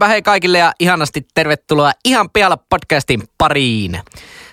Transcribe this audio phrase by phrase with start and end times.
[0.00, 4.00] Heipä hei kaikille ja ihanasti tervetuloa Ihan pialla podcastin pariin.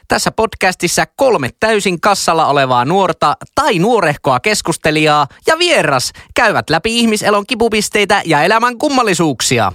[0.07, 7.47] Tässä podcastissa kolme täysin kassalla olevaa nuorta tai nuorehkoa keskustelijaa ja vieras käyvät läpi ihmiselon
[7.47, 9.71] kipupisteitä ja elämän kummallisuuksia.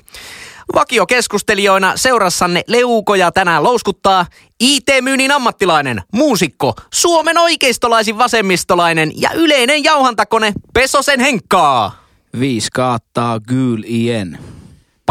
[0.75, 4.27] Vakiokeskustelijoina seurassanne leukoja tänään louskuttaa
[4.61, 12.05] IT-myynnin ammattilainen, muusikko, Suomen oikeistolaisin vasemmistolainen ja yleinen jauhantakone Pesosen Henkkaa.
[12.41, 14.39] Viisi kaattaa gyl ien.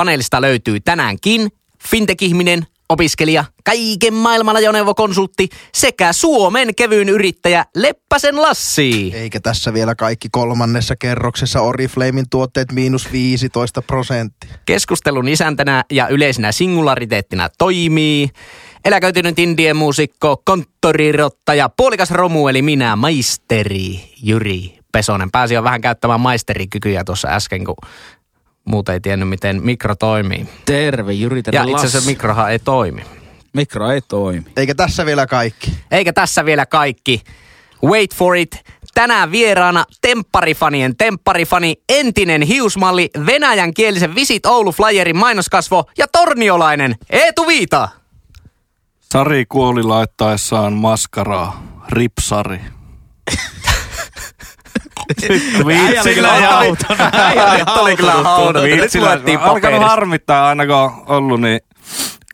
[0.01, 1.51] Paneelista löytyy tänäänkin
[1.89, 9.11] fintech-ihminen, opiskelija, kaiken maailman ajoneuvokonsultti sekä Suomen kevyyn yrittäjä Leppäsen Lassi.
[9.15, 14.51] Eikä tässä vielä kaikki kolmannessa kerroksessa Oriflamein tuotteet miinus 15 prosenttia.
[14.65, 18.29] Keskustelun isäntänä ja yleisenä singulariteettina toimii
[18.85, 25.31] eläköitynyt indien muusikko, konttorirottaja, puolikas romu eli minä, maisteri Jyri Pesonen.
[25.31, 27.75] Pääsi jo vähän käyttämään maisterikykyjä tuossa äsken, kun
[28.65, 30.49] muuten ei tiennyt, miten mikro toimii.
[30.65, 33.03] Terve, Jyri, terve Ja itse asiassa mikrohan ei toimi.
[33.53, 34.45] Mikro ei toimi.
[34.57, 35.73] Eikä tässä vielä kaikki.
[35.91, 37.21] Eikä tässä vielä kaikki.
[37.83, 38.63] Wait for it.
[38.93, 47.47] Tänään vieraana tempparifanien tempparifani, entinen hiusmalli, venäjän kielisen Visit Oulu Flyerin mainoskasvo ja torniolainen Eetu
[47.47, 47.89] Viita.
[48.99, 51.63] Sari kuoli laittaessaan maskaraa.
[51.89, 52.59] Ripsari.
[55.87, 57.11] Äijä kyllä hautona.
[57.57, 58.67] Nyt oli kyllä haudottu.
[58.67, 59.87] Nyt luettiin paperista.
[59.87, 61.59] harmittaa aina kun on ollut, niin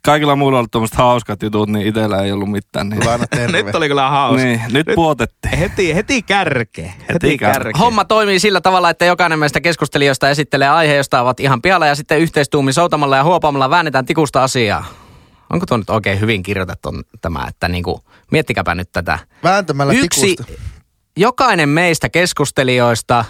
[0.08, 2.90] kaikilla muilla on ollut tommoset hauskat jutut, niin itellä ei ollut mitään.
[2.90, 3.02] Niin.
[3.52, 4.44] Nyt oli kyllä hauska.
[4.44, 5.58] niin nyt puotettiin.
[5.58, 6.94] Heti, heti kärke.
[7.14, 7.72] Heti kärke.
[7.80, 11.96] Homma toimii sillä tavalla, että jokainen meistä keskustelijoista esittelee aihe, josta ovat ihan pialla ja
[11.96, 14.86] sitten yhteistuumin soutamalla ja huopaamalla väännetään tikusta asiaa.
[15.50, 16.90] Onko tuo nyt oikein hyvin kirjoitettu
[17.22, 19.20] tämä, että niinku, miettikääpä nyt tätä.
[19.44, 20.54] Vääntämällä Yksi, tikusta.
[21.18, 23.26] Jokainen meistä keskustelijoista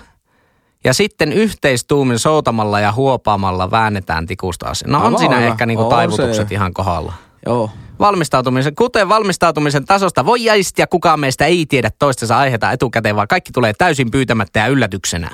[0.84, 4.92] ja sitten yhteistuumin soutamalla ja huopaamalla väännetään tikusta asiaa.
[4.92, 5.48] No on Aivan siinä hyvä.
[5.48, 6.56] ehkä niinku On taivutukset se.
[6.56, 7.14] ihan kohdalla.
[7.46, 7.72] Joo.
[8.00, 13.52] Valmistautumisen, kuten valmistautumisen tasosta voi jäistä, kukaan meistä ei tiedä toistensa aiheita etukäteen, vaan kaikki
[13.52, 15.30] tulee täysin pyytämättä ja yllätyksenä.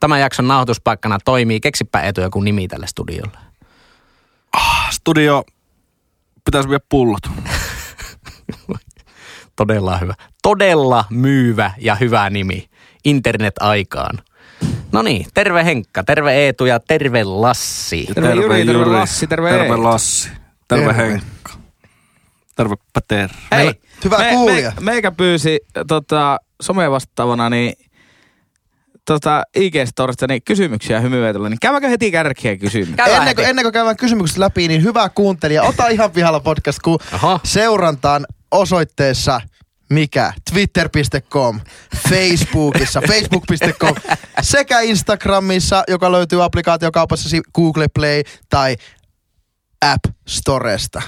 [0.00, 3.38] Tämän jakson nauhoituspaikkana toimii, keksipä etu joku nimi tälle studiolle.
[4.90, 5.44] Studio,
[6.44, 7.22] pitäisi viedä pullot.
[9.60, 10.14] Todella hyvä.
[10.42, 12.68] Todella myyvä ja hyvä nimi.
[13.04, 14.18] Internet-aikaan.
[14.92, 18.06] No niin, terve Henkka, terve Eetu ja terve Lassi.
[18.14, 19.82] Terve Jyri, terve Lassi, terve Terve Eetu.
[19.82, 20.28] Lassi.
[20.68, 21.02] Terve, Terve.
[21.02, 21.52] Henkka.
[22.56, 23.28] Terve.
[23.52, 23.72] Hei,
[24.04, 24.72] Hyvä kuulija.
[24.76, 27.72] Me, meikä pyysi tota, somevastaavana niin
[29.04, 33.16] tota, IG-storista niin kysymyksiä hymyvetellä, niin käydäänkö heti kärkiä kysymyksiä?
[33.16, 36.98] Ennen kuin, ennen kuin käydään kysymykset läpi, niin hyvä kuuntelija, ota ihan pihalla podcast, kun
[37.12, 37.40] Aha.
[37.44, 39.40] seurantaan osoitteessa
[39.90, 40.32] mikä?
[40.52, 41.60] Twitter.com,
[42.08, 43.94] Facebookissa, facebook.com
[44.40, 48.76] sekä Instagramissa, joka löytyy applikaatiokaupassasi Google Play tai
[49.86, 51.02] App Storesta.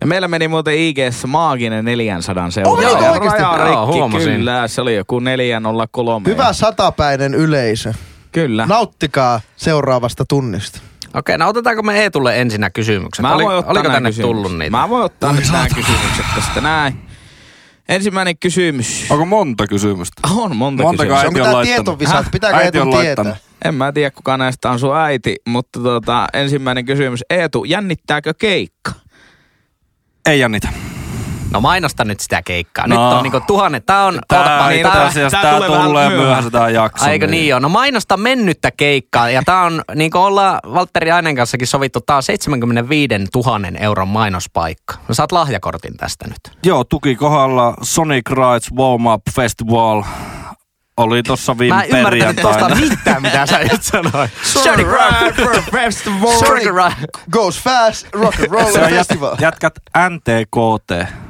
[0.00, 2.72] Ja meillä meni muuten IGssä maaginen 400 seuraa.
[2.72, 3.26] Oliko
[3.56, 4.36] raja Joo, huomasin.
[4.36, 4.68] kyllä.
[4.68, 6.28] Se oli joku 403.
[6.30, 7.92] Hyvä satapäinen yleisö.
[8.32, 8.66] Kyllä.
[8.66, 10.80] Nauttikaa seuraavasta tunnista.
[11.14, 13.22] Okei, no otetaanko me Eetulle ensinnä kysymykset?
[13.22, 14.32] Mä Oli, voin ottaa oliko tänne kysymykset.
[14.36, 14.70] tullut niitä?
[14.70, 17.00] Mä voin ottaa nyt nämä kysymykset tästä näin.
[17.88, 19.06] Ensimmäinen kysymys.
[19.10, 20.22] Onko monta kysymystä?
[20.36, 21.28] On monta Montako kysymystä.
[21.28, 22.24] äiti Onko on tietovisa?
[22.32, 23.24] Pitääkö Äiti Eetun on tietää?
[23.24, 23.34] laittanut.
[23.64, 27.20] En mä tiedä, kuka näistä on sun äiti, mutta tota, ensimmäinen kysymys.
[27.30, 28.92] Eetu, jännittääkö keikka?
[30.26, 30.68] Ei jännitä.
[31.56, 32.86] No mainosta nyt sitä keikkaa.
[32.86, 33.16] Nyt No.
[33.16, 33.86] on niinku tuhannet.
[33.86, 34.18] Tää on...
[34.28, 36.26] Tää, itse tää- asiassa tää tää tulee tulee myöhään.
[36.28, 37.06] myöhässä tää jakso.
[37.06, 37.58] Eikö niin joo?
[37.58, 39.30] No mainosta mennyttä keikkaa.
[39.30, 44.08] Ja tää on, niin kuin ollaan Valtteri Ainen kanssakin sovittu, tää on 75 000 euron
[44.08, 44.94] mainospaikka.
[45.08, 46.56] No saat lahjakortin tästä nyt.
[46.64, 50.02] Joo, tuki kohdalla Sonic Rides Warm Up Festival
[50.96, 52.76] oli tossa viime Mä en ymmärtänyt perjantaina.
[52.76, 54.30] mitään, mitä sä nyt sanoit.
[54.62, 54.86] Sonic
[55.72, 56.38] Festival.
[56.38, 56.66] Sonic
[57.30, 59.36] goes fast, rock and roll festival.
[59.40, 59.74] jätkät
[60.10, 61.25] NTKT.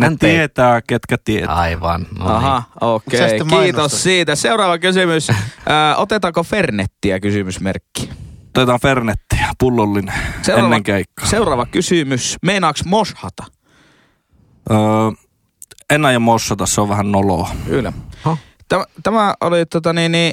[0.00, 0.18] Ne NT.
[0.18, 1.54] tietää, ketkä tietää.
[1.54, 2.06] Aivan.
[2.18, 3.28] No Aha, Sä okei.
[3.28, 4.34] sitten Kiitos siitä.
[4.34, 5.28] Seuraava kysymys.
[5.30, 5.34] Ö,
[5.96, 8.10] otetaanko Fernettiä kysymysmerkki?
[8.56, 10.14] Otetaan Fernettiä, pullollinen,
[10.56, 11.26] ennen keikkaa.
[11.26, 12.36] seuraava kysymys.
[12.42, 13.44] Meinaaks moshata?
[14.70, 14.76] Öö,
[15.90, 17.50] en aio mossata, se on vähän noloa.
[17.66, 17.92] Kyllä.
[18.24, 18.38] Huh?
[18.68, 20.32] Tämä, tämä oli tota niin, niin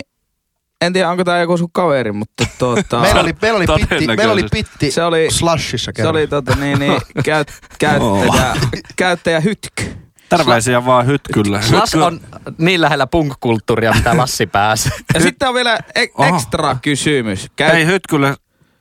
[0.81, 4.33] en tiedä onko tämä joku sun kaveri, mutta tuota, Meillä oli, meillä oli pitti, meillä
[4.33, 6.11] oli pitti Se oli- slushissa se kerran.
[6.15, 8.55] oli tota niin, niin käyt, käyttäjä,
[8.95, 9.83] käyttäjä hytky.
[10.29, 11.59] Terveisiä vaan hytkylle.
[11.71, 12.19] Lass on
[12.57, 14.91] niin lähellä punk-kulttuuria, mitä Lassi pääsee.
[15.13, 16.35] Ja sitten on vielä e- Oho.
[16.35, 17.47] ekstra kysymys.
[17.55, 18.35] Käy, Ei hytkylle,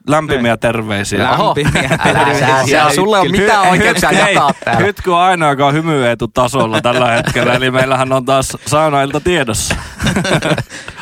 [0.09, 1.23] lämpimiä terveisiä.
[1.23, 4.87] Lämpimiä älä sä, sä, sulle on mitään oikeuksia Hei, jakaa täällä.
[4.87, 9.75] Hytky on ainoa, joka on hymyetu tasolla tällä hetkellä, eli meillähän on taas saunailta tiedossa.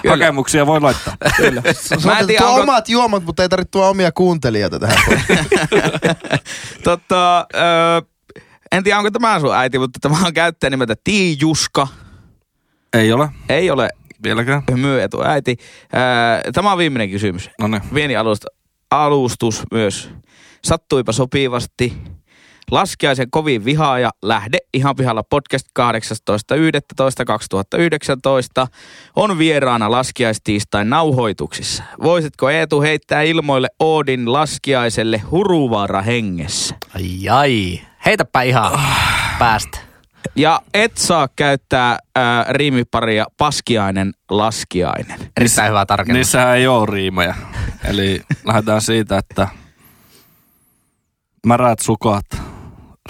[0.09, 1.17] Hakemuksia voi laittaa.
[1.37, 1.63] Kyllä.
[2.05, 4.97] Mä en tiedä, onko, omat juomat, mutta ei tarvitse tuoda omia kuuntelijoita tähän.
[6.85, 8.03] tota, ö,
[8.73, 11.89] en tiedä onko tämä sun äiti, mutta tämä on käyttäjä nimeltä Tiijuska.
[12.93, 13.89] Ei ole Ei ole
[14.23, 14.63] vieläkään.
[14.71, 15.57] hymyetu äiti.
[16.55, 17.51] Tämä on viimeinen kysymys.
[17.61, 17.83] No niin.
[17.95, 18.47] Pieni alusta,
[18.91, 20.11] alustus myös.
[20.65, 21.93] Sattuipa sopivasti.
[22.71, 25.85] Laskiaisen kovin vihaaja lähde ihan pihalla podcast 18.11.2019
[29.17, 31.83] on vieraana laskiaistiistain nauhoituksissa.
[32.03, 36.75] Voisitko Eetu heittää ilmoille Oodin laskiaiselle huruvaara hengessä?
[36.95, 37.81] Ai ai.
[38.07, 38.81] Heitäpä ihan
[39.39, 39.84] päästä.
[40.37, 45.19] Ja et saa käyttää ää, riimiparia paskiainen laskiainen.
[45.37, 46.17] Erittäin hyvä tarkennus.
[46.17, 47.35] Niissähän ei ole riimejä.
[47.85, 49.49] Eli lähdetään siitä, että
[51.47, 52.27] märät sukat,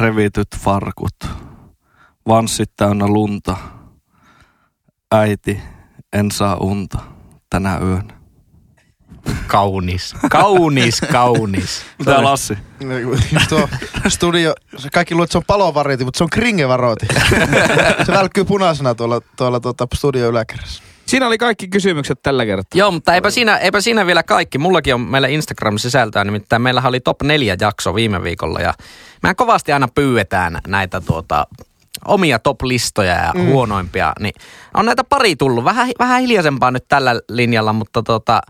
[0.00, 1.16] revityt farkut,
[2.28, 3.56] vanssit täynnä lunta,
[5.12, 5.61] äiti,
[6.12, 6.99] en saa unta
[7.50, 8.13] tänä yönä.
[9.47, 10.15] Kaunis.
[10.31, 11.82] Kaunis, kaunis.
[11.99, 12.59] Mitä Lassi?
[13.49, 13.69] tuo
[14.09, 17.06] studio, se kaikki luulee, että se on palovaroiti, mutta se on kringevaroiti.
[18.06, 20.82] se välkkyy punaisena tuolla, tuolla tuota studio yläkerrassa.
[21.06, 22.79] Siinä oli kaikki kysymykset tällä kertaa.
[22.79, 24.59] Joo, mutta eipä siinä, eipä siinä vielä kaikki.
[24.59, 28.75] Mullakin on meillä Instagram sisältää, nimittäin meillähän oli top neljä jakso viime viikolla ja
[29.23, 31.47] mehän kovasti aina pyydetään näitä tuota,
[32.05, 33.47] omia top-listoja ja mm.
[33.47, 34.35] huonoimpia, niin
[34.75, 35.65] on näitä pari tullut.
[35.65, 38.41] Vähän, vähän hiljaisempaa nyt tällä linjalla, mutta tota,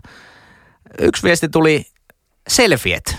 [0.99, 1.85] yksi viesti tuli
[2.47, 3.17] selfiet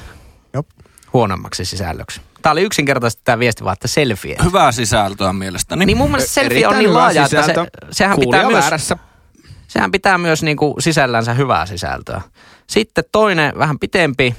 [0.53, 0.67] Jop.
[1.13, 2.21] huonommaksi sisällöksi.
[2.43, 4.45] Tämä oli yksinkertaisesti tämä viesti vaan, että selfiet.
[4.45, 5.87] Hyvää sisältöä mielestäni.
[5.87, 7.55] Niin mun mielestä selfie on niin laaja, että se,
[7.91, 8.93] sehän Kuulija pitää myös
[9.69, 12.21] sehän pitää myös niinku sisällänsä hyvää sisältöä.
[12.67, 14.37] Sitten toinen vähän pitempi.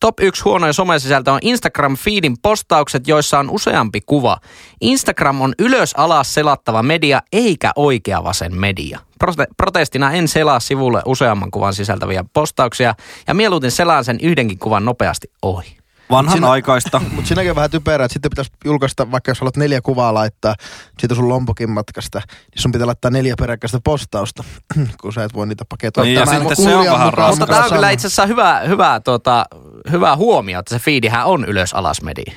[0.00, 4.36] Top 1 huonoin somesisältö on Instagram-feedin postaukset, joissa on useampi kuva.
[4.80, 8.98] Instagram on ylös alas selattava media, eikä oikea vasen media.
[9.24, 12.94] Prote- protestina en selaa sivulle useamman kuvan sisältäviä postauksia,
[13.26, 15.76] ja mieluiten selaan sen yhdenkin kuvan nopeasti ohi.
[16.10, 17.00] Vanhan Siinä- aikaista.
[17.10, 20.54] Mutta siinäkin on vähän typerää, että sitten pitäisi julkaista, vaikka jos haluat neljä kuvaa laittaa
[20.98, 24.44] siitä sun lompokin matkasta, niin sun pitää laittaa neljä peräkkäistä postausta,
[25.00, 26.06] kun sä et voi niitä paketoida.
[26.08, 27.46] Niin, ja sitten se on vähän mukaan Mutta raskas.
[27.48, 27.76] tämä on sama.
[27.76, 29.44] kyllä itse asiassa hyvä, hyvä, tuota,
[29.90, 32.32] hyvä huomio, että se feedihän on ylös alas media.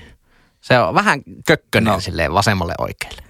[0.61, 1.99] Se on vähän kökkönen No.
[1.99, 3.21] silleen vasemmalle oikealle.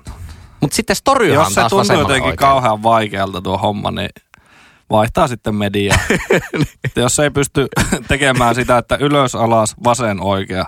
[0.61, 2.35] Mutta sitten storyhan on Jos se taas tuntuu jotenkin oikealle.
[2.37, 4.09] kauhean vaikealta tuo homma, niin
[4.89, 5.97] vaihtaa sitten mediaa.
[6.83, 7.67] Että jos ei pysty
[8.07, 10.65] tekemään sitä, että ylös, alas, vasen, oikea.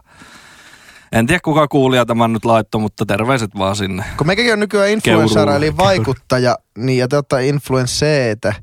[1.12, 4.04] En tiedä kuka kuulija tämän nyt laittoi, mutta terveiset vaan sinne.
[4.18, 5.58] Kun meikäkin on nykyään influenssara, Keuruulla.
[5.66, 8.54] eli vaikuttaja, niin ja te ottaa influensseetä,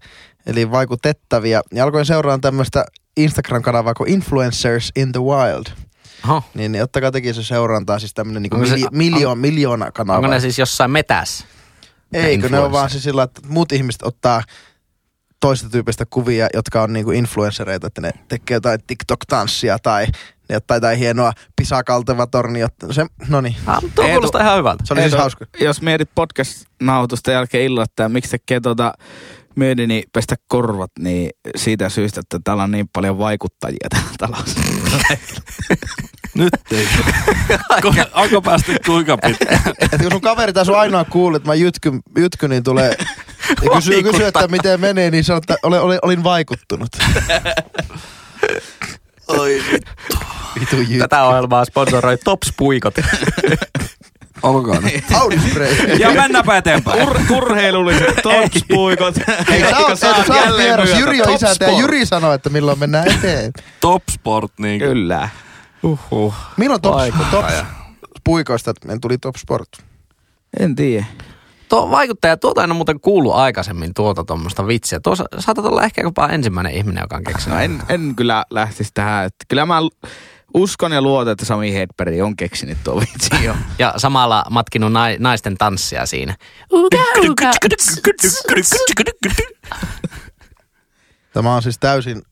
[0.46, 1.60] eli vaikutettavia.
[1.74, 2.84] Ja alkoin seuraamaan tämmöistä
[3.16, 5.66] Instagram-kanavaa kuin Influencers in the Wild.
[6.24, 6.42] Oho.
[6.54, 10.16] Niin, niin ottakaa tekin se seurantaa, siis tämmönen niinku Onko se- miljoona kanava.
[10.18, 11.44] Onko ne siis jossain metässä?
[12.12, 12.72] Eikö ne on influencer?
[12.72, 14.42] vaan siis sillä, että muut ihmiset ottaa
[15.40, 20.06] toista tyypistä kuvia, jotka on niinku influenssereita, että ne tekee jotain TikTok-tanssia tai
[20.48, 22.68] ne ottaa jotain hienoa pisakalteva tornia.
[22.90, 24.84] Se, no niin, Ah, tuo Eetu- kuulostaa ihan hyvältä.
[24.86, 25.44] se oli siis hauska.
[25.60, 28.92] Jos mietit podcast-nauhoitusta jälkeen illalla, että miksi tekee tuota
[29.56, 34.60] mieli, niin pestä korvat, niin siitä syystä, että täällä on niin paljon vaikuttajia täällä talossa.
[36.34, 36.88] Nyt ei.
[38.14, 39.60] Onko päästy kuinka pitkä?
[39.80, 42.96] Että kun sun kaveri tai sun ainoa kuuli, että mä jytky, jytky niin tulee
[43.62, 46.88] ja kysyy, kysyy, että miten menee, niin sanoo, että olin, olin, olin vaikuttunut.
[49.28, 49.62] Oi
[50.60, 50.98] Vitu jytky.
[50.98, 52.94] Tätä ohjelmaa sponsoroi Tops Puikot.
[54.42, 55.04] Olkoon nyt.
[55.14, 55.74] Audi spray.
[55.98, 57.08] Ja mennäpä eteenpäin.
[57.08, 59.14] Ur- urheilulliset topspuikot.
[59.48, 60.88] Hei, sä oot, sä, oot vieras.
[60.98, 61.78] Jyri on isäntä ja.
[61.78, 63.52] Jyri sanoi, että milloin mennään eteen.
[63.80, 64.78] Top Sport, niin.
[64.78, 65.28] Kyllä.
[65.82, 66.34] Uhuh.
[66.56, 67.66] Milloin top, top Vaikuttaja.
[68.24, 69.68] puikoista tuli top sport?
[70.60, 71.04] En tiedä.
[71.68, 75.00] Tuo vaikuttaja, tuota en ole muuten kuullut aikaisemmin tuota tuommoista vitsiä.
[75.00, 77.58] Tuossa saatat olla ehkä jopa ensimmäinen ihminen, joka on keksinyt.
[77.58, 79.26] No en, en kyllä lähtisi tähän.
[79.26, 79.78] Että kyllä mä
[80.54, 83.56] uskon ja luotan, että Sami Hedberg on keksinyt tuo vitsi jo.
[83.78, 86.36] Ja samalla matkinut nai, naisten tanssia siinä.
[86.72, 86.96] Uga,
[87.30, 87.50] uga,
[91.32, 92.22] Tämä on siis täysin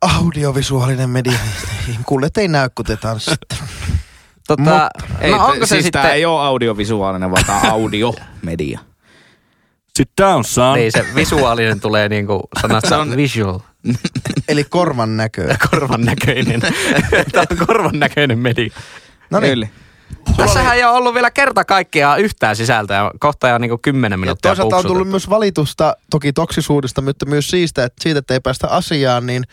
[0.00, 1.38] audiovisuaalinen media.
[2.06, 3.56] Kuulet ei näy, kun te tanssitte.
[4.48, 6.02] Tota, Ei, no onko se siis sitten...
[6.02, 8.80] tää ei ole audiovisuaalinen, vaan on audiomedia.
[9.96, 10.74] Sit down, son.
[10.78, 13.58] Niin, se visuaalinen tulee niinku sanasta Se on- visual.
[14.48, 15.56] Eli korvan näköä.
[15.70, 16.60] Korvan näköinen.
[17.32, 18.70] Tämä on korvan näköinen media.
[19.30, 19.70] No niin.
[20.36, 23.10] Tässähän ei ole ollut vielä kerta kaikkiaan yhtään sisältöä.
[23.20, 27.50] Kohta jo niinku 10 ja minuuttia toisaalta on tullut myös valitusta, toki toksisuudesta, mutta myös
[27.50, 29.44] siitä, että siitä, että ei päästä asiaan, niin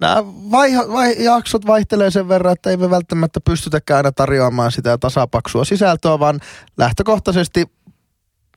[0.00, 4.98] Nämä vaiha, vai, jaksot vaihtelee sen verran, että ei me välttämättä pystytäkään aina tarjoamaan sitä
[4.98, 6.40] tasapaksua sisältöä, vaan
[6.78, 7.66] lähtökohtaisesti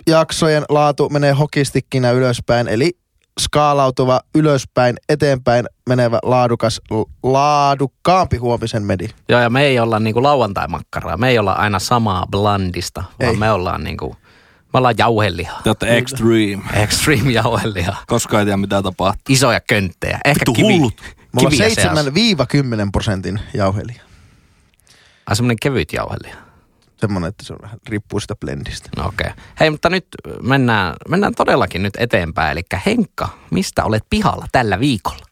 [0.08, 2.98] jaksojen laatu menee hokistikkinä ylöspäin, eli
[3.40, 6.82] skaalautuva ylöspäin, eteenpäin menevä laadukas,
[7.24, 9.08] laadukkaampi huomisen medi.
[9.30, 11.18] Joo, ja me ei olla niinku lauantai-makkaraa.
[11.18, 13.38] Me ei olla aina samaa blandista, vaan Ei.
[13.38, 14.16] me ollaan niinku,
[14.74, 15.62] me ollaan jauhelihaa.
[15.64, 16.64] Te olette extreme.
[16.74, 18.04] Extreme jauhelihaa.
[18.08, 19.22] Koska ei tiedä mitä tapahtuu.
[19.30, 20.20] Isoja könttejä.
[20.26, 21.02] Ehkä Vittu kivi, hullut.
[21.38, 24.02] Mulla kiviä on 7-10 prosentin jauhelia.
[25.26, 26.38] Ai semmonen kevyt jauheliha.
[26.98, 28.90] Semmoinen, että se on vähän, riippuu sitä blendistä.
[28.98, 29.28] No okei.
[29.32, 29.44] Okay.
[29.60, 30.08] Hei, mutta nyt
[30.42, 32.52] mennään, mennään todellakin nyt eteenpäin.
[32.52, 35.26] Eli Henkka, mistä olet pihalla tällä viikolla?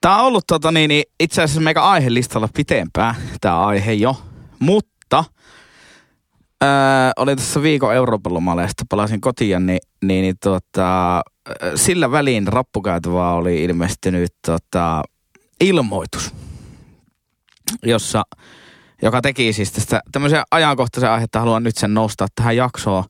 [0.00, 4.22] Tämä on ollut tota, niin, niin, itse asiassa meikä aihelistalla pitempään, tämä aihe jo.
[4.58, 4.93] Mutta
[6.62, 6.68] öö,
[7.16, 11.22] olin tässä viikon Euroopan lomalla ja sitten palasin kotiin, niin, niin, niin tota,
[11.74, 15.02] sillä väliin rappukäytävää oli ilmestynyt tota,
[15.60, 16.34] ilmoitus,
[17.82, 18.22] jossa,
[19.02, 23.04] joka teki siis tästä tämmöisen ajankohtaisen aihetta, haluan nyt sen nostaa tähän jaksoon.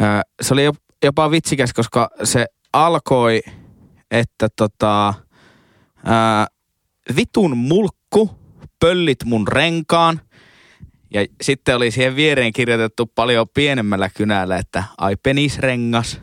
[0.00, 3.40] Öö, se oli jop- jopa vitsikäs, koska se alkoi,
[4.10, 5.14] että tota,
[6.04, 6.46] ää,
[7.16, 8.30] vitun mulkku,
[8.80, 10.20] pöllit mun renkaan.
[11.14, 16.20] Ja sitten oli siihen viereen kirjoitettu paljon pienemmällä kynällä, että ai penisrengas.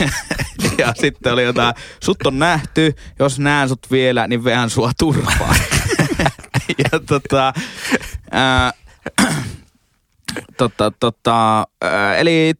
[0.78, 5.56] ja sitten oli jotain, sut on nähty, jos näen sut vielä, niin vehän sua turpaan.
[6.92, 7.52] ja tota,
[8.30, 8.72] ää,
[10.58, 12.54] tota, tota, ää, eli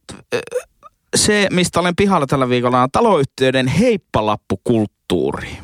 [1.16, 5.58] se, mistä olen pihalla tällä viikolla, on taloyhtiöiden heippalappukulttuuri.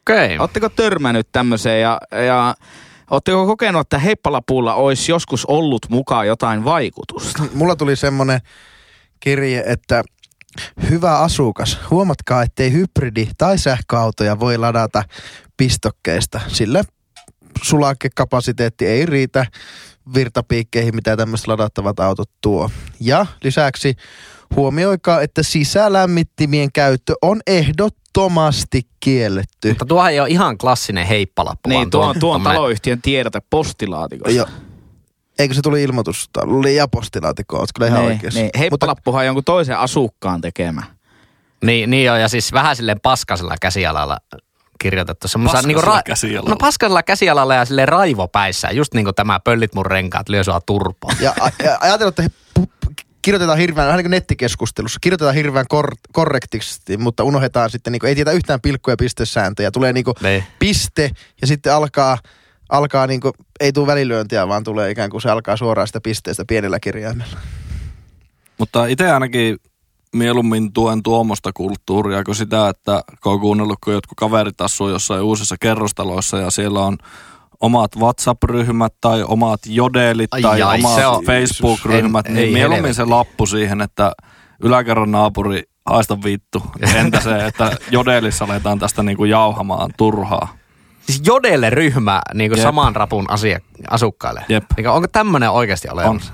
[0.00, 0.26] Okei.
[0.26, 0.38] Okay.
[0.38, 2.54] Oletteko törmännyt tämmöiseen ja, ja
[3.10, 7.42] Oletteko kokenut, että heippalapuulla olisi joskus ollut mukaan jotain vaikutusta?
[7.54, 8.40] Mulla tuli semmonen
[9.20, 10.04] kirje, että
[10.90, 15.02] hyvä asukas, huomatkaa, ettei hybridi- tai sähköautoja voi ladata
[15.56, 16.84] pistokkeista, sillä
[17.62, 19.46] sulakekapasiteetti ei riitä
[20.14, 22.70] virtapiikkeihin, mitä tämmöiset ladattavat autot tuo.
[23.00, 23.96] Ja lisäksi
[24.56, 29.68] huomioikaa, että sisälämmittimien käyttö on ehdottomasti kielletty.
[29.68, 31.68] Mutta tuohan ei ole ihan klassinen heippalappu.
[31.68, 34.38] Niin, tuo on, tuo on taloyhtiön tiedote postilaatikossa.
[34.38, 34.46] Jo.
[35.38, 36.30] Eikö se tuli ilmoitus?
[36.36, 38.40] Oli ja postilaatikko, oot kyllä ihan niin, oikeassa.
[38.40, 38.46] niin.
[38.46, 40.82] Mutta Heippalappuhan on jonkun toisen asukkaan tekemä.
[41.64, 44.18] Niin, niin on, ja siis vähän silleen paskasella käsialalla
[44.82, 45.28] kirjoitettu.
[45.28, 46.50] Semmoisella Paskasella niinku käsialalla.
[46.50, 48.70] No paskasella käsialalla ja silleen raivopäissä.
[48.70, 51.14] Just niin kuin tämä pöllit mun renkaat lyö sua turpoon.
[51.20, 52.30] Ja, ja ajatellaan, että he
[53.22, 58.08] kirjoitetaan hirveän, vähän niin kuin nettikeskustelussa, kirjoitetaan hirveän kor- korrektisti, mutta unohdetaan sitten, niin kuin,
[58.08, 59.70] ei tietä yhtään pilkkuja ja pistesääntöjä.
[59.70, 60.44] Tulee niin kuin Niin.
[60.58, 61.10] piste
[61.40, 62.18] ja sitten alkaa,
[62.68, 66.44] alkaa niin kuin, ei tule välilyöntiä, vaan tulee ikään kuin se alkaa suoraan sitä pisteestä
[66.48, 67.36] pienellä kirjaimella.
[68.58, 69.56] Mutta itse ainakin
[70.12, 75.22] mieluummin tuen tuommoista kulttuuria kuin sitä, että kun on kuunnellut, kun jotkut kaverit asuu jossain
[75.22, 76.98] uusissa kerrostaloissa ja siellä on
[77.60, 82.52] omat WhatsApp-ryhmät tai omat jodelit Ai tai jai, omat se on- Facebook-ryhmät, en- niin ei
[82.52, 82.94] mieluummin helvetti.
[82.96, 84.12] se lappu siihen, että
[84.62, 86.62] yläkerran naapuri haista vittu.
[86.96, 90.56] Entä se, että jodelissa aletaan tästä niinku jauhamaan turhaa.
[91.06, 92.66] Siis jodelle ryhmä niin kuin Jep.
[92.66, 93.58] saman rapun asia,
[93.90, 94.44] asukkaille.
[94.48, 94.64] Jep.
[94.76, 96.32] Niin onko tämmöinen oikeasti olemassa?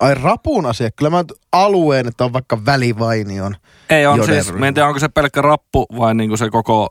[0.00, 3.56] Ai rapun asia, kyllä mä alueen, että on vaikka välivainion.
[3.90, 6.88] Ei on siis, mä en tiedä onko se pelkkä rappu vai niinku se koko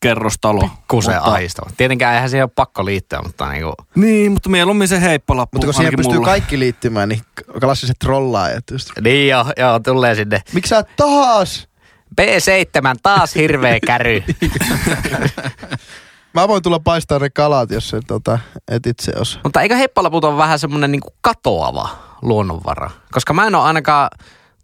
[0.00, 0.68] kerrostalo.
[0.88, 1.70] Kuse Mutta- aistava.
[1.76, 5.56] Tietenkään eihän siihen ole pakko liittyä, mutta niin kuin, Niin, mutta mieluummin se heippalappu.
[5.56, 6.26] Mutta kun siihen pystyy mulla.
[6.26, 7.20] kaikki liittymään, niin
[7.60, 8.90] klassiset trollaajat just.
[9.04, 10.40] niin joo, joo, tulee sinne.
[10.52, 11.68] Miksi sä taas?
[12.20, 14.22] B7 taas hirveä käry.
[16.34, 18.38] Mä voin tulla paistaa ne kalat, jos se tota,
[18.70, 19.40] et itse osaa.
[19.44, 21.88] Mutta eikö heippalaput ole vähän semmoinen niin katoava
[22.22, 22.90] luonnonvara?
[23.12, 24.08] Koska mä en ole ainakaan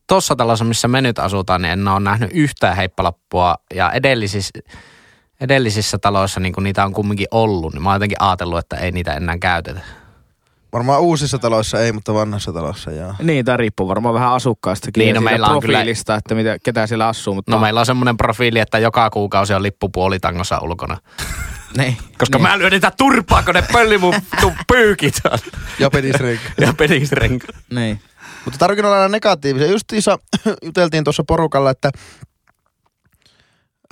[0.08, 3.54] tuossa talossa, missä me nyt asutaan, niin en ole nähnyt yhtään heippalappua.
[3.74, 4.50] Ja edellisissä,
[5.44, 8.92] edellisissä taloissa niin kun niitä on kumminkin ollut, niin mä oon jotenkin ajatellut, että ei
[8.92, 9.80] niitä enää käytetä.
[10.72, 13.14] Varmaan uusissa taloissa ei, mutta vanhassa talossa joo.
[13.22, 16.86] Niin, tämä riippuu varmaan vähän asukkaistakin Niin, no meillä on kyllä- profiilista, että mitä, ketä
[16.86, 17.34] siellä asuu.
[17.34, 20.96] Mutta No meillä on semmoinen profiili, että joka kuukausi on lippu puolitangossa ulkona.
[21.78, 22.48] niin, Koska niin.
[22.48, 24.14] mä lyön niitä turpaa, kun ne pölli mun
[24.72, 25.38] pyykit on.
[25.78, 26.44] Ja penisrenki.
[26.60, 27.46] Ja penisrenka.
[27.74, 28.00] Niin.
[28.44, 29.70] mutta tarkoitan olla aina negatiivisia.
[29.70, 30.18] Justiinsa
[30.64, 31.90] juteltiin tuossa porukalla, että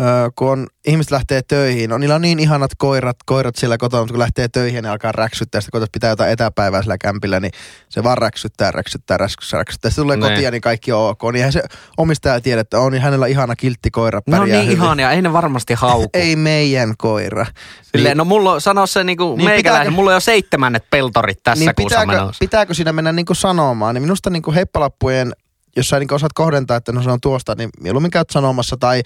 [0.03, 4.03] öö, kun on, ihmiset lähtee töihin, on, niillä on niin ihanat koirat, koirat siellä kotona,
[4.03, 5.61] mutta kun lähtee töihin, niin alkaa räksyttää.
[5.61, 7.53] Sitten koetat pitää jotain etäpäivää sillä kämpillä, niin
[7.89, 9.91] se vaan räksyttää, räksyttää, räksyttää, räksyttää.
[9.91, 10.33] Sitten tulee Niin.
[10.33, 11.23] kotiin, niin kaikki on ok.
[11.33, 11.63] Niin se
[11.97, 14.73] omistaja tiedä, että on niin hänellä ihana kiltti koira, No niin hyvin.
[14.77, 16.11] ihania, ei ne varmasti hauku.
[16.15, 17.47] Ei meidän koira.
[17.83, 20.85] Silleen, no mulla on, sano se niinku Niin niin meikäläinen, pitääkö- mulla on jo seitsemännet
[20.91, 22.41] peltorit tässä niin kuussa pitääkö, menossa.
[22.41, 25.33] pitääkö siinä mennä niinku sanomaan, niin minusta niinku heippalappujen
[25.77, 29.03] jos sä niin osaat kohdentaa, että no se on tuosta, niin mieluummin käyt sanomassa tai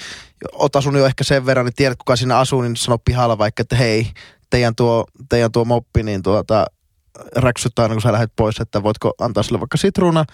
[0.52, 3.60] ota sun jo ehkä sen verran, niin tiedät kuka siinä asuu, niin sano pihalla vaikka,
[3.60, 4.10] että hei,
[4.50, 6.66] teidän tuo, teidän tuo moppi, niin tuota,
[7.36, 10.24] räksyttää aina kun sä lähdet pois, että voitko antaa sille vaikka sitruuna,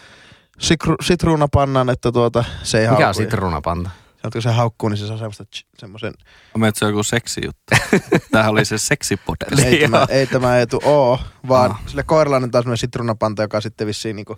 [0.58, 3.22] sikru, sitruunapannan, että tuota, se ei Mikä on haukku.
[3.22, 3.90] sitruunapanta?
[4.22, 6.14] Sanoit, kun se haukkuu, niin se saa semmoista tsch- semmoisen,
[6.56, 7.62] Meitä se on joku seksijuttu.
[8.30, 9.58] Tämähän oli se seksipodcast.
[9.64, 11.80] ei tämä, ei tämä etu oo, vaan Ah.
[11.86, 14.34] sille koiralle annetaan semmoinen sitruunapanta, joka sitten vissiin niinku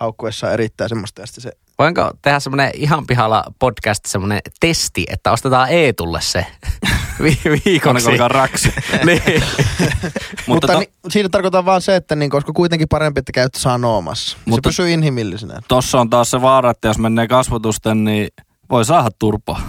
[0.00, 5.32] haukkuessa erittää semmoista ja sitten se Voinko tehdä semmoinen ihan pihalla podcast, semmoinen testi, että
[5.32, 6.46] ostetaan Eetulle se
[7.22, 8.06] vi- viikoksi?
[8.10, 8.72] Aina kun raksi.
[9.04, 9.22] niin.
[10.46, 14.36] Mutta, to- ni, siinä tarkoitan vaan se, että niin, koska kuitenkin parempi, että käyt sanomassa.
[14.36, 15.60] Mutta, Mutta- se pysyy inhimillisenä.
[15.68, 18.28] Tossa on taas se vaara, että jos menee kasvotusten, niin
[18.70, 19.60] voi saada turpaa.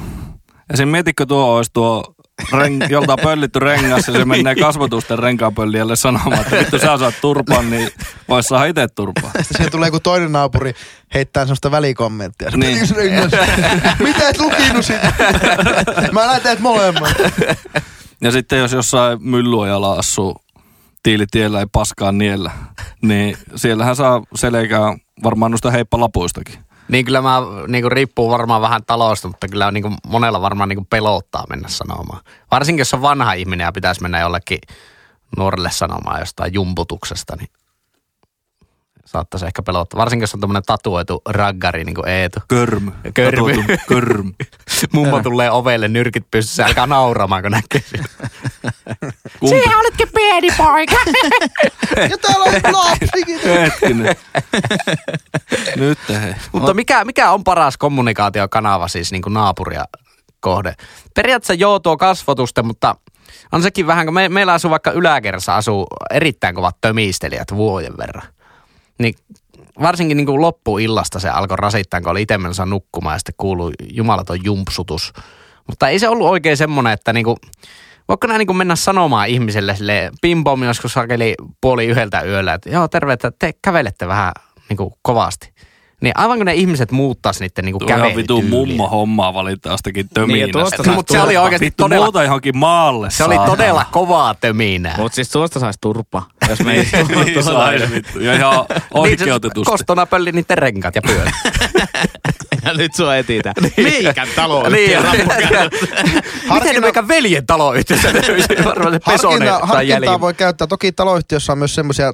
[0.73, 0.87] Esim.
[0.87, 2.15] mietitkö tuo olisi tuo
[2.51, 7.13] ren, jolta on pöllitty rengas ja se menee kasvotusten renkaapöllijälle sanomaan, että vittu sä saat
[7.21, 7.89] turpaan, niin
[8.29, 9.31] vois saada itse turpaa.
[9.31, 10.73] Sitten siihen tulee joku toinen naapuri
[11.13, 12.51] heittää semmoista välikommenttia.
[12.51, 12.79] Se, Niin.
[13.99, 15.13] Mitä et lukinut sitä?
[16.11, 17.13] Mä näen teet molemmat.
[18.21, 20.35] Ja sitten jos jossain myllyojalla asuu
[21.03, 22.51] tiilitiellä ei paskaa niellä,
[23.01, 26.59] niin siellähän saa selkää varmaan noista heippalapuistakin.
[26.91, 30.69] Niin kyllä mä niin kuin, riippuu varmaan vähän talosta, mutta kyllä niin kuin, monella varmaan
[30.69, 32.21] niin kuin, pelottaa mennä sanomaan.
[32.51, 34.59] Varsinkin jos on vanha ihminen ja pitäisi mennä jollekin
[35.37, 37.49] nuorelle sanomaan jostain jumputuksesta, niin
[39.11, 39.97] saattaisi ehkä pelottaa.
[39.97, 42.39] Varsinkin jos on tämmöinen tatuoitu raggari niin kuin Eetu.
[42.47, 42.91] Körmy.
[43.13, 43.51] Körmy.
[43.51, 44.31] Katotu Körmy.
[44.93, 47.81] Mummo tulee ovelle nyrkit pystyssä, alkaa nauramaan, kun näkee.
[49.39, 49.61] Kumpi?
[49.61, 50.95] Sinä oletkin pieni poika.
[52.09, 53.39] Ja täällä on lapsikin.
[53.43, 54.15] Hetkinen.
[55.75, 56.33] Nyt hei.
[56.51, 59.85] Mutta mikä, mikä on paras kommunikaatiokanava siis niin kuin naapuria
[60.39, 60.73] kohde?
[61.15, 62.95] Periaatteessa joo tuo kasvotusten, mutta
[63.51, 68.27] on sekin vähän, kun me, meillä asuu vaikka yläkerrassa asuu erittäin kovat tömistelijät vuoden verran.
[69.01, 69.15] Niin
[69.81, 73.71] varsinkin niin kuin loppuillasta se alkoi rasittaa, kun oli itse menossa nukkumaan ja sitten kuului
[73.93, 75.13] jumalaton jumpsutus.
[75.67, 77.37] Mutta ei se ollut oikein semmoinen, että niinku,
[78.07, 82.87] voiko näin niinku mennä sanomaan ihmiselle sille pimpom joskus hakeli puoli yhdeltä yöllä, että joo
[82.87, 84.31] terve, että te kävelette vähän
[84.69, 85.53] niinku kovasti.
[86.01, 90.03] Niin aivan kun ne ihmiset muuttais niiden niinku Tuo ihan vitu mummo hommaa valita jostakin
[90.05, 90.51] Niin, töminästä.
[90.51, 93.09] tuosta saa Mutta se oli oikeasti Vittu todella- muuta johonkin maalle.
[93.11, 94.95] Se oli todella kovaa töminää.
[94.97, 96.77] Mutta siis tuosta saisi turpa, jos me ei
[97.25, 98.19] niin sais vittu.
[98.19, 99.71] Ja ihan Niin se oikeutetusti.
[99.71, 101.33] kostona pölli niiden renkat ja pyörät.
[102.65, 103.55] Ja nyt sua etitään.
[103.77, 104.89] Meikän talo niin.
[105.11, 105.27] niin.
[106.53, 108.47] Miten ne meikä veljen taloyhtiössä löysi?
[108.65, 109.95] Varmaan se pesone Harkinta, tai jäljellä.
[110.07, 110.67] harkintaa voi käyttää.
[110.67, 112.13] Toki taloyhtiössä on myös semmoisia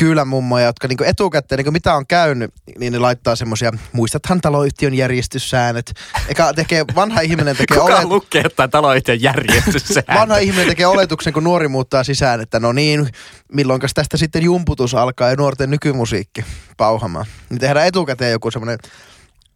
[0.00, 5.92] kylämummoja, jotka niinku etukäteen, niinku mitä on käynyt, niin ne laittaa semmoisia, muistathan taloyhtiön järjestyssäännöt.
[6.28, 10.02] Eikä tekee, vanha ihminen tekee Kuka olet, lukee jotain taloyhtiön järjestyssä?
[10.14, 13.08] vanha ihminen tekee oletuksen, kun nuori muuttaa sisään, että no niin,
[13.52, 16.44] milloinkas tästä sitten jumputus alkaa ja nuorten nykymusiikki
[16.76, 17.26] pauhamaan.
[17.50, 18.78] Niin tehdään etukäteen joku semmoinen,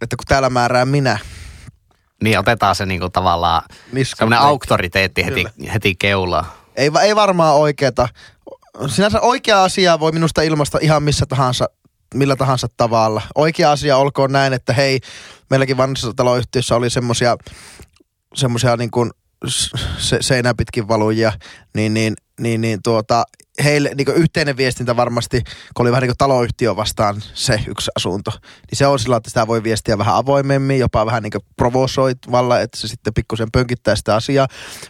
[0.03, 1.19] että kun täällä määrää minä,
[2.23, 6.47] Niin otetaan se niinku tavallaan Niskan semmoinen auktoriteetti heti, heti keulaan.
[6.77, 8.09] Ei, va- ei varmaan oikeeta.
[8.87, 11.67] Sinänsä oikea asia voi minusta ilmaista ihan missä tahansa,
[12.15, 13.23] millä tahansa tavalla.
[13.35, 15.01] Oikea asia olkoon näin, että hei,
[15.51, 17.37] meilläkin vanhassa taloyhtiössä oli semmosia,
[18.35, 19.11] semmosia niin kuin
[19.99, 21.33] se, seinää pitkin valujia,
[21.75, 23.25] niin, niin, niin, niin tuota,
[23.65, 25.43] heille niin yhteinen viestintä varmasti,
[25.75, 29.31] kun oli vähän niin kuin taloyhtiö vastaan se yksi asunto, niin se on sillä, että
[29.31, 34.15] sitä voi viestiä vähän avoimemmin, jopa vähän niin provosoitavalla, että se sitten pikkusen pönkittää sitä
[34.15, 34.49] asiaa.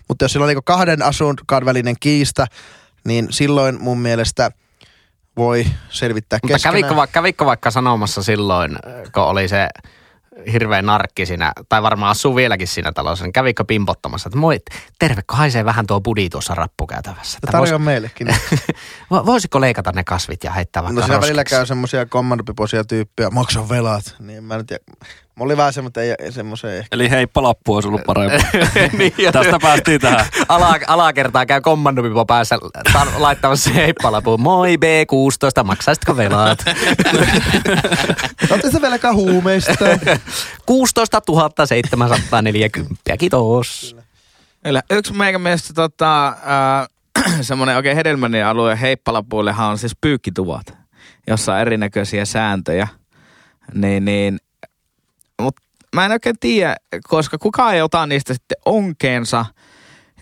[0.08, 2.46] Mutta jos sillä on niin kahden asunkaan välinen kiista,
[3.04, 4.50] niin silloin mun mielestä
[5.36, 6.80] voi selvittää Mutta keskenään.
[6.82, 8.76] kävikö, va- kävikö vaikka sanomassa silloin,
[9.14, 9.68] kun oli se
[10.52, 14.60] hirveä narkki siinä, tai varmaan asuu vieläkin siinä talossa, niin kävikö pimpottamassa, että moi,
[14.98, 17.38] terve, kun haisee vähän tuo budi tuossa rappukäytävässä.
[17.38, 18.26] Että Tarjoa vois, meillekin.
[19.14, 21.56] vo- voisiko leikata ne kasvit ja heittää vaikka No siellä välillä roskiksi?
[21.56, 24.16] käy semmosia kommandopipoisia tyyppejä, maksan velat.
[24.18, 24.64] Niin mä en
[25.34, 25.38] tiedä.
[25.38, 26.88] Mulla oli vähän semmoinen, ei, semmoisen ehkä.
[26.92, 28.36] Eli heippalappu olisi ollut parempi.
[28.98, 30.26] niin, Tästä päästiin tähän.
[30.48, 32.58] ala, alakertaa käy kommandopipo päässä
[32.92, 34.40] ta- laittamassa heppalapuun.
[34.40, 36.64] Moi B16, maksaisitko velat?
[38.50, 39.84] Olette se velkaa huumeista.
[40.66, 41.20] 16
[41.66, 43.16] 740.
[43.18, 43.96] Kiitos.
[44.64, 44.82] Kyllä.
[44.90, 46.88] Yksi meikä mielestä tota, äh,
[47.40, 50.74] semmoinen oikein hedelmällinen alue heippalapuillehan on siis pyykkituvat,
[51.26, 52.88] jossa on erinäköisiä sääntöjä.
[53.74, 54.38] Niin, niin,
[55.42, 55.56] mut
[55.94, 56.76] mä en oikein tiedä,
[57.08, 59.46] koska kukaan ei ota niistä sitten onkeensa,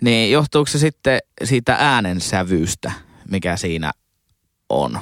[0.01, 2.93] niin johtuuko se sitten siitä äänensävyystä,
[3.31, 3.93] mikä siinä
[4.69, 4.99] on?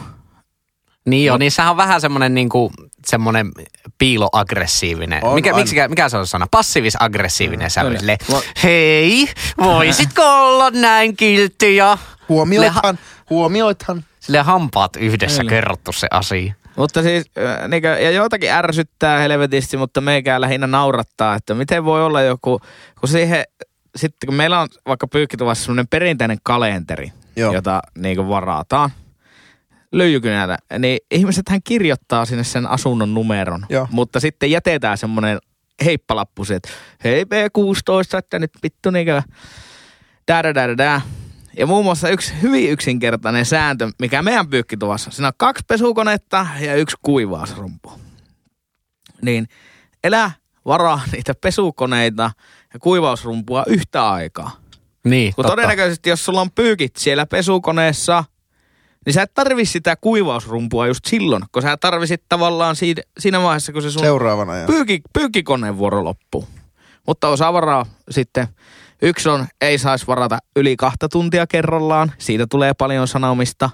[1.07, 2.73] Niin joo, niin sehän on vähän semmoinen niinku,
[3.07, 3.51] semmoinen
[3.99, 5.25] piiloaggressiivinen.
[5.25, 5.61] On, mikä, on.
[5.61, 6.47] miksikä, mikä se on sana?
[6.51, 7.87] Passiivis-aggressiivinen sävy.
[7.89, 7.99] kyllä.
[7.99, 12.99] Silleen, Mä- Hei, voisitko olla näin kiltti ja Huomioithan,
[13.31, 14.05] huomioithan.
[14.21, 15.51] sille hampaat yhdessä Kyllä.
[15.51, 16.55] kerrottu se asia.
[16.81, 22.05] Mutta siis, äh, niinkö, ja joitakin ärsyttää helvetisti, mutta meikää lähinnä naurattaa, että miten voi
[22.05, 22.61] olla joku,
[23.01, 23.45] kun siihen,
[23.97, 27.55] sitten kun meillä on vaikka pyykkituvassa semmoinen perinteinen kalenteri, Joo.
[27.55, 28.91] jota niin varataan
[29.93, 33.89] lyijykynällä, niin ihmiset hän kirjoittaa sinne sen asunnon numeron, Joo.
[33.91, 35.39] mutta sitten jätetään semmoinen
[35.85, 36.69] heippalappu, että
[37.05, 39.23] hei B16, että nyt vittu niinkö,
[40.29, 41.01] dää, dää, dää, dää.
[41.57, 46.75] Ja muun muassa yksi hyvin yksinkertainen sääntö, mikä meidän pyykkituvassa, siinä on kaksi pesukonetta ja
[46.75, 47.93] yksi kuivausrumpu.
[49.23, 49.49] Niin
[50.05, 50.31] elä
[50.67, 52.31] varaa niitä pesukoneita
[52.75, 54.51] ja kuivausrumpua yhtä aikaa.
[55.05, 55.53] Niin, Kun totta.
[55.57, 58.25] todennäköisesti, jos sulla on pyykit siellä pesukoneessa,
[59.07, 63.73] niin sä et tarvi sitä kuivausrumpua just silloin, kun sä tarvisit tavallaan siinä, siinä vaiheessa,
[63.73, 66.49] kun se sun Seuraavana pyyki, pyykkikoneen vuoro loppuu.
[67.07, 68.49] Mutta osaa varaa sitten.
[69.03, 72.13] Yksi on, ei saisi varata yli kahta tuntia kerrallaan.
[72.19, 73.71] Siitä tulee paljon sanomista.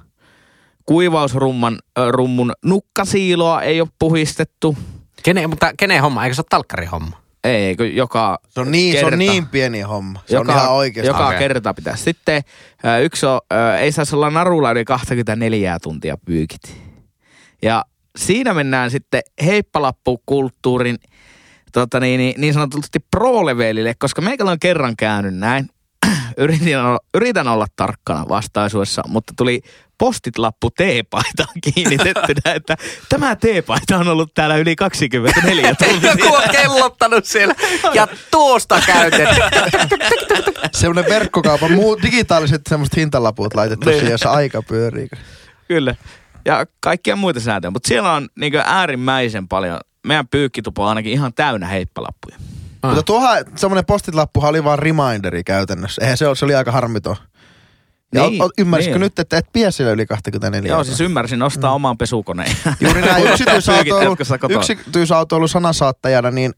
[0.87, 1.79] Kuivausrumman
[2.11, 4.77] rummun nukkasiiloa ei ole puhistettu.
[5.23, 6.25] Kene, mutta kenen homma?
[6.25, 7.17] Eikö se ole talkkarin homma?
[7.45, 9.15] Ei, kun joka Se on niin, se kerta.
[9.15, 10.21] on niin pieni homma.
[10.27, 11.09] Se joka, on ihan oikeasti.
[11.09, 11.39] Joka Okei.
[11.39, 11.97] kerta pitää.
[11.97, 12.43] Sitten
[13.03, 13.41] yksi on,
[13.81, 16.61] ei saisi olla narulla yli 24 tuntia pyykit.
[17.63, 17.85] Ja
[18.17, 20.97] siinä mennään sitten heippalappukulttuurin
[21.81, 25.69] tota niin, niin, niin sanotusti pro-levelille, koska meikällä on kerran käynyt näin.
[26.37, 29.61] Yritin olla, yritän olla tarkkana vastaisuudessa, mutta tuli
[29.99, 32.77] postit-lappu teepaitaan kiinnitettynä, että
[33.09, 36.11] tämä teepaita on ollut täällä yli 24 tuntia.
[36.11, 37.55] Joku on kellottanut siellä
[37.95, 39.29] ja tuosta käytet.
[40.73, 45.09] Semmoinen verkkokaupan muu, digitaaliset semmoiset hintalaput laitettu siihen, jossa aika pyörii.
[45.69, 45.95] Kyllä.
[46.45, 47.71] Ja kaikkia muita sääntöjä.
[47.71, 52.37] Mutta siellä on niin äärimmäisen paljon, meidän pyykkitupa on ainakin ihan täynnä heippalappuja.
[52.83, 52.91] Ah.
[52.91, 56.03] Mutta tuohan semmoinen postit-lappuhan oli vaan reminderi käytännössä.
[56.03, 57.17] Eihän se se oli aika harmiton.
[58.15, 59.01] Ja Niin, niin, ymmärsitkö niin.
[59.01, 61.75] nyt, että et pidä siellä yli 24 Joo, siis ymmärsin ostaa mm.
[61.75, 62.57] oman pesukoneen.
[62.81, 64.17] Juuri näin yksityisautoilu,
[64.51, 66.53] yksityisautoilu sanasaattajana, niin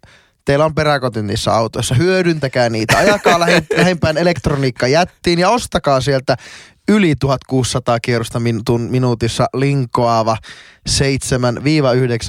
[0.48, 1.94] teillä on peräkotin niissä autoissa.
[1.94, 2.98] Hyödyntäkää niitä.
[2.98, 6.36] Ajakaa lähi, lähimpään elektroniikkajättiin ja ostakaa sieltä
[6.88, 10.36] yli 1600 kierrosta min, minuutissa linkoava
[10.90, 10.92] 7-9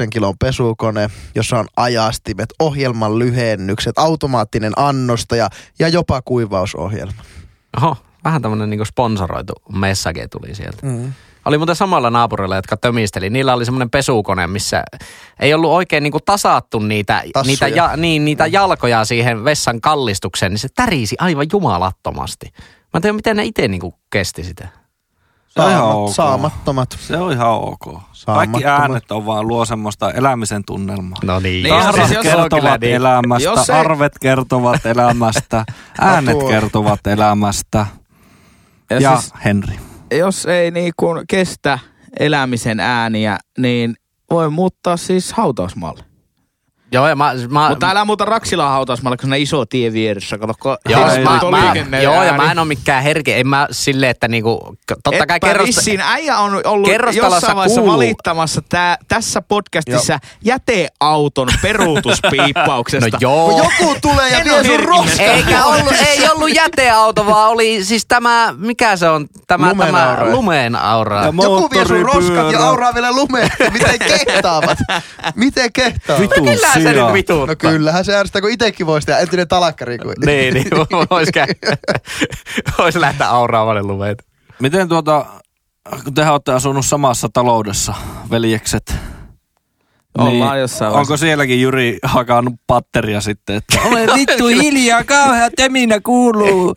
[0.09, 7.21] kilon pesukone, jossa on ajastimet, ohjelman lyhennykset, automaattinen annostaja ja jopa kuivausohjelma.
[7.77, 10.85] Oho, vähän tämmönen niinku sponsoroitu message tuli sieltä.
[10.85, 11.13] Mm.
[11.49, 13.29] Oli muuten samalla naapurilla, jotka tömisteli.
[13.29, 14.83] Niillä oli semmoinen pesukone, missä
[15.39, 17.51] ei ollut oikein niinku tasattu niitä, Tassuja.
[17.51, 22.53] niitä, ja, niin, niitä jalkoja siihen vessan kallistukseen, niin se tärisi aivan jumalattomasti.
[22.93, 24.67] Mä en tiedä, miten ne itse niinku kesti sitä.
[25.49, 26.13] Se on ihan ok.
[26.13, 26.97] Saamattomat.
[26.99, 27.99] Se on ihan ok.
[28.25, 31.19] Kaikki äänet on vaan luo semmoista elämisen tunnelmaa.
[31.23, 31.63] No niin.
[31.63, 32.95] Niin, Tarrat siis jos- kertovat niin.
[32.95, 35.65] elämästä, Jos se- arvet kertovat elämästä,
[35.99, 36.49] äänet tuo.
[36.49, 37.85] kertovat elämästä.
[38.89, 39.79] Ja, Ja siis, Henri.
[40.11, 41.79] Jos ei niin kuin kestä
[42.19, 43.95] elämisen ääniä, niin
[44.29, 46.08] voi muuttaa siis hautausmaalle.
[46.91, 50.37] Joo, ja mä, mä, Mutta älä muuta Raksilan hautausmaalle, kun se on iso tie vieressä.
[50.37, 51.39] Kato, kun Joo, siis mä,
[51.89, 52.37] mä, joo, ja ääni.
[52.37, 53.33] mä en ole mikään herki.
[53.33, 57.97] En mä silleen, että niinku, totta kai kerrosta, äijä on ollut jossain vaiheessa kuuluu.
[57.97, 63.09] valittamassa tää, tässä podcastissa jäteauton peruutuspiippauksesta.
[63.11, 63.49] No joo.
[63.49, 65.25] Kun joku tulee ja En vie sun roskan.
[65.25, 70.09] Eikä ollut, ei ollut jäteauto, vaan oli siis tämä, mikä se on, tämä, Lumen tämä
[70.09, 70.31] aura.
[70.31, 71.21] lumeen aura.
[71.21, 73.51] Ja Joku vie sun roskat ja auraa vielä lumeen.
[73.71, 74.77] Miten kehtaavat?
[75.35, 76.21] Miten kehtaavat?
[76.21, 76.45] Vitun
[76.83, 77.45] Kyllä se nyt vituttaa.
[77.47, 79.97] No kyllähän se ärsyttää, kun itekin voisi tehdä entinen talakkari.
[79.97, 80.15] Kuin.
[80.25, 80.67] Niin, niin
[81.11, 81.77] vois, kä-
[82.77, 84.23] vois lähteä auraavalle lumeet.
[84.59, 85.25] Miten tuota,
[86.03, 87.93] kun te olette asunut samassa taloudessa,
[88.31, 88.95] veljekset,
[90.17, 96.75] Ollaan jossain Onko sielläkin Jyri hakannut patteria sitten, että Ole vittu hiljaa, kauhea töminä kuuluu.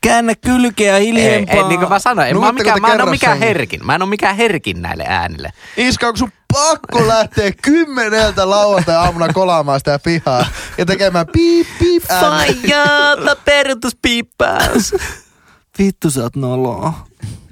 [0.00, 1.56] Käännä kylkeä Ei, hiljempaa.
[1.56, 3.86] ei, niin kuin mä sanoin, en mä, mikään, te mä en ole mikään herkin.
[3.86, 5.52] Mä en ole mikään herkin näille äänille.
[5.76, 10.46] Iska, onko sun pakko lähteä kymmeneltä lauantai-aamuna kolaamaan sitä pihaa
[10.78, 12.28] ja tekemään piip piip ääniä?
[12.30, 14.94] Faijata peruutuspiippaus.
[15.78, 16.92] vittu sä oot noloa.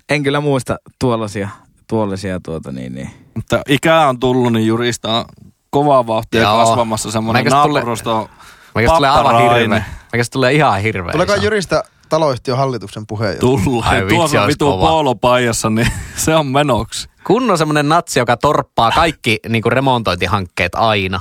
[0.09, 1.49] En kyllä muista tuollaisia,
[1.89, 3.11] tuollaisia tuota niin, niin.
[3.35, 5.25] Mutta ikää on tullut, niin Jurista on
[5.71, 6.65] kovaa vauhtia Joo.
[6.65, 8.31] kasvamassa semmoinen naapurusto.
[8.75, 9.85] Meikästä tulee aivan hirveä.
[10.13, 11.13] Meikästä tulee ihan hirveä.
[11.13, 11.83] Tuleeko iso.
[12.09, 13.64] Taloyhtiön hallituksen puheenjohtaja?
[13.64, 13.88] Tulee.
[13.88, 17.09] Ai vitsi, Tuossa on vitu poolopaijassa, niin se on menoksi.
[17.27, 21.21] Kun on semmoinen natsi, joka torppaa kaikki niinku remontointihankkeet aina.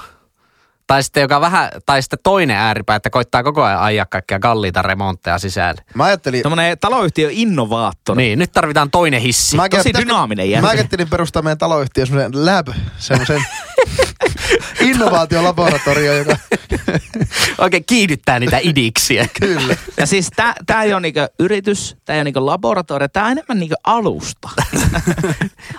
[0.87, 4.81] Tai sitten, joka vähän, tai sitten toinen ääripää, että koittaa koko ajan ajaa kaikkia kalliita
[4.81, 5.81] remontteja sisälle.
[5.93, 8.23] Mä ajattelin, Tämmönen taloyhtiö innovaattori.
[8.23, 9.55] Niin, nyt tarvitaan toinen hissi.
[9.55, 10.69] mä Tosi dynaaminen Mä jäsen.
[10.69, 12.67] ajattelin perustaa meidän taloyhtiön semmoisen lab,
[12.97, 13.45] semmoisen
[14.79, 16.37] Innovaatiolaboratorio, joka
[17.57, 19.27] Oikein kiihdyttää niitä idiksiä.
[19.39, 19.75] kyllä.
[19.97, 23.31] Ja siis tää, tää ei ole niinku yritys, tää ei ole niinku laboratorio, tää on
[23.31, 24.49] enemmän niinku alusta.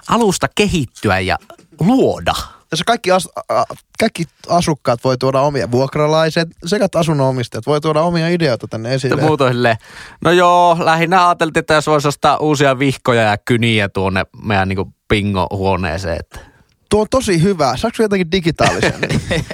[0.08, 1.38] Alusta kehittyä ja
[1.80, 2.34] luoda.
[2.70, 3.64] Tässä kaikki, as, a,
[3.98, 9.22] kaikki asukkaat voi tuoda omia, vuokralaiset sekä asunnonomistajat voi tuoda omia ideoita tänne esille.
[9.22, 9.76] muut on silleen,
[10.24, 14.94] no joo, lähinnä ajateltiin, että jos voisi ostaa uusia vihkoja ja kyniä tuonne meidän niin
[15.08, 16.16] pingo-huoneeseen.
[16.20, 16.40] Että.
[16.88, 17.76] Tuo on tosi hyvä.
[17.76, 18.94] Saatko jotenkin digitaalisen?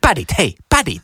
[0.00, 1.02] Pädit, hei, pädit.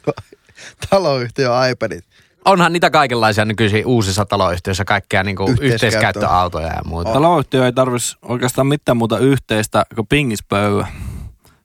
[0.90, 2.04] Taloyhtiö iPadit.
[2.44, 7.12] Onhan niitä kaikenlaisia nykyisin uusissa taloyhtiöissä, kaikkea niin yhteiskäyttöautoja ja muuta.
[7.12, 10.86] Taloyhtiö ei tarvitsisi oikeastaan mitään muuta yhteistä kuin pingispöyä.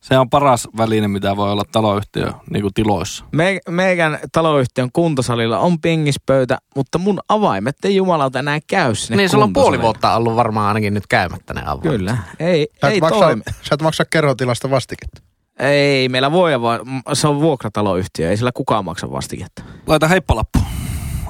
[0.01, 3.25] Se on paras väline, mitä voi olla taloyhtiö niin kuin tiloissa.
[3.31, 9.29] Me, meidän taloyhtiön kuntosalilla on pingispöytä, mutta mun avaimet ei jumalauta enää käy sinne Niin,
[9.29, 11.97] sulla on puoli vuotta ollut varmaan ainakin nyt käymättä ne avaimet.
[11.97, 12.17] Kyllä.
[12.39, 13.41] Ei, Sä ei maksaa, toimi.
[13.61, 15.21] sä et maksaa kerrotilasta vastiketta.
[15.59, 16.79] Ei, meillä voi vaan,
[17.13, 19.63] se on vuokrataloyhtiö, ei sillä kukaan maksa vastiketta.
[19.87, 20.59] Laita heippalappu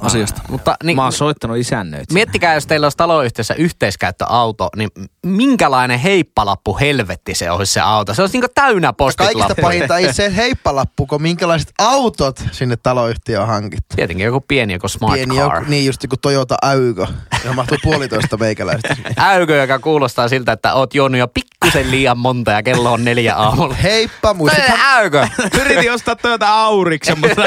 [0.01, 0.41] asiasta.
[0.49, 2.13] Mutta niin, Mä oon soittanut isännöitä.
[2.13, 4.89] miettikää, jos teillä olisi taloyhtiössä yhteiskäyttöauto, niin
[5.25, 8.13] minkälainen heippalappu helvetti se olisi se auto.
[8.13, 9.63] Se olisi niin täynnä Kaikista postitlappuja.
[9.67, 13.95] pahinta ei se heippalappu, kun minkälaiset autot sinne taloyhtiöön on hankittu.
[13.95, 15.55] Tietenkin joku pieni, joku smart Pieni car.
[15.55, 17.07] joku, niin just kuin Toyota Aygo,
[17.43, 18.95] johon mahtuu puolitoista meikäläistä.
[19.17, 23.36] Äykö, joka kuulostaa siltä, että oot juonut jo pikkusen liian monta ja kello on neljä
[23.36, 23.73] aamulla.
[23.83, 24.79] Heippa, muistathan...
[24.83, 25.27] Äykö?
[25.62, 27.41] Yritin ostaa Toyota Auriksen, mutta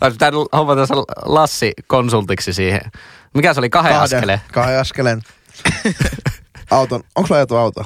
[0.00, 2.80] Olisi pitänyt hommata se Lassi konsultiksi siihen.
[3.34, 3.70] Mikä se oli?
[3.70, 4.18] Kahden, kahden.
[4.18, 4.40] askeleen.
[4.52, 5.22] Kahden askeleen.
[6.70, 7.02] Auton.
[7.14, 7.84] Onko sulla ajettu auto?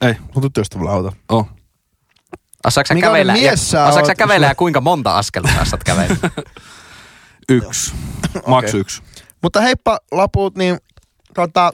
[0.00, 1.12] Ei, Mun tyttöystävällä auto.
[1.28, 1.48] oh.
[2.66, 3.36] Osaatko sä kävellä?
[3.36, 6.16] ja, osaatko sä kävellä ja kuinka monta askelta sä saat kävellä?
[7.48, 7.94] Yksi.
[8.46, 9.02] Maks yksi.
[9.42, 10.78] Mutta heippa laput, niin
[11.34, 11.72] tota,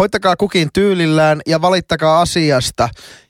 [0.00, 2.88] hoitakaa kukin tyylillään ja valittakaa asiasta.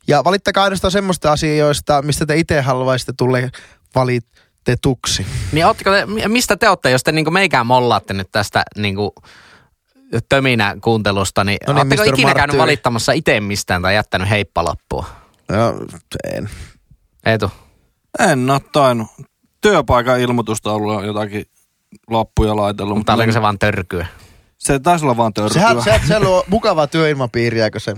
[0.09, 3.51] Ja valittakaa ainoastaan semmoista asioista, mistä te itse haluaisitte tulle
[3.95, 5.27] valitetuksi.
[5.53, 9.15] niin ootteko te, mistä te olette, jos te niinku meikään mollaatte nyt tästä niinku
[10.29, 12.09] töminä kuuntelusta, niin, No niin, ootteko Mr.
[12.09, 12.59] ikinä käynyt Marttyyri.
[12.59, 15.07] valittamassa itse mistään tai jättänyt heippalappua?
[15.49, 15.75] No,
[16.35, 16.51] en.
[17.27, 17.51] Eetu.
[18.19, 19.07] En oo tainnut.
[19.61, 21.45] Työpaikan ilmoitusta ollut jotakin
[22.11, 22.97] lappuja laitellut.
[22.97, 24.07] Mutta oliko se vaan törkyä?
[24.61, 25.53] Se taisi olla vaan törkyä.
[25.63, 27.95] Sehän, se, se luo mukavaa työilmapiiriä, kun se...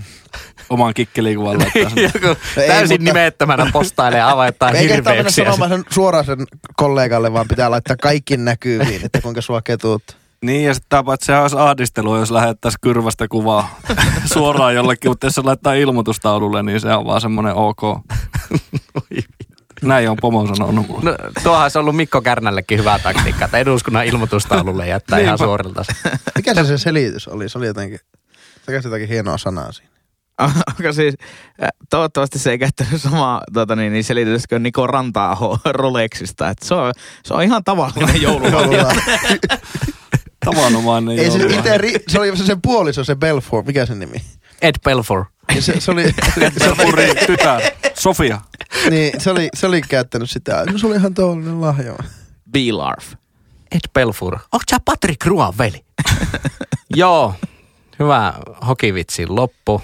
[0.69, 2.01] Oman laittaa sinne.
[2.13, 5.45] Joku ei, täysin mutta- nimettömänä postailee avaittaa Ei kehtaa mennä hirveyksiä.
[5.45, 6.37] sanomaan sen suoraan sen
[6.75, 10.03] kollegalle, vaan pitää laittaa kaikki näkyviin, että kuinka sua ketuut.
[10.45, 13.79] Niin, ja sitten paitsi sehän olisi ahdistelua, jos lähettäisiin kyrvästä kuvaa
[14.33, 17.81] suoraan jollekin, mutta jos se laittaa ilmoitustaululle, niin se on vaan semmoinen ok.
[19.83, 21.11] Näin on pomo sanonut mulle.
[21.11, 25.83] No, tuohan olisi ollut Mikko Kärnällekin hyvä taktiikka, että eduskunnan ilmoitustaululle jättää ihan suorilta.
[26.35, 27.49] Mikä se se selitys oli?
[27.49, 27.99] Se oli jotenkin...
[28.65, 29.93] Se käsi jotakin hienoa sanaa siinä.
[30.39, 31.15] Onko siis,
[31.63, 36.49] äh, toivottavasti se ei käyttänyt samaa tota niin, niin selitystä kuin Niko rantaa Rolexista.
[36.49, 36.93] Et se, on,
[37.25, 38.85] se on ihan tavallinen joululahja.
[40.45, 41.37] Tavanomainen Ei se,
[41.77, 43.65] ri- se oli se sen puoliso, se Belfort.
[43.67, 44.21] Mikä sen nimi?
[44.63, 45.25] Ed Belfour.
[45.55, 46.13] Ja se, se, oli,
[46.59, 47.61] Belfurin tytär,
[47.93, 48.41] Sofia.
[48.89, 50.65] niin, se, oli, se oli käyttänyt sitä.
[50.71, 51.93] No se oli ihan tavallinen lahja.
[52.51, 53.13] B-Larf.
[53.71, 54.33] Ed Belfour.
[54.33, 55.85] Onko sä Patrick Ruan veli?
[56.95, 57.33] Joo,
[57.99, 58.33] hyvä
[58.67, 59.81] hokivitsi loppu.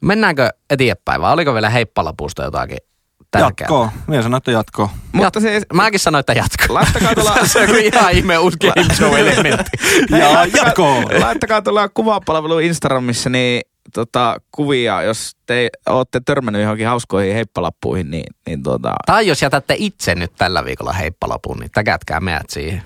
[0.00, 2.78] Mennäänkö eteenpäin vai oliko vielä heippalapusta jotakin
[3.30, 3.66] tärkeää?
[3.66, 3.92] Jatkoa.
[4.06, 4.88] Mies sanoi, että jatkoa.
[5.12, 6.64] Mutta siis, Mäkin sanoin, että jatko.
[6.74, 9.70] laittakaa tuolla, se on ihan ihme uusi game show-elementti.
[10.10, 10.62] ja jatkoa.
[10.64, 11.20] jatkoa.
[11.20, 13.62] Laittakaa tuolla kuvapalvelu Instagramissa niin,
[13.94, 19.74] tota, kuvia, jos te olette törmännyt johonkin hauskoihin heippalappuihin, niin, niin tota, Tai jos jätätte
[19.78, 22.82] itse nyt tällä viikolla heippalapun, niin täkätkää meidät siihen.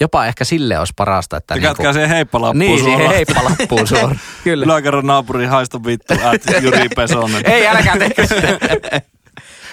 [0.00, 1.54] Jopa ehkä sille olisi parasta, että...
[1.54, 3.14] Tekätkää siihen heippalappuun Niin, siihen suoraan.
[3.14, 4.20] heippalappuun suoraan.
[4.44, 4.64] kyllä.
[4.64, 7.50] Yläkerran naapuri haista vittu, at Jyri Pesonen.
[7.50, 8.58] Ei, älkää tehkö sitä.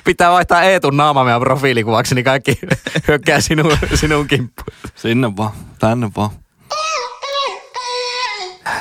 [0.04, 2.60] Pitää vaihtaa Eetun naama meidän profiilikuvaksi, niin kaikki
[3.08, 4.78] hyökkää sinun, sinun kimppuun.
[4.96, 6.30] Sinne vaan, tänne vaan.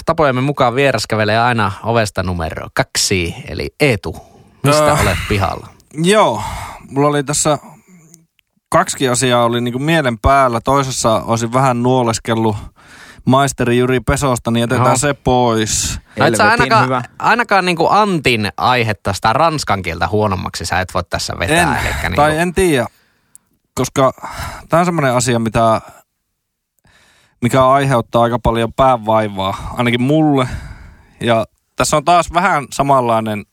[0.06, 4.16] Tapojemme mukaan vieras kävelee aina ovesta numero kaksi, eli Eetu.
[4.62, 4.96] Mistä Öö.
[5.02, 5.66] olet pihalla?
[5.94, 6.42] Joo,
[6.88, 7.58] mulla oli tässä
[8.68, 10.60] kaksi asiaa oli niinku mielen päällä.
[10.60, 12.56] Toisessa olisin vähän nuoleskellut
[13.28, 14.96] maisteri Jyri Pesosta, niin jätetään Joo.
[14.96, 16.00] se pois.
[16.18, 17.02] No et sä Helvetin ainakaan, hyvä.
[17.18, 21.78] ainakaan niinku Antin aihetta sitä ranskan kieltä huonommaksi sä et voi tässä vetää.
[21.78, 22.86] En, elikkä niinku, tai en tiedä,
[23.74, 24.12] koska
[24.68, 25.80] tämä on semmoinen asia, mitä,
[27.42, 30.48] mikä aiheuttaa aika paljon päävaivaa, ainakin mulle.
[31.20, 33.44] Ja tässä on taas vähän samanlainen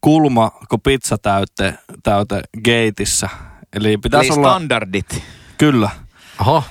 [0.00, 3.28] kulma kuin pizzatäyte täyte geitissä.
[3.72, 5.22] Eli pitäisi Eli olla, standardit.
[5.58, 5.90] kyllä,
[6.40, 6.64] Oho,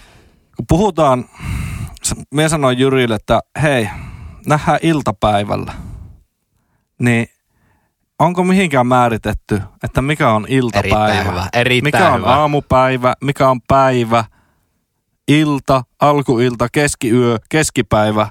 [0.55, 1.25] kun puhutaan
[2.31, 3.89] minä sanoin Jyrille, että hei,
[4.45, 5.73] nähdään iltapäivällä.
[6.99, 7.27] Niin
[8.19, 11.07] onko mihinkään määritetty, että mikä on iltapäivä?
[11.07, 12.35] Erittäin hyvä, erittäin mikä on hyvä.
[12.35, 14.25] aamupäivä, mikä on päivä,
[15.27, 18.29] ilta, alkuilta, keskiyö, keskipäivä.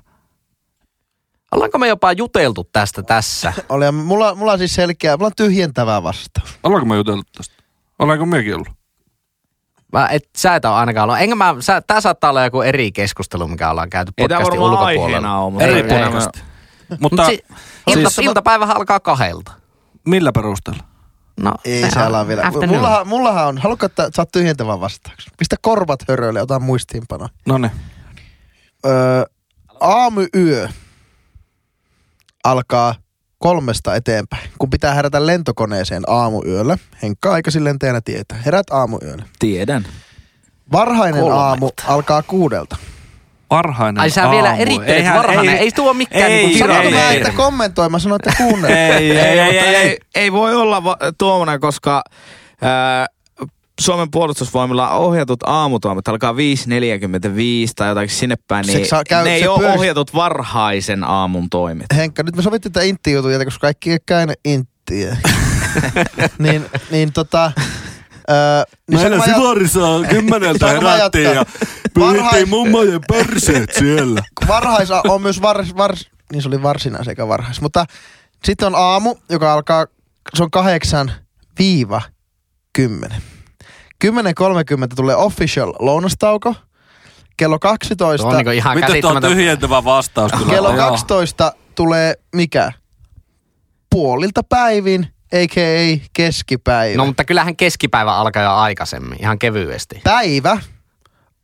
[1.52, 3.52] Ollaanko me jopa juteltu tästä tässä?
[3.68, 6.58] Oli, mulla, mulla on siis selkeä, mulla on tyhjentävä vastaus.
[6.62, 7.54] Ollaanko me jutellut tästä?
[7.98, 8.77] Ollaanko mekin ollut?
[9.92, 11.22] Mä et, sä et ole ainakaan ollut.
[11.22, 15.04] Enkä mä, sä, tää saattaa olla joku eri keskustelu, mikä ollaan käyty podcastin varmaan ulkopuolella.
[15.06, 16.30] aiheena ole, Eri ei, podcast.
[16.88, 17.44] Mutta Mutta si-
[17.86, 19.52] ilta, siis- iltapäivähän alkaa kahdelta.
[20.06, 20.82] millä perusteella?
[21.40, 22.42] No, Ei se ala vielä.
[22.46, 22.70] afternoon.
[22.70, 25.32] Mullahan, mullahan on, haluatko, että saat tyhjentävän vastauksen?
[25.38, 27.28] Pistä korvat höröille, ota muistiinpano.
[27.46, 27.70] No niin.
[28.86, 29.24] Öö,
[29.80, 30.68] aamuyö
[32.44, 32.94] alkaa
[33.38, 36.78] kolmesta eteenpäin, kun pitää herätä lentokoneeseen aamuyöllä.
[37.02, 38.38] Henkka aikaisin lentäjänä tietää.
[38.46, 39.22] Herät aamuyöllä.
[39.38, 39.86] Tiedän.
[40.72, 41.44] Varhainen Kolmelta.
[41.44, 42.76] aamu alkaa kuudelta.
[43.50, 44.34] Varhainen Ai sä aamu.
[44.34, 45.56] vielä erittelet Eihän- varhainen.
[45.56, 47.34] Ei, tuo mikään ei, niinku Sanoin ei, mä, ei, että ei.
[47.36, 48.76] kommentoi, mä sanoin, että kuunnella.
[48.76, 52.02] Ei, ei, Ei, ei, mutta ei, ei, ei voi olla va- tuommoinen, koska
[52.62, 53.06] ää,
[53.80, 56.38] Suomen puolustusvoimilla ohjatut aamutoimet alkaa 5.45
[57.76, 61.04] tai jotakin sinne päin, Se niin saa- käy- ne ei se ole pyöris- ohjatut varhaisen
[61.04, 61.86] aamun toimet.
[61.96, 65.16] Henkka, nyt me sovittiin tätä intti-jutun, koska kaikki ei käynyt inttiä.
[66.38, 67.52] niin, niin tota...
[68.30, 71.44] Öö, niin saanko mä jat- Silarissa kymmeneltä herättiin ja
[71.98, 74.22] Varhais- mummojen perseet siellä.
[74.48, 77.60] varhaisa on myös vars, vars, niin se oli varsinais eikä varhais.
[77.60, 77.84] Mutta
[78.44, 79.86] sitten on aamu, joka alkaa,
[80.36, 81.12] se on kahdeksan
[81.58, 82.02] viiva
[82.72, 83.22] kymmenen.
[84.04, 84.10] 10.30
[84.96, 86.54] tulee official lounastauko.
[87.36, 90.52] Kello 12, Tuo on niinku ihan Vittu, tuo on tyhjentävä vastaus kyllä.
[90.52, 90.88] kello Joo.
[90.88, 92.72] 12 tulee mikä?
[93.90, 96.08] Puolilta päivin, a.k.a.
[96.12, 96.96] keskipäivä.
[96.96, 100.00] No mutta kyllähän keskipäivä alkaa jo aikaisemmin, ihan kevyesti.
[100.04, 100.58] Päivä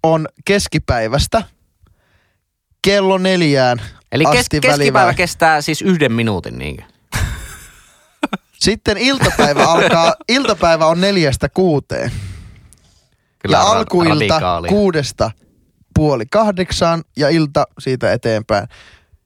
[0.02, 1.42] on keskipäivästä
[2.82, 5.14] kello neljään Eli kes- asti keskipäivä väliväli.
[5.14, 6.82] kestää siis yhden minuutin niinkö?
[8.52, 12.12] Sitten iltapäivä alkaa, iltapäivä on neljästä kuuteen.
[13.44, 14.68] Kyllä ja ra- alkuilta radikaalia.
[14.68, 15.30] kuudesta
[15.94, 18.68] puoli kahdeksaan ja ilta siitä eteenpäin.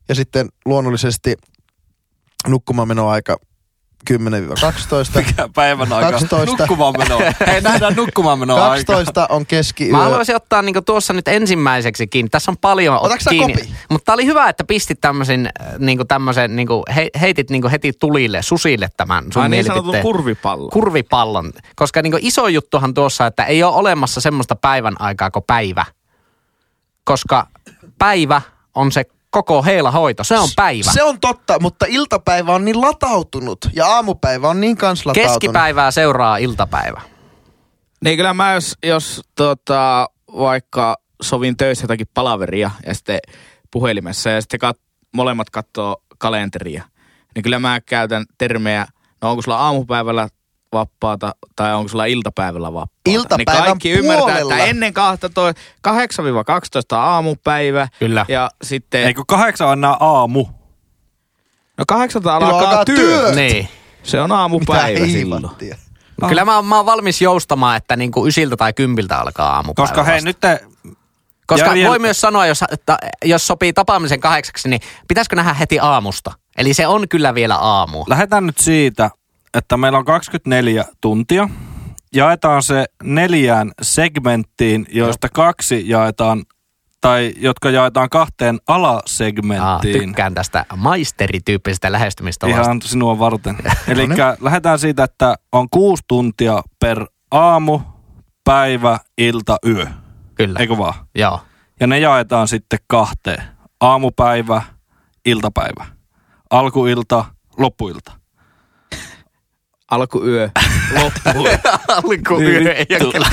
[0.09, 1.37] Ja sitten luonnollisesti
[2.47, 3.37] nukkumaan menoaika
[4.11, 4.15] 10-12.
[5.17, 6.11] Mikä päivän aika?
[6.13, 6.57] 12.
[6.57, 7.21] Nukkumaan menoa.
[7.47, 8.85] Hei, nähdään nukkumaan menoa aika.
[8.93, 9.93] 12 on keskiyö.
[9.93, 12.31] Mä haluaisin ottaa niinku tuossa nyt ensimmäiseksikin.
[12.31, 13.53] Tässä on paljon ot- Otatko sä kiinni.
[13.55, 13.69] kopi?
[13.91, 18.43] Mutta oli hyvä, että pistit tämmöisen, äh, niinku tämmöisen, niinku he, heitit niinku heti tulille,
[18.43, 20.03] susille tämän sun Ai niin sanotun mielipiteen.
[20.03, 20.71] kurvipallo.
[20.71, 21.53] kurvipallon.
[21.77, 25.85] Koska niinku iso juttuhan tuossa, että ei ole olemassa semmoista päivän aikaa kuin päivä.
[27.05, 27.47] Koska
[27.99, 28.43] päivä
[28.75, 30.25] on se koko heila hoito.
[30.25, 30.93] Se on päivä.
[30.93, 35.41] Se on totta, mutta iltapäivä on niin latautunut ja aamupäivä on niin kans latautunut.
[35.41, 37.01] Keskipäivää seuraa iltapäivä.
[38.05, 43.19] Niin kyllä mä jos, jos tota, vaikka sovin töissä jotakin palaveria ja sitten
[43.71, 44.77] puhelimessa ja sitten kat,
[45.15, 46.85] molemmat katsoo kalenteria,
[47.35, 48.87] niin kyllä mä käytän termejä,
[49.23, 50.29] no onko sulla aamupäivällä
[50.73, 52.93] vapaata tai onko sulla iltapäivällä vapaata.
[53.07, 54.55] Iltapäivän niin kaikki ymmärtää, puolella.
[54.55, 55.93] että ennen 12, 8-12
[56.97, 58.27] aamupäivä Kyllä.
[58.29, 60.47] ja sitten, Eikö kahdeksan on nää aamu?
[61.79, 62.97] no kahdeksalta alkaa, alkaa työ.
[62.97, 63.35] työ?
[63.35, 63.69] Niin.
[64.03, 65.43] Se on Mitä aamupäivä silloin.
[66.23, 66.29] No.
[66.29, 69.87] Kyllä mä, oon- mä oon valmis joustamaan, että niinku ysiltä tai kympiltä alkaa aamupäivä.
[69.89, 70.61] Koska hei, nyt te,
[71.47, 75.79] Koska Järjel- voi myös sanoa, jos, että, jos sopii tapaamisen kahdeksaksi, niin pitäisikö nähdä heti
[75.81, 76.33] aamusta?
[76.59, 78.05] Eli se on kyllä vielä aamu.
[78.09, 79.11] lähdetään nyt siitä,
[79.55, 81.49] että meillä on 24 tuntia.
[82.15, 86.43] Jaetaan se neljään segmenttiin, joista kaksi jaetaan,
[87.01, 90.01] tai jotka jaetaan kahteen Aa, alasegmenttiin.
[90.01, 92.61] tykkään tästä maisterityyppisestä lähestymistavasta.
[92.63, 93.57] Ihan sinua varten.
[93.89, 94.09] Eli
[94.41, 97.81] lähdetään siitä, että on kuusi tuntia per aamu,
[98.45, 99.87] päivä, ilta, yö.
[100.35, 100.59] Kyllä.
[100.61, 100.95] Eikö vaan?
[101.15, 101.41] Joo.
[101.81, 103.43] Ja ne jaetaan sitten kahteen.
[103.81, 104.63] Aamupäivä,
[105.27, 105.87] iltapäivä.
[106.51, 107.25] Alkuilta,
[107.59, 108.18] loppuilta.
[109.91, 110.51] Alkuyö,
[111.03, 111.59] loppuyö.
[111.89, 113.05] Alkuyö Niin vittu.
[113.05, 113.29] ole kyllä.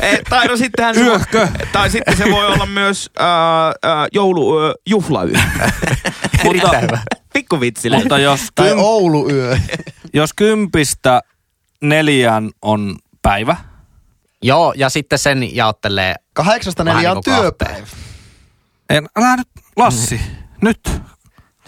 [0.00, 1.48] Eh, tai, no sittenhän se, Yökö?
[1.72, 3.28] tai sitten se voi olla myös ää,
[3.82, 5.34] ää, jouluyö, juhlayö.
[6.44, 6.98] Hyvä.
[7.32, 7.96] Pikku vitsille.
[7.98, 9.58] Mutta jos, Tai kym, Ouluyö.
[10.14, 11.20] jos kympistä
[11.80, 13.56] neljään on päivä,
[14.44, 16.14] Joo, ja sitten sen jaottelee.
[16.32, 17.52] Kahdeksasta Vähän neljä on niinku kahteen.
[17.58, 17.86] työpäivä.
[18.90, 20.20] en, älä nyt, Lassi,
[20.62, 20.80] nyt,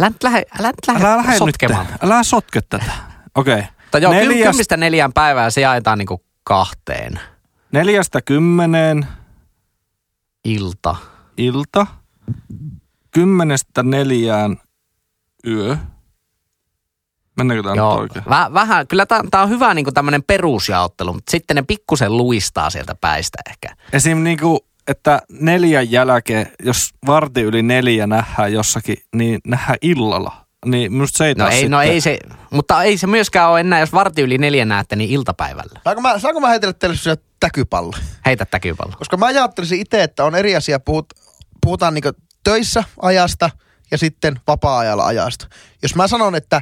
[0.00, 1.86] Älä nyt lähde, älä nyt lähde, älä lähde sotkemaan.
[1.86, 2.92] nyt, älä sotke tätä.
[3.34, 3.54] Okei.
[3.54, 3.66] Okay.
[3.82, 4.28] Mutta joo, Neljäs...
[4.28, 7.20] Neljäs, kymmistä neljään päivään se jaetaan niinku kahteen.
[7.72, 9.06] neljästä kymmeneen
[10.44, 10.96] Ilta.
[11.36, 11.86] ilta,
[13.10, 14.56] kymmenestä neljään
[15.46, 15.76] yö.
[17.36, 18.24] Mennäänkö tämä Joo, oikein?
[18.28, 22.94] Väh, vähän, kyllä tämä on hyvä niinku tämmöinen perusjaottelu, mutta sitten ne pikkusen luistaa sieltä
[22.94, 23.76] päistä ehkä.
[23.92, 24.18] Esim.
[24.18, 30.32] niinku että neljän jälkeen, jos varti yli neljä nähdään jossakin, niin nähdään illalla.
[30.66, 32.18] Niin minusta se ei No ei, sitten, no ei se,
[32.54, 35.80] mutta ei se myöskään ole enää, jos varti yli neljä näette, niin iltapäivällä.
[35.84, 37.92] Saanko mä, saanko mä heitellä teille täkypallo?
[38.26, 38.92] Heitä täkypallo.
[38.98, 41.06] Koska mä ajattelisin itse, että on eri asia, puhut,
[41.60, 42.10] puhutaan niinku
[42.44, 43.50] töissä ajasta
[43.90, 45.46] ja sitten vapaa-ajalla ajasta.
[45.82, 46.60] Jos mä sanon, että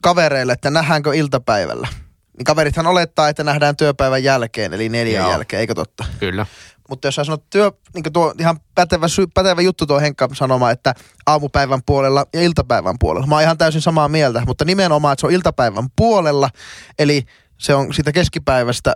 [0.00, 2.09] kavereille, että nähdäänkö iltapäivällä, niin
[2.44, 5.30] kaverithan olettaa, että nähdään työpäivän jälkeen, eli neljän Joo.
[5.30, 6.04] jälkeen, eikö totta?
[6.18, 6.46] Kyllä.
[6.88, 10.70] Mutta jos sä sanot työ, niin tuo ihan pätevä, sy- pätevä juttu tuo Henkka sanoma,
[10.70, 10.94] että
[11.26, 13.26] aamupäivän puolella ja iltapäivän puolella.
[13.26, 16.50] Mä oon ihan täysin samaa mieltä, mutta nimenomaan, että se on iltapäivän puolella,
[16.98, 17.24] eli
[17.58, 18.94] se on siitä keskipäivästä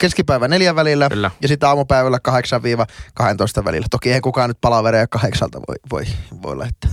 [0.00, 1.30] keskipäivän neljän välillä Kyllä.
[1.42, 2.18] ja sitten aamupäivällä
[3.60, 3.86] 8-12 välillä.
[3.90, 6.04] Toki ei kukaan nyt palavereja kahdeksalta voi, voi,
[6.42, 6.90] voi laittaa.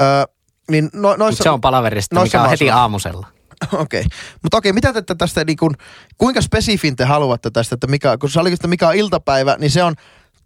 [0.00, 0.24] Öö,
[0.70, 3.26] niin no, noissa, se on palaverista, noissa mikä on heti aamusella.
[3.72, 4.00] Okei.
[4.00, 4.18] Okay.
[4.42, 5.74] Mutta okei, mitä te tästä, niin kun,
[6.18, 9.70] kuinka spesifin te haluatte tästä, että mikä, kun sä olit, että mikä on iltapäivä, niin
[9.70, 9.94] se on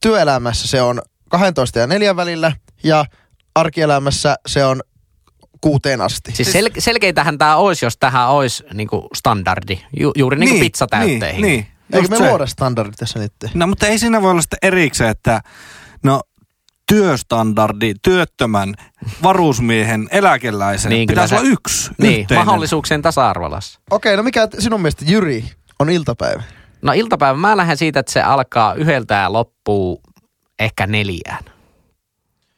[0.00, 2.52] työelämässä se on 12 ja 4 välillä
[2.84, 3.04] ja
[3.54, 4.80] arkielämässä se on
[5.60, 6.32] kuuteen asti.
[6.32, 11.42] Siis sel- selkeitähän tämä olisi, jos tähän olisi niinku standardi, Ju- juuri niin kuin pizzatäytteihin.
[11.42, 11.66] Niin, niin.
[11.92, 12.28] Eikö me se.
[12.28, 13.32] luoda standardit tässä nyt?
[13.54, 15.40] No mutta ei siinä voi olla sitten erikseen, että
[16.02, 16.20] no
[16.88, 18.74] työstandardi työttömän
[19.22, 22.46] varusmiehen eläkeläisen Niin, pitäisi olla yksi Niin, yhteinen.
[22.46, 23.80] mahdollisuuksien tasa-arvolassa.
[23.90, 25.44] Okei, no mikä sinun mielestä Jyri
[25.78, 26.42] on iltapäivä?
[26.82, 30.00] No iltapäivä, mä lähden siitä, että se alkaa yhdeltä ja loppuu
[30.58, 31.44] ehkä neljään.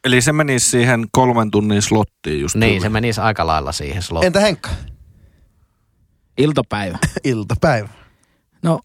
[0.04, 2.82] Eli se menisi siihen kolmen tunnin slottiin just Niin, tyyliin.
[2.82, 4.26] se menisi aika lailla siihen slottiin.
[4.26, 4.70] Entä Henkka?
[6.38, 6.98] Iltapäivä.
[7.24, 7.88] Iltapäivä.
[8.62, 8.80] No,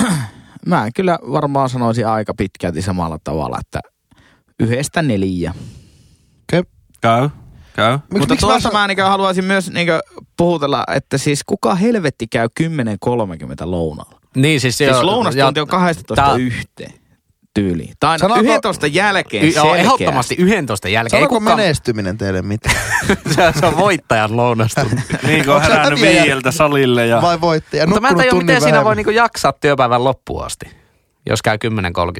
[0.66, 3.80] mä kyllä varmaan sanoisin aika pitkälti samalla tavalla, että
[4.60, 5.54] yhdestä neljä.
[6.42, 6.62] Okei.
[7.00, 7.28] Käy,
[7.76, 7.92] käy.
[7.92, 9.88] Miksi, Mutta miksi tuossa mä, mä, niin haluaisin myös niin
[10.36, 12.66] puhutella, että siis kuka helvetti käy 10.30
[13.64, 14.20] lounalla?
[14.36, 16.92] Niin, siis, Siis joo, lounastunti on 12 tää- yhteen
[17.54, 17.94] tyyliin.
[18.00, 21.10] Tai no Sanotaanko- 11 jälkeen Y- joo, ehdottomasti 11 jälkeen.
[21.20, 22.76] Sanoiko kukaan- menestyminen teille mitään?
[23.34, 24.96] se, se on voittajan lounastunti.
[25.26, 27.22] Niin kun on se herännyt viieltä salille ja...
[27.22, 27.76] Vai voitte?
[27.76, 28.84] Ja Mutta mä en tiedä, miten siinä vähemmän.
[28.84, 30.66] voi niinku jaksaa työpäivän loppuun asti.
[31.26, 31.70] Jos käy 10.30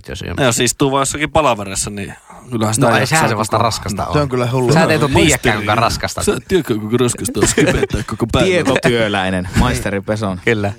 [0.09, 0.35] jos yö.
[0.39, 2.15] No jos istuu vaan jossakin palaverissa, niin
[2.51, 4.13] kyllähän sitä No ei sehän se vasta koko- raskasta on.
[4.13, 4.73] Se on kyllä hullu.
[4.73, 5.27] Sä et etu Maisteri.
[5.27, 6.23] tiedäkään, kuinka raskasta.
[6.23, 8.49] Sä et tiedä, kuinka raskasta on skipettää koko päivän.
[8.51, 10.41] Tietotyöläinen, maisteri Peson.
[10.45, 10.73] Kyllä.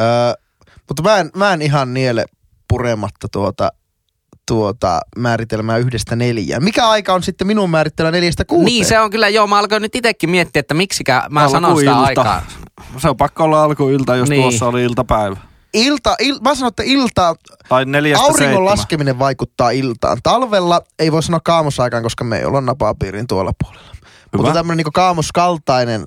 [0.00, 0.06] Öö,
[0.88, 2.24] mutta mä en, mä en ihan niele
[2.68, 3.72] purematta tuota,
[4.48, 6.64] tuota määritelmää yhdestä neljään.
[6.64, 8.64] Mikä aika on sitten minun määrittelmä neljästä kuuteen?
[8.64, 12.00] Niin se on kyllä, joo, mä alkoin nyt itsekin miettiä, että miksikä mä sanon sitä
[12.00, 12.46] aikaa.
[12.98, 14.42] Se on pakko olla alkuilta, jos niin.
[14.42, 15.36] tuossa oli iltapäivä.
[15.86, 17.34] Ilta, il, mä sanon, että ilta,
[17.68, 18.64] Tai neljästä auringon seitsemän.
[18.64, 20.18] laskeminen vaikuttaa iltaan.
[20.22, 23.92] Talvella ei voi sanoa kaamosaikaan, koska me ei olla napapiirin tuolla puolella.
[24.36, 26.06] Mutta tämmöinen niinku kaamoskaltainen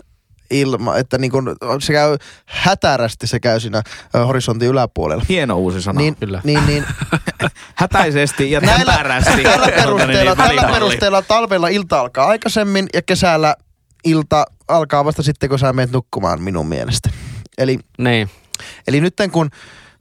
[0.52, 1.38] ilma, että niinku,
[1.80, 3.82] se käy hätärästi, se käy siinä
[4.28, 5.24] horisontin yläpuolella.
[5.30, 5.98] Hieno uusi sana.
[6.02, 6.42] Niin, Kyllä.
[6.44, 6.86] niin, niin
[7.76, 9.44] Hätäisesti ja näillä, täpärästi.
[9.44, 10.74] tällä, Tuota, perusteella, niin, tällä välimalli.
[10.74, 13.56] perusteella talvella ilta alkaa aikaisemmin ja kesällä
[14.06, 17.10] ilta alkaa vasta sitten, kun sä menet nukkumaan minun mielestä.
[17.58, 18.30] Eli, Niin.
[18.88, 19.50] Eli nyt kun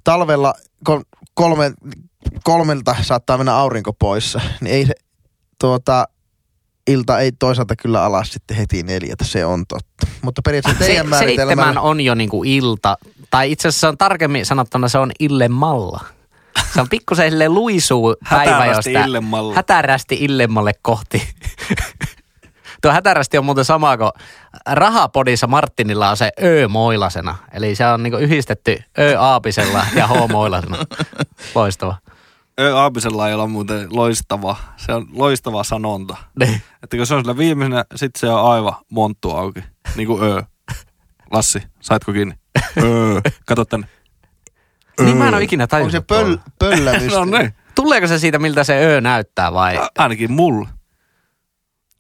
[0.05, 0.55] talvella
[0.87, 1.05] kun
[1.35, 1.73] kolme,
[2.45, 4.95] kolmelta saattaa mennä aurinko poissa, niin ei se
[5.61, 6.09] tuota,
[6.87, 10.07] ilta ei toisaalta kyllä alas sitten heti neljätä, se on totta.
[10.23, 11.63] Mutta periaatteessa teidän Se, määritelmällä...
[11.63, 12.97] seitsemän on jo niinku ilta,
[13.31, 16.05] tai itse asiassa on tarkemmin sanottuna se on illemalla.
[16.75, 21.23] Se on pikkusen luisuu päivä, Hätärästi josta hätärästi illemmalle kohti.
[22.83, 24.11] Tuo hätärästi on muuten sama kuin
[24.67, 27.37] Rahapodissa Martinilla on se Ö-moilasena.
[27.53, 30.77] Eli se on niinku yhdistetty Ö-aapisella ja H-moilasena.
[31.55, 31.97] Loistava.
[32.61, 34.57] Ö Aapisella ei ole muuten loistava.
[34.77, 36.17] Se on loistava sanonta.
[36.39, 36.63] Niin.
[36.83, 39.61] Että kun se on sillä viimeisenä, sit se on aivan monttu auki.
[39.97, 40.43] Niin kuin Ö.
[41.33, 42.35] Lassi, saitko kiinni?
[42.83, 43.21] Ö.
[43.47, 43.87] Kato tänne.
[45.01, 45.93] Niin mä en ole ikinä Onko tajunnut.
[45.93, 47.13] se pöl, pöllämys?
[47.15, 47.55] No niin.
[47.75, 49.77] Tuleeko se siitä, miltä se Ö näyttää vai?
[49.77, 50.69] A- Ainakin mulle.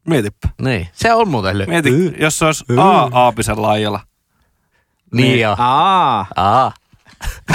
[0.08, 0.48] Mietipä.
[0.62, 0.88] Niin.
[0.92, 4.00] Se on muuten ly- Mieti, jos se olisi A Aapisen laajalla.
[5.14, 5.56] Niin joo.
[5.58, 6.72] Aa, Aa.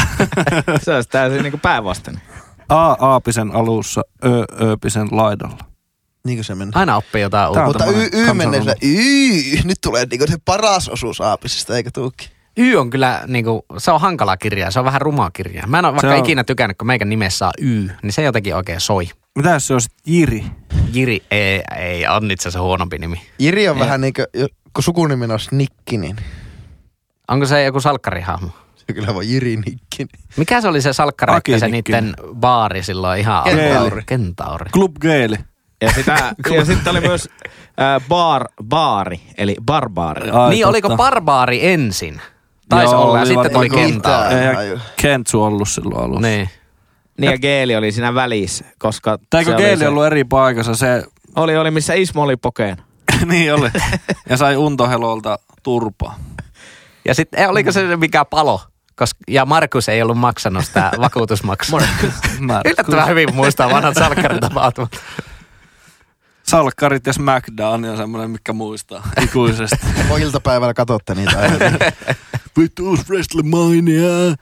[0.84, 2.22] se olisi täysin niin päinvastainen.
[2.70, 5.58] A Aapisen alussa, Ö Ööpisen laidalla.
[6.26, 6.72] Niinkö se menee?
[6.76, 7.66] Aina oppii jotain uutta.
[7.66, 8.74] Mutta y, y menee kansanruno.
[8.82, 12.28] y, nyt tulee niinku se paras osuus aapisesta, eikö tuukin?
[12.58, 15.68] Y on kyllä, niinku, se on hankala kirja, se on vähän ruma kirja.
[15.68, 18.56] Mä en ole vaikka on- ikinä tykännyt, kun meikän nimessä on Y, niin se jotenkin
[18.56, 19.10] oikein soi.
[19.36, 20.44] Mitä jos se olisi Jiri?
[20.94, 23.22] Jiri, ei, ei on itse asiassa huonompi nimi.
[23.40, 23.80] Jiri on Ei.
[23.80, 26.16] vähän niinku, jo- kun sukunimen on Snikki, niin
[27.28, 28.50] Onko se joku salkkarihahmo?
[28.76, 30.06] se kyllä voi Jiri Nikki.
[30.38, 31.92] Mikä se oli se salkkari, se Akinikki.
[31.92, 34.04] niiden baari silloin ihan Kentauri.
[34.06, 34.70] Kentauri.
[34.72, 35.36] Club Geeli.
[35.82, 37.30] Ja, sitä, ja sitten oli myös
[37.82, 40.30] äh, bar, baari, eli barbaari.
[40.30, 40.70] Ai, niin, totta.
[40.70, 42.22] oliko barbaari ensin?
[42.70, 44.36] Taisi Joo, olla ja sitten tuli kentauri.
[45.02, 46.22] Kentsu ollut silloin alussa.
[46.28, 46.50] Niin.
[47.18, 50.76] Niin ja geeli oli siinä välissä, koska se oli geeli se- ollut eri paikassa?
[50.76, 51.04] Se,
[51.36, 52.78] Oli, oli, missä Ismo oli pokeen.
[53.26, 53.70] niin oli.
[54.30, 56.20] Ja sai untohelolta turpaa.
[57.06, 58.62] Ja sitten oliko se mikä palo?
[58.96, 61.82] Koska, ja Markus ei ollut maksanut sitä vakuutusmaksua.
[62.40, 64.92] Mä- Yllättävän hyvin muistaa vanhat salkkaritapahtumat.
[66.44, 69.78] Salkkarit ja SmackDown on semmoinen, mikä muistaa ikuisesti.
[70.10, 71.38] Voi iltapäivällä katsotte niitä.
[72.60, 74.36] Vittu uusi WrestleMania.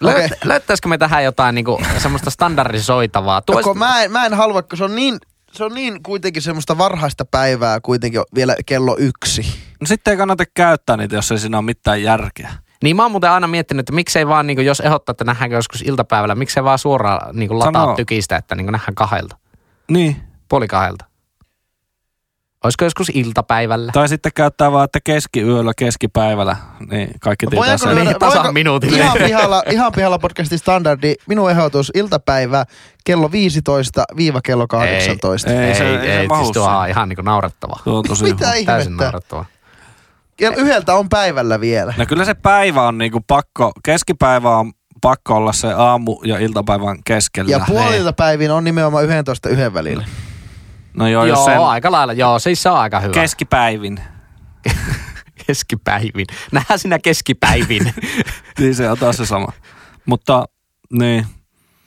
[0.00, 3.36] Löyt, löyttäisikö me tähän jotain niinku, semmoista standardisoitavaa?
[3.38, 5.18] No, Tuosta, kun mä, en, mä en halua, kun se on niin,
[5.52, 9.42] se on niin kuitenkin semmoista varhaista päivää kuitenkin vielä kello yksi.
[9.80, 12.50] No sitten ei kannata käyttää niitä, jos ei siinä ole mitään järkeä.
[12.82, 15.82] niin mä oon muuten aina miettinyt, että miksei vaan, niinku, jos ehdottaa, että nähdäänkö joskus
[15.82, 17.94] iltapäivällä, miksei vaan suoraan niinku, lataa Sano.
[17.96, 19.36] tykistä, että niinku, nähdään kahdelta,
[19.90, 20.16] Niin.
[20.48, 21.04] puoli kahdelta.
[22.64, 23.92] Olisiko joskus iltapäivällä?
[23.92, 26.56] Tai sitten käyttää vaan, että keskiyöllä, keskipäivällä,
[26.90, 27.94] niin kaikki tietää Voidaanko sen.
[27.94, 28.98] lyödä- tasan voiko- minuutille?
[28.98, 31.14] Ihan pihalla, ihan pihalla podcastin standardi.
[31.28, 32.64] Minun ehdotus iltapäivä
[33.04, 35.50] kello 15 viiva kello 18.
[35.50, 37.76] Ei, ei, se- ei, ei se ei siis tuo on ihan niinku naurettava.
[37.84, 38.64] Tuo on tosi Mitä huono.
[38.66, 39.04] Täysin ihmettä?
[39.04, 39.44] naurettava.
[40.36, 41.94] Kello yhdeltä on päivällä vielä.
[41.96, 46.98] No kyllä se päivä on niinku pakko, keskipäivä on pakko olla se aamu ja iltapäivän
[47.04, 47.50] keskellä.
[47.50, 50.04] Ja puolilta päivin on nimenomaan 11 yhden välillä.
[50.94, 52.12] No joo, Joo, sen aika lailla.
[52.12, 53.12] Joo, siis se on aika hyvä.
[53.14, 54.00] keskipäivin,
[55.46, 56.26] keskipäivin.
[56.52, 57.94] Nähdään sinä keskipäivin.
[58.58, 59.52] niin se on taas se sama.
[60.06, 60.44] Mutta
[60.92, 61.26] niin,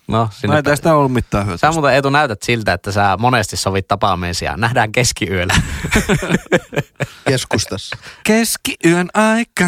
[0.07, 1.57] no, sinne no ei tästä ollut mitään hyötyä.
[1.57, 4.57] Sä muuten Eetu näytät siltä, että sä monesti sovit tapaamisia.
[4.57, 5.53] Nähdään keskiyöllä.
[7.29, 7.97] keskustassa.
[8.23, 9.65] Keskiyön aika.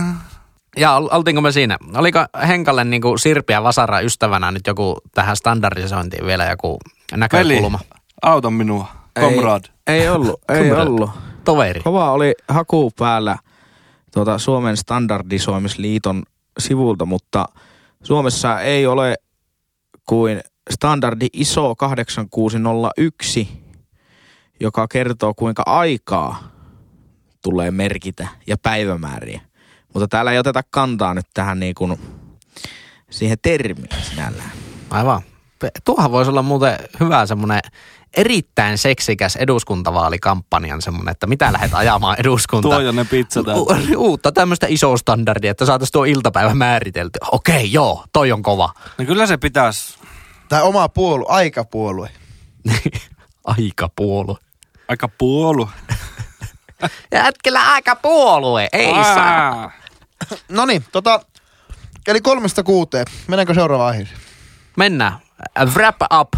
[0.78, 1.78] Ja ol- oltiinko me siinä?
[1.96, 6.80] Oliko Henkalle niin kuin Sirpi ja Vasara ystävänä nyt joku tähän standardisointiin vielä joku
[7.12, 7.80] Veli, näkökulma?
[8.22, 8.88] auta minua.
[9.20, 9.64] Komrad.
[9.88, 10.82] Ei, ei ollut, ei Comrade.
[10.90, 11.10] ollut.
[11.44, 11.82] Toveri.
[11.82, 13.38] Kova oli haku päällä
[14.14, 16.24] tuota Suomen standardisoimisliiton
[16.60, 17.46] sivulta, mutta
[18.04, 19.16] Suomessa ei ole
[20.10, 23.48] kuin standardi ISO 8601,
[24.60, 26.52] joka kertoo kuinka aikaa
[27.44, 29.42] tulee merkitä ja päivämääriä.
[29.94, 32.00] Mutta täällä ei oteta kantaa nyt tähän niin kuin
[33.10, 34.52] siihen termiin sinällään.
[34.90, 35.22] Aivan.
[35.84, 37.60] Tuohan voisi olla muuten hyvä semmoinen
[38.16, 42.72] erittäin seksikäs eduskuntavaalikampanjan semmoinen, että mitä lähdet ajamaan eduskuntaan.
[42.76, 47.20] Tuo jo ne pizza U- uutta tämmöistä isoa standardia, että saataisiin tuo iltapäivä määritelty.
[47.32, 48.70] Okei, joo, toi on kova.
[48.98, 50.00] No kyllä se pitäisi
[50.50, 52.10] Tai oma puolue, aikapuolue.
[53.46, 54.38] Aikapuolue.
[54.88, 55.70] aika puolu.
[57.12, 59.50] Jätkellä aika puolue, ei saa.
[59.62, 59.72] Aa.
[60.50, 61.20] No niin, tota,
[62.08, 63.06] eli kolmesta kuuteen.
[63.28, 64.20] Mennäänkö seuraavaan aiheeseen?
[64.78, 65.18] Mennään.
[65.74, 66.34] Wrap up.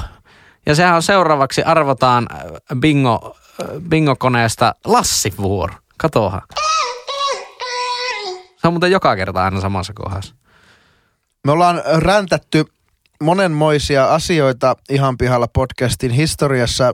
[0.68, 2.39] Ja sehän on seuraavaksi arvotaan äh,
[2.80, 5.74] bingo, äh, bingo-koneesta Lassi vuoro.
[5.97, 6.41] Katohan.
[8.57, 10.36] Se on muuten joka kerta aina samassa kohdassa.
[11.45, 12.65] Me ollaan räntätty
[13.24, 16.93] monenmoisia asioita ihan pihalla podcastin historiassa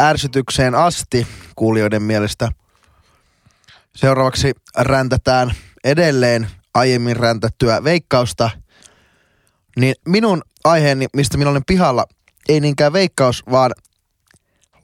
[0.00, 1.26] ärsytykseen asti
[1.56, 2.48] kuulijoiden mielestä.
[3.96, 5.52] Seuraavaksi räntätään
[5.84, 8.50] edelleen aiemmin räntättyä veikkausta.
[9.76, 12.06] Niin minun aiheeni, mistä minä olen pihalla,
[12.48, 13.70] ei niinkään veikkaus, vaan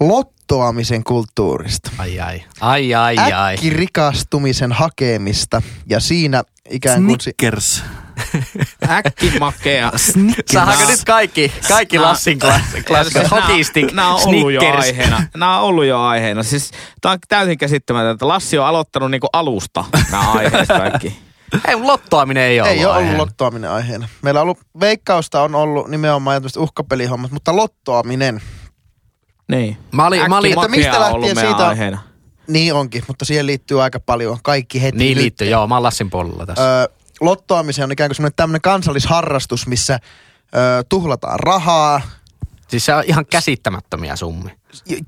[0.00, 1.90] lottoamisen kulttuurista.
[1.98, 2.42] Ai ai.
[2.60, 3.54] Ai ai ai.
[3.54, 7.20] Äkkirikastumisen hakemista ja siinä ikään kuin...
[7.20, 7.82] Si- Snickers.
[8.90, 9.92] Äkkimakea.
[10.52, 13.30] Saadaanko nyt kaikki, kaikki Nää- Lassin klass- klassikot?
[13.30, 15.26] Hockeystick, Nämä on ollut jo aiheena.
[15.36, 16.42] Nämä on ollut jo aiheena.
[16.42, 18.28] Siis, tämä on täysin käsittämätöntä.
[18.28, 21.18] Lassi on aloittanut niinku alusta nämä aiheet kaikki.
[21.68, 23.18] Ei, lottoaminen ei ole Ei ole ollut aiheena.
[23.18, 24.09] lottoaminen aiheena.
[24.22, 28.42] Meillä on ollut, veikkausta on ollut nimenomaan tämmöiset uhkapelihommat, mutta lottoaminen,
[29.48, 29.76] Niin.
[29.92, 31.98] Mä olin, mä olin, Että mistä lähtien siitä- aiheena.
[32.46, 34.38] niin onkin, mutta siihen liittyy aika paljon.
[34.42, 35.22] Kaikki heti niin nyt.
[35.22, 36.80] liittyy, joo, mä oon Lassin puolella tässä.
[36.80, 36.86] Öö,
[37.20, 39.98] lottoamisen on ikään kuin semmoinen tämmöinen kansallisharrastus, missä
[40.57, 42.00] öö, tuhlataan rahaa,
[42.68, 44.55] Siis se on ihan käsittämättömiä summia.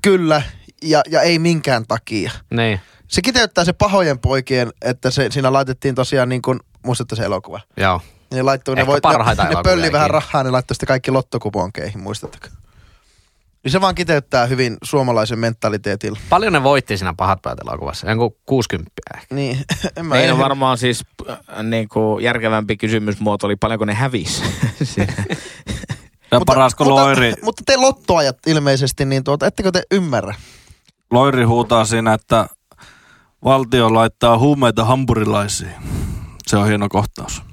[0.01, 0.41] kyllä,
[0.83, 2.31] ja, ja ei minkään takia.
[2.49, 7.23] Niin, Se kiteyttää se pahojen poikien, että se, siinä laitettiin tosiaan niin kuin, muistatte se
[7.23, 7.59] elokuva?
[7.77, 8.01] joo.
[8.33, 12.47] Ne, laittoi, ne, parhaita ne, ne pölli vähän rahaa, ne laittoi sitten kaikki lottokuponkeihin, muistatteko?
[13.63, 16.19] Niin se vaan kiteyttää hyvin suomalaisen mentaliteetilla.
[16.29, 18.09] Paljon ne voitti siinä pahat päät elokuvassa?
[18.09, 19.35] Jonkun 60 ehkä.
[19.35, 19.57] Niin,
[19.97, 24.43] en mä Niin en- on varmaan siis äh, niinku, järkevämpi kysymysmuoto oli paljonko ne hävis.
[24.83, 25.13] Siinä.
[26.31, 30.35] Ja parasko mutta, Loiri, Mutta te lottoajat ilmeisesti, niin tuota, ettekö te ymmärrä?
[31.11, 32.47] Loiri huutaa siinä, että
[33.45, 35.71] valtio laittaa huumeita hampurilaisiin.
[36.47, 37.43] Se on hieno kohtaus.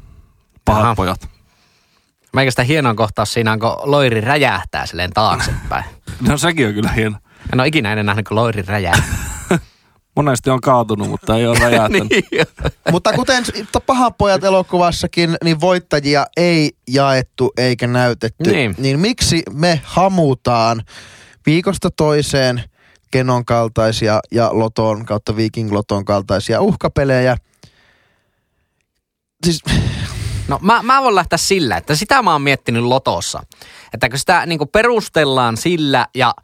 [0.64, 0.95] Pahat Jaha.
[0.95, 1.28] pojat.
[2.32, 5.84] Meikä sitä hienoa kohtaus siinä on, kun loiri räjähtää silleen taaksepäin.
[6.28, 7.16] No sekin on kyllä hieno.
[7.53, 9.14] En ole ikinä ennen nähnyt, kun loiri räjähtää.
[10.16, 12.09] Monesti on kaatunut, mutta ei ole räjähtänyt.
[12.11, 12.24] niin.
[12.90, 13.45] Mutta kuten
[13.86, 18.51] Pahan pojat elokuvassakin, niin voittajia ei jaettu eikä näytetty.
[18.51, 18.74] Niin.
[18.78, 20.82] niin miksi me hamutaan
[21.47, 22.62] viikosta toiseen
[23.12, 27.36] Kenon kaltaisia ja Loton kautta Viking Loton kaltaisia uhkapelejä?
[29.44, 29.62] Siis
[30.48, 33.42] No mä, mä voin lähteä sillä, että sitä mä oon miettinyt Lotossa.
[33.94, 36.34] Että kun sitä niin perustellaan sillä ja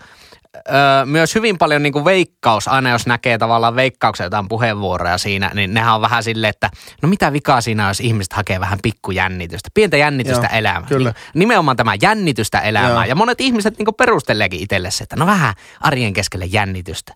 [0.68, 5.74] öö, myös hyvin paljon niin veikkaus, aina jos näkee tavallaan veikkauksen jotain puheenvuoroja siinä, niin
[5.74, 6.70] nehän on vähän silleen, että
[7.02, 10.84] no mitä vikaa siinä on, jos ihmiset hakee vähän pikkujännitystä, pientä jännitystä Joo, elämään.
[10.84, 11.10] kyllä.
[11.10, 12.92] Niin, nimenomaan tämä jännitystä elämään.
[12.94, 13.04] Joo.
[13.04, 17.14] Ja monet ihmiset niin perusteleekin itselle se, että no vähän arjen keskelle jännitystä.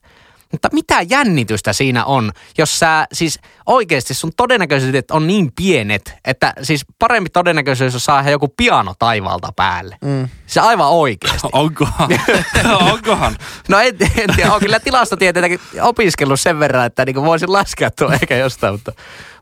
[0.53, 6.53] Mutta mitä jännitystä siinä on, jos sä siis oikeasti sun todennäköisyydet on niin pienet, että
[6.62, 9.96] siis parempi todennäköisyys on saada joku piano taivaalta päälle.
[10.05, 10.28] Mm.
[10.46, 11.48] Se aivan oikeasti.
[11.53, 12.09] Onkohan?
[12.92, 13.36] Onkohan?
[13.68, 18.12] No en, en tiedä, olen kyllä tilastotieteetäkin opiskellut sen verran, että niin voisin laskea tuo
[18.12, 18.92] ehkä jostain, mutta,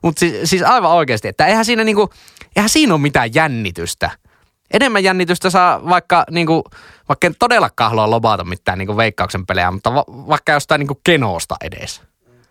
[0.01, 2.09] mutta siis, siis aivan oikeasti, että eihän siinä, niin kuin,
[2.55, 4.11] eihän siinä ole mitään jännitystä.
[4.73, 6.63] Enemmän jännitystä saa vaikka, niin kuin,
[7.09, 10.87] vaikka en todellakaan halua lobata mitään niin kuin veikkauksen pelejä, mutta va, vaikka jostain niin
[10.87, 12.01] kuin kenoosta edes.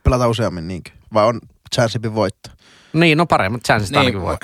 [0.02, 0.90] pelata useammin niinkö?
[1.14, 1.40] Vai on
[1.74, 2.50] chansipin voitto?
[2.92, 4.36] Niin, no paremmat chanssit Niin, ainakin voi.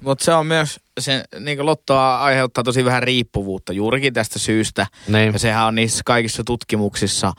[0.00, 4.86] Mutta se on myös, se, niin lottoa aiheuttaa tosi vähän riippuvuutta juurikin tästä syystä.
[5.08, 5.32] Niin.
[5.32, 7.32] Ja sehän on niissä kaikissa tutkimuksissa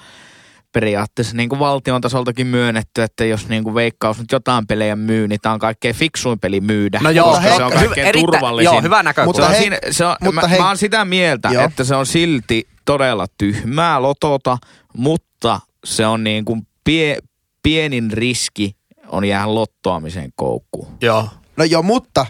[0.80, 5.28] periaatteessa niin kuin valtion tasoltakin myönnetty, että jos niin kuin veikkaus nyt jotain pelejä myy,
[5.28, 7.00] niin tämä on kaikkein fiksuin peli myydä.
[7.04, 8.74] No joo, koska hei- se on hy- kaikkein eritä- turvallisin.
[8.74, 9.28] joo, hyvä näkökulma.
[9.28, 11.64] Mutta se on hei- siinä, se on, mutta mä, hei- mä oon sitä mieltä, Joo.
[11.64, 14.58] että se on silti todella tyhmää lotota,
[14.98, 17.18] mutta se on niin kuin pie,
[17.64, 18.76] pienin riski
[19.08, 20.88] on jäädä lottoamisen koukkuun.
[21.02, 21.30] Joo.
[21.58, 22.26] No joo, mutta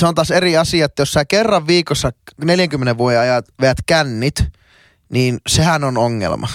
[0.00, 2.10] se on taas eri asia, että jos sä kerran viikossa
[2.44, 4.44] 40 vuoden ajat veät kännit,
[5.12, 6.48] niin sehän on ongelma.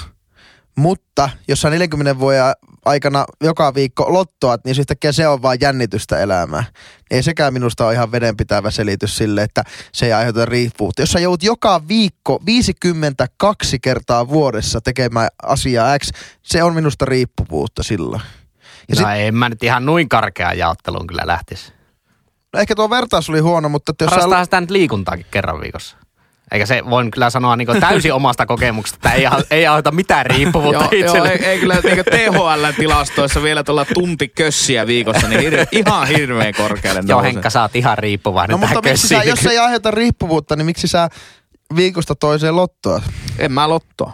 [0.77, 2.41] Mutta jos sä 40 vuoden
[2.85, 6.63] aikana joka viikko lottoat, niin yhtäkkiä se on vaan jännitystä elämää.
[7.11, 9.63] Ei sekään minusta ole ihan vedenpitävä selitys sille, että
[9.93, 11.01] se ei aiheuta riippuvuutta.
[11.01, 16.09] Jos sä joudut joka viikko 52 kertaa vuodessa tekemään asiaa X,
[16.43, 18.21] se on minusta riippuvuutta silloin.
[18.89, 21.73] Ja no sit- en mä nyt ihan noin karkeaan jaotteluun kyllä lähtisi.
[22.53, 24.15] No ehkä tuo vertaus oli huono, mutta jos sä...
[24.15, 25.97] Harrastaa sitä nyt liikuntaakin kerran viikossa.
[26.51, 30.83] Eikä se, voin kyllä sanoa niin täysin omasta kokemuksesta, että ei, ei aiheuta mitään riippuvuutta
[30.91, 31.29] Joo, joo itselle.
[31.29, 37.01] ei, ei kyllä niin THL-tilastoissa vielä tuolla tunti kössiä viikossa, niin hirve, ihan hirveän korkealle
[37.07, 37.21] Joo.
[37.21, 40.65] Henkka, sä oot ihan riippuvainen No mutta miksi sä, jos se ei aiheuta riippuvuutta, niin
[40.65, 41.09] miksi sä
[41.75, 43.01] viikosta toiseen lottoa?
[43.39, 44.13] En mä lottoa.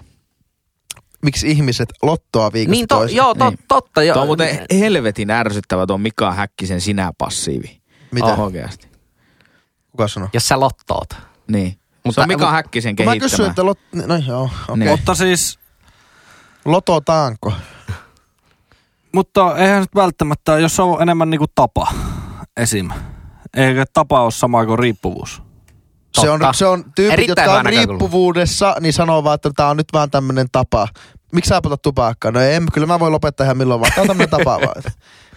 [1.23, 3.17] Miksi ihmiset lottoa viikosta Niin, to, toiseen?
[3.17, 3.59] joo, to, Niin.
[3.67, 4.03] totta.
[4.03, 4.13] Jo.
[4.13, 7.81] Tuo on muuten helvetin ärsyttävä tuo Mika Häkkisen sinä passiivi.
[8.11, 8.25] Mitä?
[8.25, 8.39] Oh.
[8.39, 8.87] Oikeasti.
[9.91, 10.29] Kuka sanoo?
[10.33, 11.09] Jos sä lottoot.
[11.47, 11.77] Niin.
[12.05, 13.29] Mutta, Mutta- se on Mika Häkkisen Kun mä kehittämä.
[13.29, 13.79] kysyin, että lot...
[13.93, 14.77] No joo, okei.
[14.77, 14.89] Niin.
[14.91, 15.59] Mutta siis,
[16.65, 17.53] Lototaanko?
[19.13, 21.87] mutta eihän nyt välttämättä, jos se on enemmän niinku tapa
[22.57, 22.89] esim.
[23.57, 25.41] Eikä tapa ole sama kuin riippuvuus.
[26.21, 26.53] Se on, Totta.
[26.53, 27.89] se on tyypit, Erittäin jotka on näkökulma.
[27.99, 30.87] riippuvuudessa, niin sanoo vaan, että tämä on nyt vaan tämmöinen tapa.
[31.31, 32.31] Miksi sä poltat tupakkaa?
[32.31, 33.91] No ei, kyllä mä voin lopettaa ihan milloin vaan.
[33.95, 34.83] Tämä on tämmöinen tapa vaan.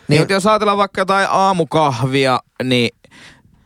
[0.08, 2.90] Niin, Niin, jos ajatellaan vaikka jotain aamukahvia, niin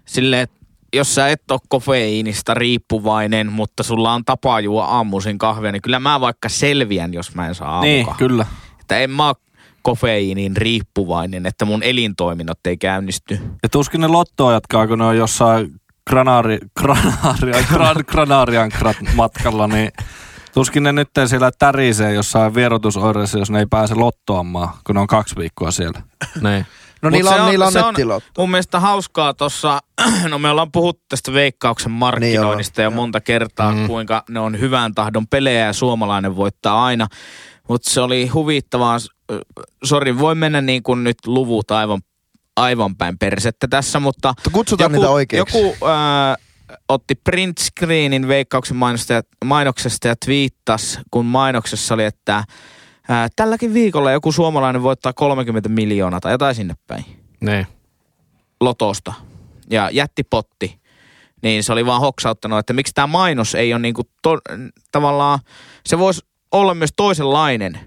[0.04, 0.56] silleen, että
[0.94, 6.00] jos sä et ole kofeiinista riippuvainen, mutta sulla on tapa juo aamuisin kahvia, niin kyllä
[6.00, 8.28] mä vaikka selviän, jos mä en saa Niin, aamukahvia.
[8.28, 8.46] kyllä.
[8.80, 9.34] Että en mä oo
[9.82, 13.38] kofeiiniin riippuvainen, että mun elintoiminnot ei käynnisty.
[13.62, 15.80] Ja tuskin ne lottoa jatkaa, kun ne on jossain
[16.10, 19.92] granaari, granaarian, gran, granaarian krat matkalla, niin
[20.54, 25.06] tuskin ne nyt siellä tärisee jossain vierotusoireissa, jos ne ei pääse lottoamaan, kun ne on
[25.06, 26.02] kaksi viikkoa siellä.
[26.42, 26.66] Niin.
[27.02, 28.30] No Mut niillä se on, niillä on se nettilotto.
[28.42, 29.80] Mun mielestä hauskaa tuossa,
[30.30, 33.86] no me ollaan puhuttu tästä veikkauksen markkinoinnista Niin joo, monta kertaa, Mm.
[33.86, 37.06] kuinka ne on hyvän tahdon pelejä ja suomalainen voittaa aina.
[37.68, 38.98] Mutta se oli huvittavaa,
[39.84, 42.00] sori voi mennä niin kuin nyt luvut aivan,
[42.56, 45.58] aivan päin persettä tässä, mutta Kutsutaan niitä oikeiksi.
[45.58, 46.36] joku äh,
[46.88, 48.76] otti print screenin veikkauksen
[49.08, 52.44] ja, mainoksesta ja twiittasi, kun mainoksessa oli, että
[53.10, 57.04] äh, tälläkin viikolla joku suomalainen voittaa 30 miljoonaa tai jotain sinne päin
[57.40, 57.66] Niin.
[58.60, 59.12] lotosta
[59.70, 60.80] ja jätti potti,
[61.42, 64.38] niin se oli vaan hoksauttanut, että miksi tämä mainos ei ole niinku to,
[64.92, 65.38] tavallaan,
[65.86, 66.20] se voisi
[66.52, 67.80] olla myös toisenlainen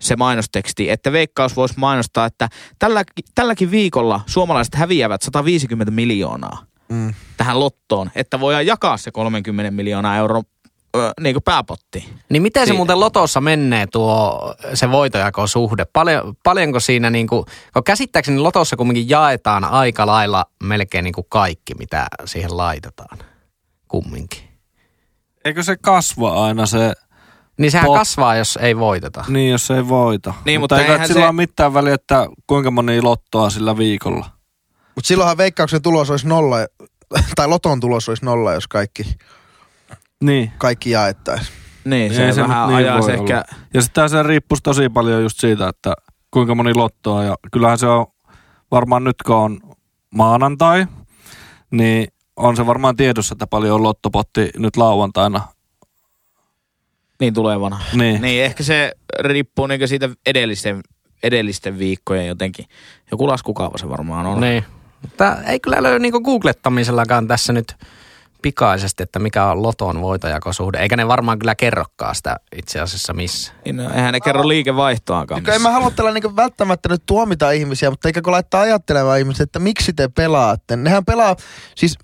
[0.00, 2.48] se mainosteksti, että Veikkaus voisi mainostaa, että
[2.78, 3.04] tällä,
[3.34, 6.58] tälläkin viikolla suomalaiset häviävät 150 miljoonaa
[6.88, 7.14] Mm.
[7.36, 10.42] tähän lottoon, että voidaan jakaa se 30 miljoonaa euroa
[10.96, 12.08] ö, niin kuin pääpotti.
[12.28, 12.76] Niin miten se Siinä.
[12.76, 15.84] muuten lotossa menee tuo se voitojakosuhde?
[15.92, 22.06] Paljon, paljonko siinä niinku, kun käsittääkseni lotossa kumminkin jaetaan aika lailla melkein niinku kaikki, mitä
[22.24, 23.18] siihen laitetaan.
[23.88, 24.40] Kumminkin.
[25.44, 26.92] Eikö se kasva aina se
[27.58, 29.24] Niin sehän Pot- kasvaa, jos ei voiteta.
[29.28, 30.34] Niin, jos ei voita.
[30.44, 33.76] Niin, mutta mutta eikä eihän sillä se- ole mitään väliä, että kuinka moni lottoa sillä
[33.78, 34.30] viikolla.
[34.94, 36.56] Mutta silloinhan veikkauksen tulos olisi nolla,
[37.36, 39.02] tai loton tulos olisi nolla, jos kaikki,
[40.26, 40.52] Niin.
[40.58, 41.58] kaikki jaettaisiin.
[41.84, 43.34] Niin, se, se vähän niin ajaisi ehkä...
[43.34, 43.64] olla.
[43.74, 45.94] Ja sitten se riippuisi tosi paljon just siitä, että
[46.30, 47.24] kuinka moni lottoa.
[47.24, 48.06] Ja kyllähän se on
[48.70, 49.60] varmaan nyt, kun on
[50.10, 50.86] maanantai,
[51.70, 55.40] niin on se varmaan tiedossa, että paljon on lottopotti nyt lauantaina.
[57.20, 57.80] Niin tulevana.
[57.92, 58.22] Niin.
[58.22, 60.80] Niin, ehkä se riippuu niinku siitä edellisten,
[61.22, 62.64] edellisten viikkojen jotenkin.
[63.10, 64.40] Joku laskukaava se varmaan on.
[64.40, 64.64] Niin.
[65.02, 67.74] Mutta ei kyllä löydy niinku googlettamisellakaan tässä nyt
[68.44, 70.78] pikaisesti, että mikä on loton voitojakosuhde.
[70.78, 73.52] Eikä ne varmaan kyllä kerrokaan sitä itse asiassa missä.
[73.64, 75.38] Niin, no, eihän ne kerro liikevaihtoakaan.
[75.38, 79.18] Eikö en mä halua tällä niinku välttämättä nyt tuomita ihmisiä, mutta eikä kun laittaa ajattelemaan
[79.18, 80.76] ihmisiä, että miksi te pelaatte.
[80.76, 81.36] Nehän pelaa,
[81.74, 81.98] siis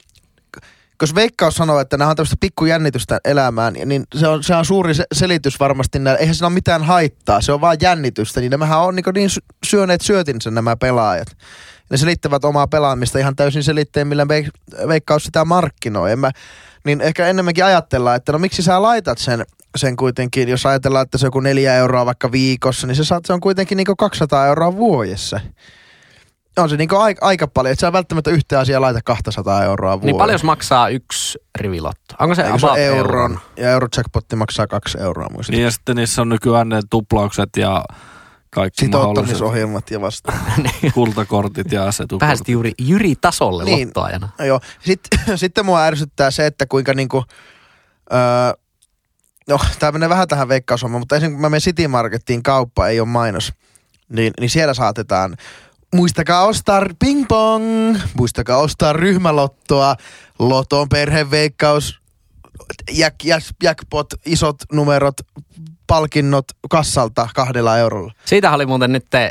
[1.02, 4.94] jos Veikkaus sanoo, että nämä on tämmöistä pikkujännitystä elämään, niin se on, se on suuri
[4.94, 6.20] se, selitys varmasti näille.
[6.20, 8.40] Eihän siinä ole mitään haittaa, se on vaan jännitystä.
[8.40, 11.28] Niin nämähän on niin, niin sy- syöneet syötinsä nämä pelaajat.
[11.90, 16.12] Ne selittävät omaa pelaamista ihan täysin selitteen, millä veik- Veikkaus sitä markkinoi.
[16.12, 16.30] En mä,
[16.84, 21.18] niin ehkä enemmänkin ajatellaan, että no miksi sä laitat sen, sen kuitenkin, jos ajatellaan, että
[21.18, 24.46] se on joku neljä euroa vaikka viikossa, niin se, saat, se on kuitenkin niin 200
[24.46, 25.40] euroa vuodessa.
[26.58, 30.06] On se niin aika, aika paljon, että sä välttämättä yhtä asiaa laita 200 euroa vuodessa.
[30.06, 32.14] Niin paljon maksaa yksi rivilotto?
[32.18, 32.78] Onko se se euron?
[32.78, 33.38] euron?
[33.56, 35.52] Ja eurojackpotti maksaa kaksi euroa muista.
[35.52, 37.84] Niin ja sitten niissä on nykyään ne tuplaukset ja
[38.50, 40.32] kaikki Sitouttamisohjelmat ja vasta.
[40.94, 42.28] kultakortit ja asetukortit.
[42.28, 43.76] Pääsit juuri Jyri tasolle Niin.
[43.76, 43.88] niin.
[43.88, 44.28] lottoajana.
[44.38, 44.60] Joo.
[44.84, 47.24] Sitten, sitten mua ärsyttää se, että kuinka niinku,
[48.12, 48.18] öö,
[49.48, 53.00] no tää menee vähän tähän veikkaushommaan, mutta esimerkiksi kun mä menen City Marketiin kauppa, ei
[53.00, 53.52] ole mainos,
[54.08, 55.36] niin, niin siellä saatetaan
[55.94, 59.96] Muistakaa ostaa ping pong, muistakaa ostaa ryhmälottoa,
[60.38, 62.00] loton perheveikkaus,
[62.92, 65.14] jack, jack, jackpot, isot numerot,
[65.90, 68.12] palkinnot kassalta kahdella eurolla.
[68.24, 69.30] Siitä oli muuten nyt äh,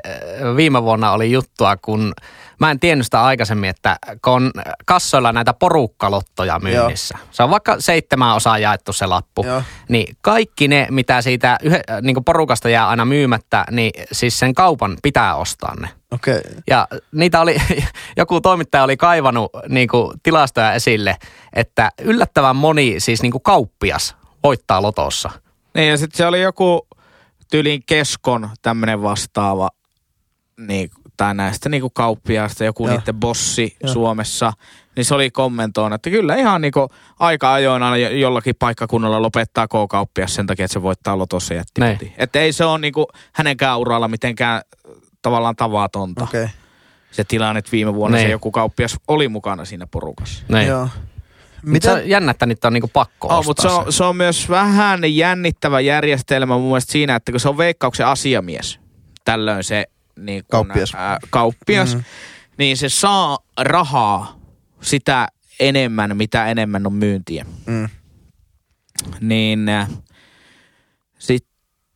[0.55, 2.14] viime vuonna oli juttua, kun
[2.60, 4.51] mä en tiennyt sitä aikaisemmin, että kun on
[4.86, 7.16] kassoilla näitä porukkalottoja myynnissä.
[7.18, 7.28] Joo.
[7.32, 9.45] Se on vaikka seitsemän osaa jaettu se lappu.
[9.45, 9.64] Joo.
[9.89, 14.97] Niin kaikki ne, mitä siitä yhe, niin porukasta jää aina myymättä, niin siis sen kaupan
[15.03, 15.89] pitää ostaa ne.
[16.12, 16.41] Okay.
[16.68, 17.57] Ja niitä oli,
[18.18, 21.18] joku toimittaja oli kaivannut niin kuin, tilastoja esille,
[21.53, 25.30] että yllättävän moni siis niin kuin kauppias voittaa lotossa.
[25.80, 26.88] Niin ja sitten se oli joku
[27.51, 29.69] tyylin keskon tämmöinen vastaava,
[30.57, 32.97] niin, tai näistä niinku kauppiaista, joku Joo.
[32.97, 33.93] niiden bossi Joo.
[33.93, 34.53] Suomessa,
[34.95, 39.67] niin se oli kommentoinut, että kyllä ihan niinku aika ajoin aina jo- jollakin paikkakunnalla lopettaa
[39.67, 42.13] K-kauppias sen takia, että se voittaa lotossa jättipotin.
[42.17, 44.61] Että ei se ole niinku hänenkään uralla mitenkään
[45.21, 46.23] tavallaan tavatonta.
[46.23, 46.43] Okei.
[46.43, 46.55] Okay.
[47.11, 48.27] Se tilanne, että viime vuonna Niin.
[48.27, 50.43] se joku kauppias oli mukana siinä porukassa.
[50.49, 50.67] Niin.
[50.67, 50.88] Joo.
[51.66, 51.91] Miten?
[51.91, 54.03] Se on jännä, että niitä on niin kuin pakko Oh, ostaa mutta se on, se
[54.03, 58.80] on myös vähän jännittävä järjestelmä mun mielestä siinä, että kun se on veikkauksen asiamies,
[59.26, 59.86] tällöin se
[60.20, 60.91] niin kun, Kauppias.
[60.95, 62.03] Ää, kauppias Mhm.
[62.57, 64.39] niin se saa rahaa
[64.82, 65.28] sitä
[65.60, 67.45] enemmän, mitä enemmän on myyntiä.
[67.66, 67.89] Mm.
[69.22, 69.66] Niin
[71.20, 71.51] sitten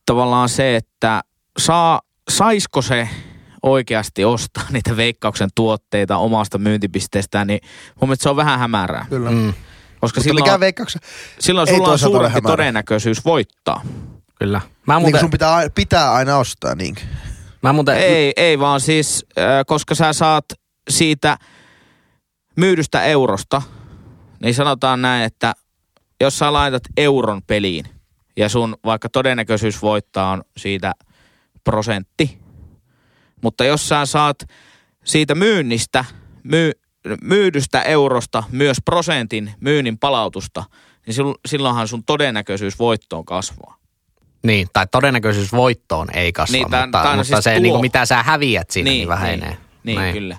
[0.05, 1.21] tavallaan se, että
[1.57, 3.09] saa, saisiko se
[3.63, 7.59] oikeasti ostaa niitä veikkauksen tuotteita omasta myyntipisteestään, niin
[8.01, 9.05] mun mielestä se on vähän hämärää.
[9.09, 9.31] Kyllä.
[9.31, 9.53] Mm,
[10.03, 11.01] Koska Mutta silloin, mikä veikkauksen?
[11.39, 13.81] silloin ei sulla on suurempi todennäköisyys voittaa.
[14.39, 14.61] kyllä.
[14.87, 16.95] Mä Niin muuten, sun pitää, pitää aina ostaa niin.
[17.61, 20.45] mä muuten Ei, ei vaan siis, äh, koska sä saat
[20.89, 21.37] siitä
[22.55, 23.61] myydystä eurosta,
[24.41, 25.53] niin sanotaan näin, että
[26.21, 27.85] jos sä laitat euron peliin
[28.37, 30.93] ja sun vaikka todennäköisyys voittaa on siitä
[31.63, 32.39] prosentti,
[33.43, 34.37] mutta jos sä saat
[35.03, 36.05] siitä myynnistä,
[36.43, 36.71] myy,
[37.21, 40.63] myydystä eurosta myös prosentin myynnin palautusta,
[41.07, 43.77] niin sil- silloinhan sun todennäköisyys voittoon kasvaa.
[44.43, 47.81] Niin, tai todennäköisyys voittoon ei kasva, Niin, tai- mutta, no mutta siis se, niin kuin
[47.81, 49.57] mitä sä häviät siinä, niin, niin vähenee.
[49.83, 50.37] Niin, niin kyllä.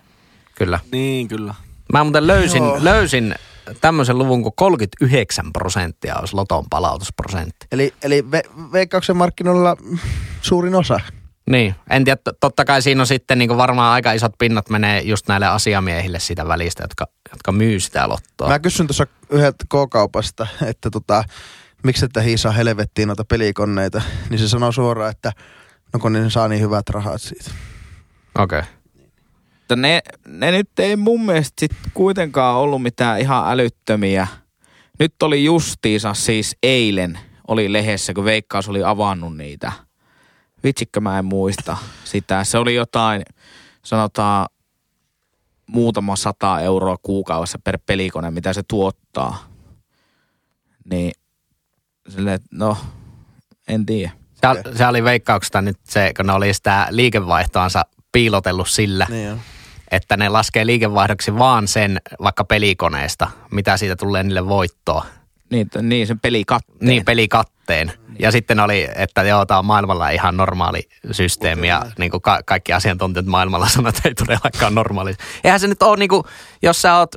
[0.55, 0.81] kyllä.
[0.93, 1.55] Niin, kyllä.
[1.93, 2.79] Mä muuten löysin, Joo.
[2.85, 3.35] löysin
[3.81, 7.67] tämmöisen luvun kuin 39 prosenttia olisi loton palautusprosentti.
[7.73, 8.43] Eli, eli ve,
[8.73, 9.77] veikkauksen markkinoilla
[10.43, 11.01] suurin osa.
[11.51, 15.01] Niin, en tiedä, to- totta kai siinä on sitten niin varmaan aika isot pinnat menee
[15.01, 18.49] just näille asiamiehille siitä välistä, jotka, jotka myy sitä lottoa.
[18.49, 21.24] Mä kysyn tuossa yhdeltä K-kaupasta, että tota,
[21.82, 25.32] miksi ette hiisaa helvettiin noita pelikoneita, niin se sanoo suoraan, että
[25.92, 27.51] no kun ne saa niin hyvät rahat siitä.
[28.38, 28.59] Okei.
[28.59, 28.70] Okay.
[29.76, 34.26] Ne, ne nyt ei mun mielestä sit kuitenkaan ollut mitään ihan älyttömiä.
[34.99, 37.18] Nyt oli justiinsa siis eilen
[37.49, 39.72] oli lehdessä, kun Veikkaus oli avannut niitä.
[40.65, 42.45] Vitsikö mä en muista sitä.
[42.45, 43.23] Se oli jotain,
[43.83, 44.49] sanotaan
[45.67, 49.49] muutama sata euroa kuukaudessa per pelikone, mitä se tuottaa.
[50.91, 51.12] Niin
[52.09, 52.77] silleen, että no
[53.69, 54.12] En tiedä.
[54.35, 59.41] Se, se oli veikkauksesta nyt se, kun ne oli sitä liikevaihtoansa piilotellut sillä, Niin
[59.91, 65.07] että ne laskee liikevaihdoksi vaan sen vaikka pelikoneesta, mitä siitä tulee niille voittoa.
[65.51, 66.79] Niin, niin sen peli katteen.
[66.81, 67.93] Niin, pelikatteen.
[68.19, 72.41] Ja sitten oli, että joo, tämä on maailmalla ihan normaali systeemi ja niin kuin ka-
[72.47, 75.15] kaikki asiantuntijat maailmalla sanoivat, että ei todellakaan normaali.
[75.45, 76.23] Eihän se nyt ole niin kuin,
[76.62, 77.11] jos sä oot,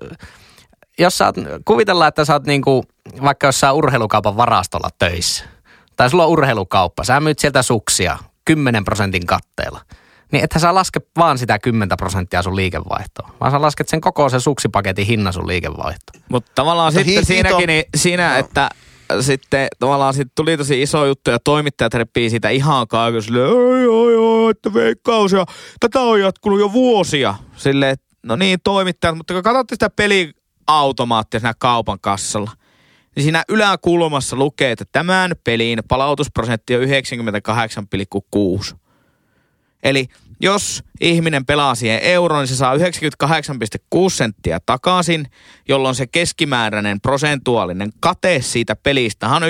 [1.00, 1.36] jos sä oot,
[1.66, 2.84] kuvitellaan, että sä oot niin kuin,
[3.24, 5.44] vaikka jossain urheilukaupan varastolla töissä.
[5.96, 9.82] Tai sulla on urheilukauppa, sä myyt sieltä suksia 10 prosentin katteella.
[10.32, 14.30] Niin ethän sä laske vaan sitä 10 prosenttia sun liikevaihtoa, vaan sä lasket sen koko
[14.30, 16.24] sen suksipaketin hinnan sun liikevaihtoon.
[16.30, 18.40] Mutta tavallaan Mutta sitten hi- siinäkin, niin, siinä, Joo.
[18.40, 18.70] että
[19.22, 23.88] sitten tavallaan sit tuli tosi iso juttu ja toimittajat repii siitä ihan kaiken silleen, oi,
[23.88, 25.46] oi, oi, että veikkaus ja
[25.80, 27.36] tätä on jatkunut jo vuosia.
[27.92, 32.52] Että no niin toimittajat, mutta kun katsotte sitä peliautomaattia siinä kaupan kassalla,
[33.16, 38.76] niin siinä yläkulmassa lukee, että tämän pelin palautusprosentti on 98,6.
[39.84, 40.08] Eli
[40.40, 42.82] jos ihminen pelaa siihen euron, niin se saa 98,6
[44.10, 45.28] senttiä takaisin,
[45.68, 49.48] jolloin se keskimääräinen prosentuaalinen kate siitä pelistä on 1,4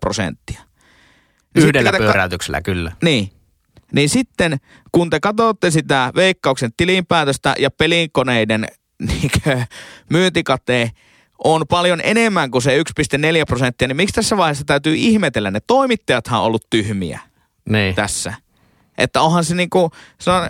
[0.00, 0.60] prosenttia.
[1.54, 2.92] Niin Yhdellä sitten pyöräytyksellä kyllä.
[3.02, 3.30] Niin.
[3.92, 4.56] Niin sitten,
[4.92, 8.66] kun te katsotte sitä veikkauksen tilinpäätöstä ja pelikoneiden
[9.08, 9.60] niinkö,
[10.10, 10.90] myyntikate
[11.44, 12.84] on paljon enemmän kuin se 1,4
[13.46, 15.50] prosenttia, niin miksi tässä vaiheessa täytyy ihmetellä?
[15.50, 17.20] Ne toimittajathan on ollut tyhmiä
[17.68, 17.94] Niin.
[17.94, 18.34] tässä.
[18.98, 19.90] Että onhan se niinku,
[20.20, 20.48] se on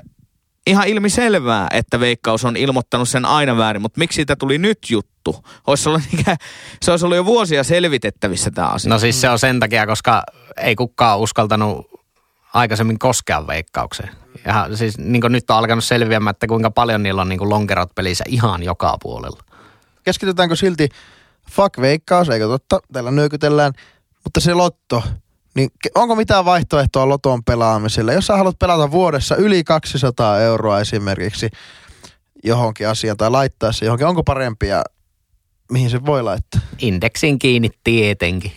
[0.66, 5.44] ihan ilmiselvää, että Veikkaus on ilmoittanut sen aina väärin, mutta miksi siitä tuli nyt juttu?
[5.66, 6.36] Olisi ollut, niinkä-
[6.82, 8.88] se olisi ollut jo vuosia selvitettävissä tämä asia.
[8.88, 10.22] No siis se on sen takia, koska
[10.56, 11.90] ei kukaan uskaltanut
[12.54, 14.10] aikaisemmin koskea veikkaukseen.
[14.44, 17.50] Ja siis niin kuin nyt on alkanut selviämään, että kuinka paljon niillä on niin kuin
[17.50, 19.42] lonkerot pelissä ihan joka puolella.
[20.02, 20.88] Keskitytäänkö silti,
[21.50, 23.72] fuck veikkaus, eikö totta, täällä nyökytellään,
[24.24, 25.02] mutta se lotto,
[25.56, 28.14] niin onko mitään vaihtoehtoa loton pelaamiselle?
[28.14, 31.48] Jos sä haluat pelata vuodessa yli 200 euroa esimerkiksi
[32.44, 34.82] johonkin asiaan tai laittaa se johonkin, onko parempia,
[35.72, 36.60] mihin se voi laittaa?
[36.78, 38.52] Indeksin kiinni tietenkin.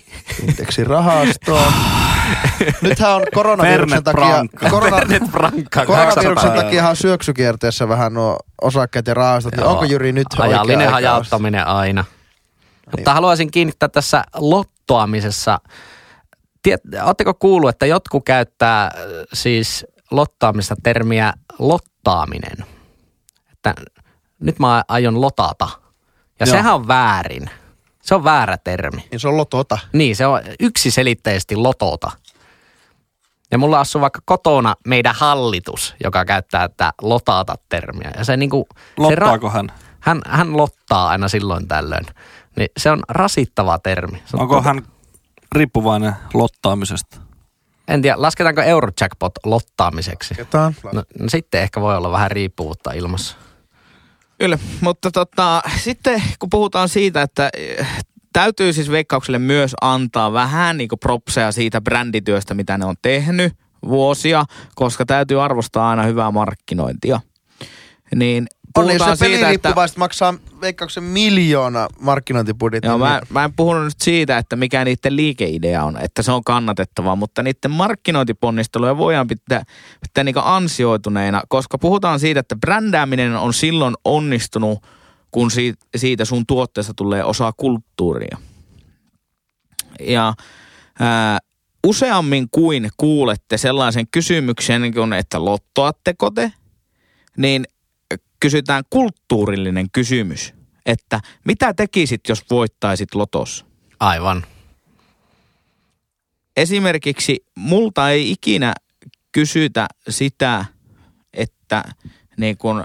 [0.47, 1.73] Indeksirahastoon.
[2.81, 9.55] Nythän on koronaviruksen takia, korona, koronaviruksen 200 takia on syöksykierteessä vähän nuo osakkeet ja rahastot,
[9.55, 9.71] niin Joo.
[9.71, 12.05] onko Jyri nyt Ajallinen hajauttaminen aina.
[12.91, 15.59] Mutta haluaisin kiinnittää tässä lottoamisessa.
[16.63, 18.91] Tiet, Oletteko kuullut, että jotkut käyttää äh,
[19.33, 22.65] siis lottaamista termiä lottaaminen?
[23.51, 23.73] Että
[24.39, 25.69] nyt mä aion lotata.
[26.39, 26.55] Ja Joo.
[26.55, 27.49] sehän on väärin.
[28.01, 29.07] Se on väärä termi.
[29.11, 29.77] Niin se on lotota.
[29.93, 32.11] Niin, se on yksiselitteisesti lotota.
[33.51, 38.11] Ja mulla asuu vaikka kotona meidän hallitus, joka käyttää tätä lotata termiä.
[38.17, 38.67] Ja se niinku...
[38.71, 39.71] se ra- Lottaako hän?
[39.99, 42.05] hän, hän lottaa aina silloin tällöin.
[42.57, 44.23] Niin se on rasittava termi.
[44.25, 44.81] Se on Onko tot- hän
[45.51, 47.17] riippuvainen lottaamisesta?
[47.87, 50.35] En tiedä, lasketaanko Eurojackpot lottaamiseksi?
[50.35, 50.75] Ketaan?
[50.93, 53.37] No, no sitten ehkä voi olla vähän riippuvuutta ilmassa.
[54.39, 57.87] Kyllä, mutta tota, sitten kun puhutaan siitä, että eh,
[58.33, 63.53] täytyy siis veikkaukselle myös antaa vähän niin kuin propseja siitä brändityöstä, mitä ne on tehnyt
[63.85, 64.45] vuosia,
[64.75, 67.21] koska täytyy arvostaa aina hyvää markkinointia.
[68.15, 68.47] Niin
[68.79, 69.45] On niin, puhutaan se siitä, että...
[69.45, 72.87] peliriippuvaiset maksaa veikkauksen miljoona markkinointibudjetti.
[72.87, 76.43] Joo, mä, mä en puhunut nyt siitä, että mikä niiden liikeidea on, että se on
[76.43, 79.63] kannatettavaa, mutta niiden markkinointiponnisteluja voidaan pitää,
[80.01, 84.79] pitää niin ansioituneina, koska puhutaan siitä, että brändääminen on silloin onnistunut,
[85.31, 88.37] kun siitä, siitä sun tuotteesta tulee osa kulttuuria.
[89.99, 90.33] Ja
[90.99, 91.37] ää,
[91.87, 94.81] useammin kuin kuulette sellaisen kysymyksen,
[95.17, 96.53] että lottoatteko te,
[97.37, 97.65] niin
[98.39, 100.53] kysytään kulttuurillinen kysymys,
[100.85, 103.65] että mitä tekisit, jos voittaisit lotossa?
[103.99, 104.45] Aivan.
[106.57, 108.73] Esimerkiksi multa ei ikinä
[109.31, 110.65] kysytä sitä,
[111.33, 111.83] että
[112.37, 112.83] niin kun,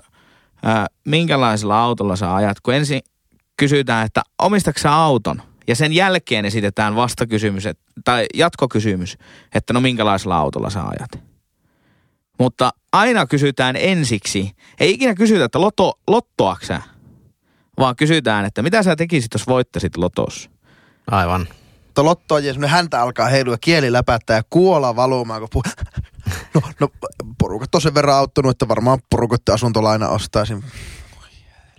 [0.62, 3.00] ää, minkälaisella autolla sä ajat, kun ensin
[3.57, 5.42] kysytään, että omistatko sä auton?
[5.66, 9.18] Ja sen jälkeen esitetään vastakysymys, et- tai jatkokysymys,
[9.55, 11.24] että no minkälaisella autolla sä ajat.
[12.38, 16.82] Mutta aina kysytään ensiksi, ei ikinä kysytä, että loto, lottoaks sä,
[17.78, 20.51] vaan kysytään, että mitä sä tekisit, jos voittaisit lotossa.
[21.11, 21.49] Aivan.
[21.84, 25.84] Mutta lotto on semmoinen häntä alkaa heilua, kieli läpättää ja kuola valumaan, kun puh-
[26.55, 26.88] no, no,
[27.38, 30.64] porukat on sen verran auttanut, että varmaan porukat asuntolaina ostaisin.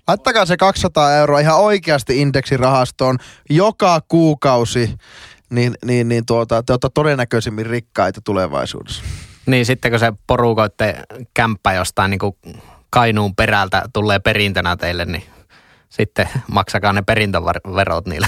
[0.07, 3.17] Laittakaa se 200 euroa ihan oikeasti indeksirahastoon
[3.49, 4.97] joka kuukausi,
[5.49, 9.03] niin, niin, niin tuota, te olette todennäköisimmin rikkaita tulevaisuudessa.
[9.45, 12.35] Niin sitten kun se porukoitte kämppä jostain niin kuin
[12.89, 15.23] Kainuun perältä tulee perintönä teille, niin
[15.89, 18.27] sitten maksakaa ne perintöverot niillä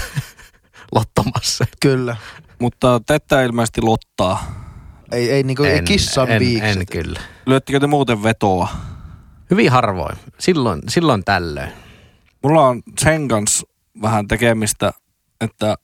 [0.96, 1.66] lottomassa.
[1.82, 2.16] Kyllä.
[2.60, 4.68] Mutta te ette ilmeisesti lottaa.
[5.12, 6.78] Ei, ei niinku ei kissan en, viikset.
[6.78, 7.20] en kyllä.
[7.46, 8.70] Lyöttikö te muuten vetoa?
[9.50, 10.18] Hyvin harvoin.
[10.40, 11.72] Silloin, silloin tällöin.
[12.44, 13.68] Mulla on sen kanssa
[14.02, 14.94] vähän tekemistä,
[15.42, 15.76] että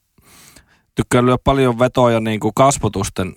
[0.94, 3.36] tykkään lyö paljon vetoja niin kuin kasvotusten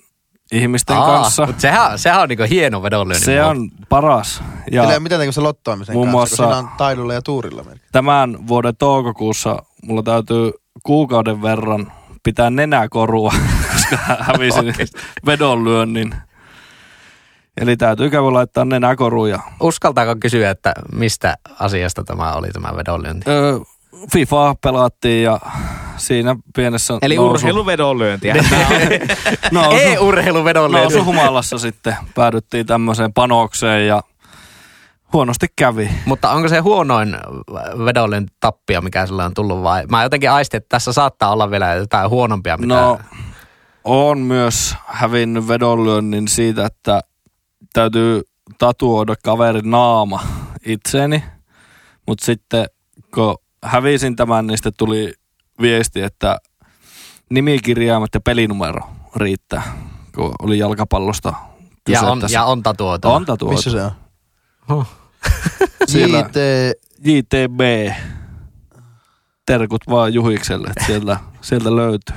[0.52, 1.46] ihmisten Aa, kanssa.
[1.46, 3.48] Mut sehän, sehän on niinku hieno vedonlyönnin Se muoto.
[3.50, 4.42] on paras.
[4.70, 7.62] Ja Sillä ei ole mitään tekemistä lottoamisen Muun kanssa, muassa- kun on taidolla ja tuurilla
[7.64, 7.86] merkki.
[7.92, 11.92] tämän vuoden toukokuussa mulla täytyy kuukauden verran
[12.22, 13.32] pitää nenäkorua,
[13.72, 14.74] koska hävisin
[15.26, 16.14] vedonlyönnin.
[17.60, 19.38] Eli täytyy käydä laittaa nenäkoruja.
[19.60, 23.30] Uskaltaako kysyä, että mistä asiasta tämä oli tämä vedonlyönti?
[23.30, 23.58] Öö,
[24.12, 25.40] FIFA pelattiin ja
[25.96, 28.34] siinä pienessä Eli nousu, urheiluvedonlyöntiä.
[29.52, 30.94] nousu, E-urheilu vedonlyönti.
[30.94, 34.02] nousuhumalassa sitten päädyttiin tämmöiseen panokseen ja
[35.12, 35.90] huonosti kävi.
[36.04, 37.16] Mutta onko se huonoin
[37.84, 39.86] vedonlyönti tappio, mikä sillä on tullut vai?
[39.86, 42.56] Mä jotenkin aistin, että tässä saattaa olla vielä jotain huonompia.
[42.56, 42.74] Mitä...
[42.74, 42.98] No,
[43.84, 47.00] on myös hävinnyt vedonlyönnin siitä, että
[47.72, 48.22] täytyy
[48.58, 50.22] tatuoida kaverin naama
[50.66, 51.24] itseeni.
[52.06, 52.66] Mutta sitten
[53.14, 55.12] kun hävisin tämän, niin sitten tuli
[55.60, 56.38] viesti, että
[57.30, 58.80] nimikirjaimet ja pelinumero
[59.16, 59.62] riittää,
[60.14, 61.34] kun oli jalkapallosta
[61.84, 62.38] kyse ja, on, tässä.
[62.38, 63.08] ja on tatuoitu.
[63.08, 63.56] on tatuoitu.
[63.56, 63.90] Missä se on?
[64.68, 64.86] Huh.
[65.86, 66.36] Siellä- JT,
[67.04, 67.60] JTB.
[69.46, 72.16] Terkut vaan Juhikselle, että sieltä, sieltä löytyy.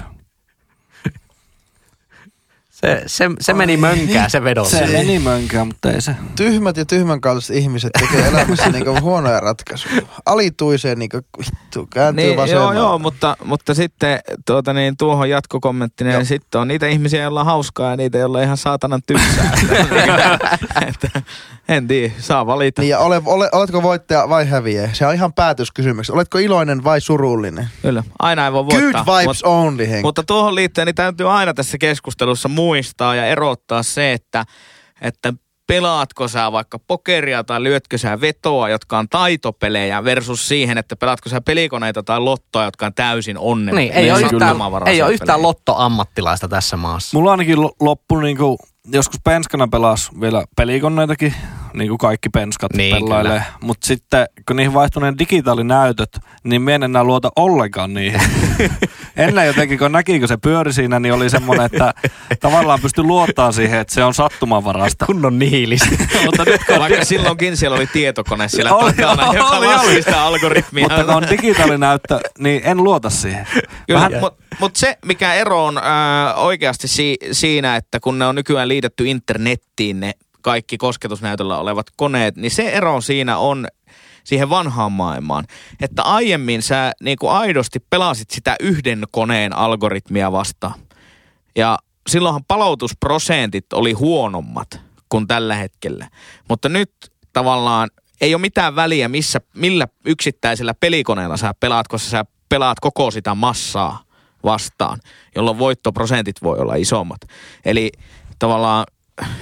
[2.82, 4.92] Se, se, se meni mönkään se Se vedonlyönti.
[4.92, 6.16] meni mönkään, mutta ei se.
[6.36, 10.02] tyhmät ja tyhmän kaltaiset ihmiset tekee elämässä niinku huonoja ratkaisuja.
[10.26, 12.76] Alituiseen niinku vittu, kääntyy niin, joo, vasemmalle.
[12.76, 17.46] joo, mutta, mutta sitten tuota, niin, tuohon jatkokommenttina, niin sitten on niitä ihmisiä, joilla on
[17.46, 20.40] hauskaa ja niitä, joilla on ihan saatanan että,
[20.88, 21.22] että,
[21.68, 22.82] en tiedä, saa valita.
[22.82, 24.90] Niin ja ole, ole, oletko voittaja vai häviä?
[24.94, 26.10] Se on ihan päätöskysymys.
[26.10, 27.70] Oletko iloinen vai surullinen?
[27.82, 29.06] Kyllä, aina ei voi Good voittaa.
[29.20, 30.02] vibes only, Henk.
[30.02, 34.46] Mutta tuohon liittyen niin täytyy aina tässä keskustelussa muistaa ja erottaa se, että,
[35.02, 35.34] että
[35.68, 41.30] pelaatko sä vaikka pokeria tai lyötkö sä vetoa, jotka on taitopelejä versus siihen, että pelaatko
[41.30, 43.76] sä pelikoneita tai lottoa, jotka on täysin onnen.
[43.76, 47.18] Niin, ei, niin ole yhtään, ei ole yhtään lottoammattilaista tässä maassa.
[47.18, 48.58] Mulla ainakin lo- loppu niinku,
[48.92, 51.34] joskus penskana pelas vielä pelikoneitakin,
[51.74, 53.44] niin kuin kaikki penskat Niin, pelailee.
[53.62, 56.10] Mutta sitten kun niihin vaihtui ne digitaalinäytöt,
[56.44, 58.22] niin mä en enää luota ollenkaan niihin.
[59.18, 61.94] Ennen jotenkin, kun näki, kun se pyöri siinä, niin oli semmoinen, että
[62.40, 65.06] tavallaan pystyi luottaa siihen, että se on sattumanvarasta.
[65.06, 65.98] Kunnon nihilisti.
[66.26, 70.04] Mutta nyt kun Vaikka silloinkin siellä oli tietokone siellä Oli, takana, oli, joka oli, oli.
[70.04, 70.84] sitä algoritmia.
[70.90, 73.48] Mutta kun on digitaalinäyttö, niin en luota siihen.
[73.88, 78.26] Kyllä, Vähän- mutta mut se, mikä ero on ää, oikeasti si, siinä, että kun ne
[78.26, 83.68] on nykyään liitetty internettiin ne kaikki kosketusnäytöllä olevat koneet, niin se ero siinä on
[84.24, 85.46] siihen vanhaan maailmaan.
[85.82, 90.74] Että aiemmin sä niin kuin aidosti pelasit sitä yhden koneen algoritmia vastaan.
[91.56, 91.78] Ja
[92.08, 96.10] silloinhan palautusprosentit oli huonommat kuin tällä hetkellä.
[96.50, 96.92] Mutta nyt
[97.34, 97.90] tavallaan
[98.22, 103.36] ei ole mitään väliä, missä, millä yksittäisellä pelikoneella sä pelaat, koska sä pelaat koko sitä
[103.36, 104.04] massaa
[104.44, 105.00] vastaan,
[105.36, 107.22] jolloin voittoprosentit voi olla isommat.
[107.66, 107.92] Eli
[108.40, 108.86] tavallaan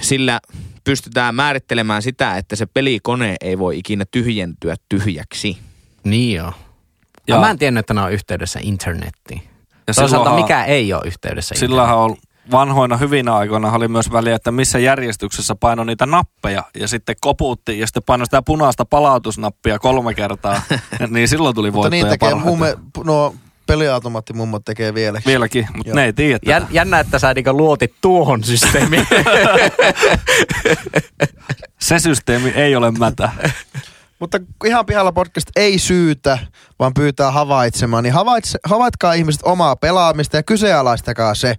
[0.00, 0.40] sillä
[0.84, 5.58] pystytään määrittelemään sitä, että se pelikone ei voi ikinä tyhjentyä tyhjäksi.
[6.04, 6.52] niin joo.
[7.28, 9.42] Ja Ja- mä en tiennyt, että ne on yhteydessä internettiin.
[9.86, 12.16] Ja Toisaalta silloinhan- mikä ei ole yhteydessä Sillähän on
[12.50, 17.78] vanhoina hyvinä aikoina oli myös väliä, että missä järjestyksessä paino niitä nappeja ja sitten koputti
[17.78, 20.62] ja sitten paino sitä punaista palautusnappia kolme kertaa,
[21.08, 23.34] niin silloin tuli Mutta niin voittoja tekee mumme, no
[23.70, 25.30] peliautomaattimummot tekee vieläkin.
[25.30, 26.38] Vieläkin, mutta ne ei tiedä.
[26.38, 26.50] tätä.
[26.50, 29.06] Jän, jännä, että sä niinku luotit tuohon systeemiin.
[31.80, 33.30] Se systeemi ei ole mätä.
[34.18, 36.38] Mutta ihan pihalla podcast ei syytä,
[36.78, 38.04] vaan pyytää havaitsemaan.
[38.04, 41.54] Niin havaitse, havaitkaa ihmiset omaa pelaamista ja kyseenalaistakaa se.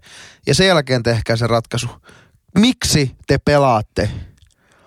[0.47, 1.87] Ja sen jälkeen tehkää se ratkaisu.
[2.57, 4.09] Miksi te pelaatte?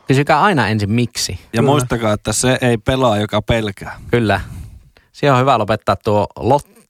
[0.08, 1.38] Kysykää aina ensin miksi.
[1.52, 4.00] Ja muistakaa, että se ei pelaa, joka pelkää.
[4.10, 4.40] Kyllä.
[5.12, 6.26] Siihen on hyvä lopettaa tuo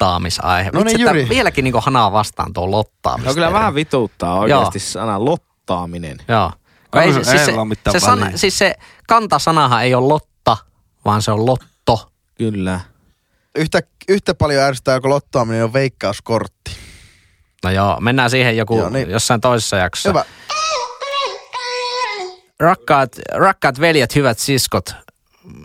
[0.04, 0.70] lottaamisaihe.
[0.72, 1.28] No niin, Jyri.
[1.28, 3.30] Vieläkin niinku hanaa vastaan tuo lottaamista.
[3.30, 6.18] No kyllä vähän vituuttaa oikeasti sana lottaaminen.
[6.28, 6.50] Joo.
[6.90, 8.36] Kun Onko ei, se- se, siis, ei se, ole se, sana, väliä.
[8.36, 8.74] siis se
[9.08, 10.56] kantasanahan ei ole lotta,
[11.04, 12.10] vaan se on lotto.
[12.38, 12.80] Kyllä.
[13.58, 16.70] Yhtä, yhtä paljon ärsyttää kuin lottaaminen on veikkauskortti.
[17.64, 19.10] No joo, mennään siihen joku Joo, niin.
[19.10, 20.08] jossain toisessa jaksossa.
[20.08, 20.24] Hyvä.
[22.60, 24.94] Rakkaat, rakkaat veljet, hyvät siskot.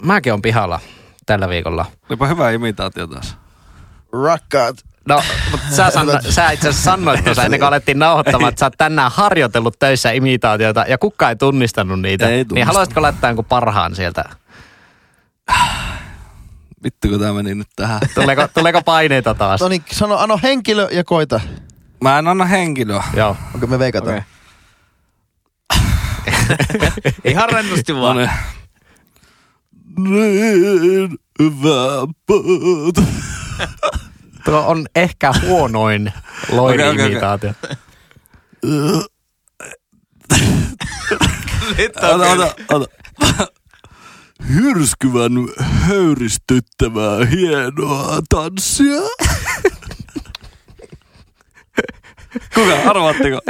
[0.04, 0.80] Mäkin on pihalla
[1.26, 1.86] tällä viikolla.
[2.10, 3.38] Olipa hyvä imitaatio taas.
[4.14, 4.76] Rakkaat.
[5.08, 8.66] No, mutta sä, sanno, sä itse asiassa sanoit tuossa ennen kuin alettiin nauhoittamaan, että sä
[8.66, 12.26] oot tänään harjoitellut töissä imitaatioita ja kukaan ei tunnistanut niitä.
[12.28, 12.68] Ei niin tunnistanut.
[12.76, 14.24] haluaisitko laittaa jonkun parhaan sieltä?
[16.84, 18.00] Vittu kun tämä meni nyt tähän.
[18.16, 19.62] Tuleeko, tuleeko paineita taas?
[19.62, 21.40] No niin, sano, ano henkilö ja koita.
[22.02, 23.04] Mä en anna henkilöä.
[23.14, 23.38] Joo.
[23.54, 24.24] Onko me veikataan?
[26.24, 26.34] Okei.
[27.32, 28.18] Ihan rennosti No vaan.
[28.18, 28.30] niin.
[29.98, 31.18] Niin
[31.64, 33.06] väpöt.
[34.46, 36.14] Tuo on ehkä huonoin
[36.50, 37.54] loiri-imitaatio.
[41.98, 42.88] Ota, ota, ota.
[44.54, 49.02] Hyrskyvän höyristyttävää hienoa tanssia.
[52.54, 53.42] Kuka, arvaatteko?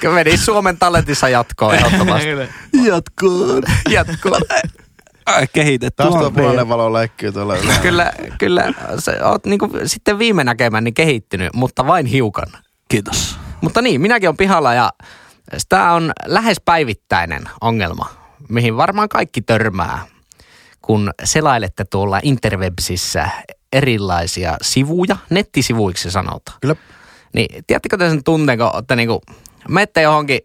[0.00, 2.28] Kyllä Meni Suomen talentissa jatkoon ehdottomasti.
[2.84, 3.62] Jatkoon.
[3.90, 4.42] Jatkoon.
[5.26, 5.96] Ai, kehitetty.
[5.96, 6.32] Taas tuo on.
[6.32, 7.82] punainen valo leikkyy tuolla ylhäällä.
[7.82, 12.46] Kyllä, kyllä sä oot niinku sitten viime näkemäni kehittynyt, mutta vain hiukan.
[12.88, 13.38] Kiitos.
[13.60, 14.90] Mutta niin, minäkin on pihalla ja
[15.68, 18.06] tämä on lähes päivittäinen ongelma,
[18.48, 20.06] mihin varmaan kaikki törmää,
[20.82, 23.28] kun selailette tuolla interwebsissä
[23.72, 26.58] erilaisia sivuja, nettisivuiksi sanotaan.
[26.60, 26.76] Kyllä.
[27.34, 29.20] Niin tiedättekö te sen tunteen, kun olette niinku,
[29.68, 30.40] menette johonkin,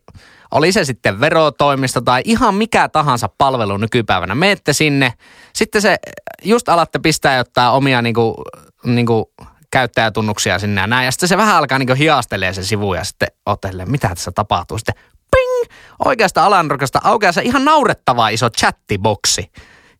[0.51, 5.13] oli se sitten verotoimista tai ihan mikä tahansa palvelu nykypäivänä, menette sinne,
[5.53, 5.97] sitten se
[6.43, 8.43] just alatte pistää jotain omia niinku,
[8.85, 9.31] niinku
[9.71, 13.27] käyttäjätunnuksia sinne ja näin, ja sitten se vähän alkaa niinku hiastelee se sivu ja sitten
[13.45, 14.95] ootte silleen, mitä tässä tapahtuu, sitten
[15.31, 15.73] ping,
[16.05, 19.51] oikeasta alanrokasta aukeaa se ihan naurettava iso chattiboksi.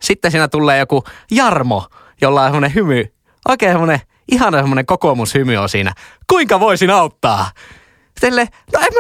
[0.02, 1.88] Sitten siinä tulee joku Jarmo,
[2.22, 3.06] jolla on semmoinen hymy,
[3.48, 5.93] oikein semmoinen ihana semmoinen kokoomushymy on siinä.
[6.30, 7.52] Kuinka voisin auttaa?
[8.20, 9.00] Sitten no en mä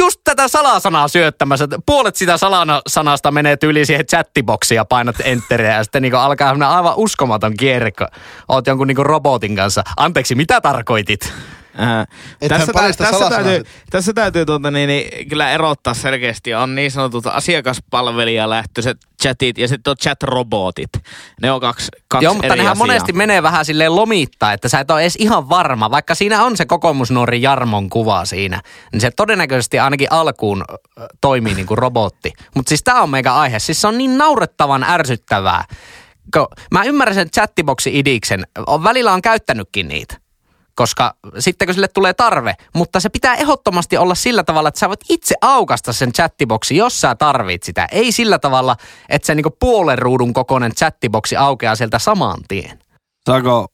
[0.00, 1.68] just tätä salasanaa syöttämässä.
[1.86, 6.94] Puolet sitä salasanasta menee tyyliin siihen chattiboksiin ja painat enteriä ja sitten niinku alkaa aivan
[6.96, 8.06] uskomaton kierre, kun
[8.48, 9.82] oot jonkun niinku robotin kanssa.
[9.96, 11.32] Anteeksi, mitä tarkoitit?
[12.40, 16.54] Ethän tässä, tä, tässä, täytyy, tässä täytyy tuota, niin, niin, kyllä erottaa selkeästi.
[16.54, 21.02] On niin sanotut asiakaspalvelijalähtöiset chatit ja sitten on chat-robotit.
[21.42, 22.86] Ne on kaksi, kaksi Joo, mutta nehän asiaa.
[22.86, 26.56] monesti menee vähän silleen lomittaa, että sä et ole edes ihan varma, vaikka siinä on
[26.56, 28.60] se kokoomusnuori Jarmon kuva siinä,
[28.92, 30.64] niin se todennäköisesti ainakin alkuun
[31.20, 32.32] toimii niin kuin robotti.
[32.54, 35.64] Mutta siis tää on meikä aihe, siis se on niin naurettavan ärsyttävää.
[36.70, 38.46] Mä ymmärrän sen chattiboksi idiksen,
[38.84, 40.29] välillä on käyttänytkin niitä
[40.80, 44.88] koska sitten kun sille tulee tarve, mutta se pitää ehdottomasti olla sillä tavalla, että sä
[44.88, 47.88] voit itse aukasta sen chattiboksi, jos sä tarvit sitä.
[47.92, 48.76] Ei sillä tavalla,
[49.08, 52.78] että se niinku puolen ruudun kokoinen chattiboksi aukeaa sieltä saman tien.
[53.26, 53.66] Saako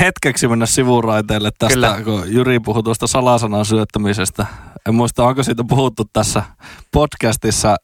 [0.00, 2.02] hetkeksi mennä sivuraiteille tästä, Kyllä.
[2.04, 4.46] Kun Jyri puhui tuosta salasanan syöttämisestä.
[4.88, 6.42] En muista, onko siitä puhuttu tässä
[6.92, 7.76] podcastissa.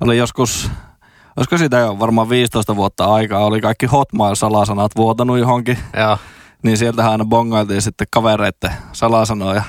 [0.00, 0.70] Oli joskus,
[1.36, 5.78] olisiko siitä jo varmaan 15 vuotta aikaa, oli kaikki Hotmail-salasanat vuotanut johonkin.
[5.96, 6.18] Joo.
[6.62, 9.62] Niin sieltähän aina bongailtiin sitten kavereitten salasanoja.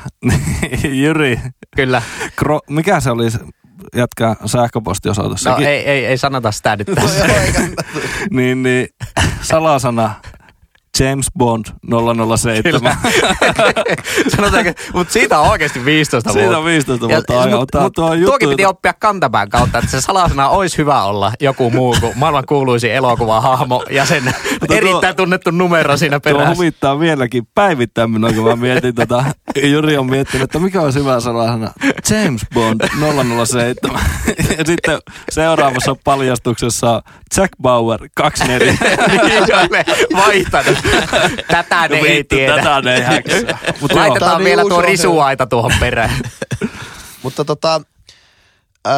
[1.02, 1.40] Jyri,
[1.76, 2.02] Kyllä.
[2.36, 3.40] kro, mikä se oli se
[3.96, 5.30] jätkä sähköpostiosoite?
[5.30, 7.26] No Sekin- ei, ei, ei sanota sitä nyt tässä.
[8.32, 8.88] niin, niin
[9.42, 10.14] salasana
[11.00, 11.66] James Bond
[12.38, 12.97] 007.
[14.36, 16.43] Sanotaanko, mutta siitä on oikeasti 15 vuotta.
[16.43, 17.60] Siitä on 15 vuotta aikaa.
[17.60, 21.04] mut, Tää- mut, tuo juttu, tuokin piti oppia kantapään kautta, että se salasana olisi hyvä
[21.04, 24.24] olla joku muu kuin maailman kuuluisi elokuvahahmo ja sen
[24.68, 26.56] tuo- erittäin tunnettu numero siinä Tuo perässä.
[26.56, 29.24] huvittaa vieläkin päivittäin minua, kun mä mietin tätä.
[29.64, 31.72] Jyri on miettinyt, että mikä on hyvä salasana.
[32.10, 32.82] James Bond
[33.45, 34.02] 007.
[34.58, 35.00] Ja sitten
[35.32, 37.02] seuraavassa paljastuksessa
[37.38, 38.74] Jack Bauer 24.
[39.30, 40.78] Niin vaihtanut.
[41.52, 42.56] Tätä ne ei Vittu, tiedä.
[42.56, 43.58] Tätä ne ei häksää.
[43.82, 44.00] Mut joo.
[44.00, 46.20] Laitetaan niin vielä uusi tuo risuaita tuohon perään.
[47.24, 47.82] Mutta tota,
[48.88, 48.92] ö,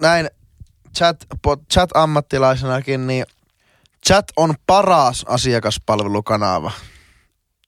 [0.00, 0.28] näin
[0.98, 1.16] chat,
[1.48, 3.24] po- chat-ammattilaisenakin, niin
[4.08, 6.70] chat on paras asiakaspalvelukanava.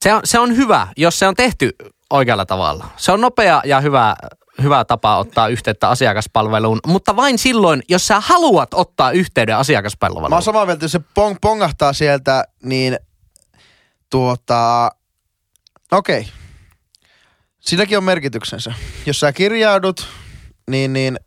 [0.00, 1.70] Se on, se on hyvä, jos se on tehty
[2.10, 2.86] oikealla tavalla.
[2.96, 4.14] Se on nopea ja hyvä,
[4.62, 10.32] hyvä tapa ottaa yhteyttä asiakaspalveluun, mutta vain silloin, jos sä haluat ottaa yhteyden Mä asiakaspalveluun.
[10.32, 12.98] oon samaa mieltä, jos se pong, pongahtaa sieltä, niin
[14.12, 14.90] tuota,
[15.92, 16.20] okei.
[16.20, 16.32] Okay.
[17.60, 18.74] Silläkin on merkityksensä.
[19.06, 20.06] Jos sä kirjaudut,
[20.70, 21.20] niin, niin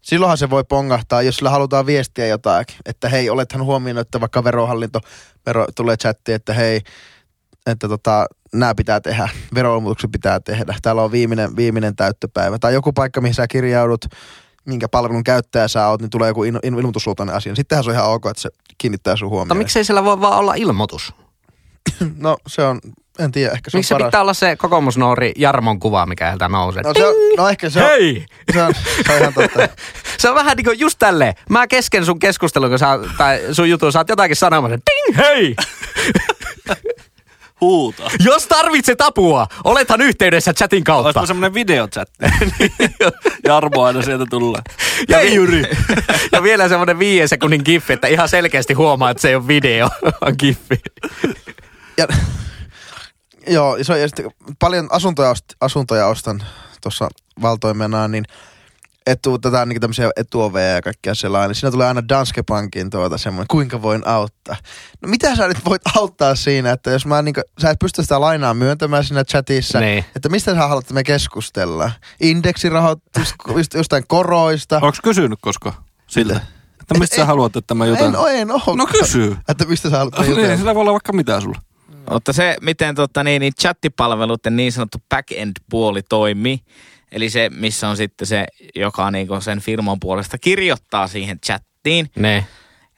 [0.00, 4.44] silloinhan se voi pongahtaa, jos sillä halutaan viestiä jotain, että hei, olethan huomioinut, että vaikka
[4.44, 5.00] verohallinto
[5.46, 6.80] vero, tulee chatti, että hei,
[7.66, 12.58] että tota, nämä pitää tehdä, veroilmoitukset pitää tehdä, täällä on viimeinen, viimeinen täyttöpäivä.
[12.58, 14.04] Tai joku paikka, mihin sä kirjaudut,
[14.64, 17.54] minkä palvelun käyttäjä sä oot, niin tulee joku il- il- ilmoitusluontoinen asia.
[17.54, 19.58] Sittenhän se on ihan ok, että se kiinnittää sun Mutta huomioon.
[19.58, 21.14] miksei siellä voi vaan olla ilmoitus?
[22.18, 22.80] No se on,
[23.18, 24.08] en tiedä, ehkä se Miksi se on paras.
[24.08, 26.82] pitää olla se kokoomusnuori Jarmon kuva, mikä sieltä nousee?
[26.82, 28.26] No, se on, no ehkä se on, Hei!
[28.52, 28.74] se on,
[29.06, 29.68] se on ihan totta.
[30.18, 31.34] Se on vähän niin kuin just tälleen.
[31.50, 32.86] Mä kesken sun keskustelun, kun sä,
[33.18, 34.76] tai sun jutun, saat jotakin sanomassa.
[34.76, 35.56] Ding, hei!
[37.60, 38.02] Huuta.
[38.24, 41.06] Jos tarvitset apua, olethan yhteydessä chatin kautta.
[41.06, 42.14] Olisiko semmonen videochatti?
[43.48, 44.60] Jarmo aina sieltä tulee.
[45.08, 45.62] Ja Hei Jyri!
[46.32, 49.88] ja vielä semmoinen viiden sekunnin giffi, että ihan selkeästi huomaa, että se ei ole video,
[50.20, 50.80] vaan giffi.
[51.98, 52.06] Ja,
[53.46, 56.42] Joo, iso, ja sitten paljon asuntoja, ost- asuntoja ostan
[56.82, 57.08] tuossa
[57.42, 58.24] valtoimenaan, niin
[59.06, 61.48] etu, tätä niin tämmöisiä etuoveja ja kaikkea sellainen.
[61.48, 64.56] Niin siinä tulee aina Danske Bankin tuota semmoinen, kuinka voin auttaa.
[65.02, 68.02] No mitä sä nyt voit auttaa siinä, että jos mä niin kuin, sä et pysty
[68.02, 70.04] sitä lainaa myöntämään siinä chatissa, Niin.
[70.16, 71.92] että mistä sä haluat, että me keskustellaan?
[72.20, 74.76] Indeksirahoitus, just- jostain koroista.
[74.76, 75.72] Onko kysynyt koska
[76.06, 76.40] siltä?
[76.80, 78.16] Että mistä sä En- haluat, että mä en, jotain...
[78.16, 78.76] oo, en oo.
[78.76, 79.36] No kysy.
[79.48, 81.58] Että mistä sä haluat, että Niin, sillä voi olla vaikka mitä sulla.
[82.10, 86.60] Mutta se, miten tota, niin, niin chattipalveluiden niin sanottu back-end-puoli toimii,
[87.12, 92.46] eli se, missä on sitten se, joka niin sen firman puolesta kirjoittaa siihen chattiin, Ne.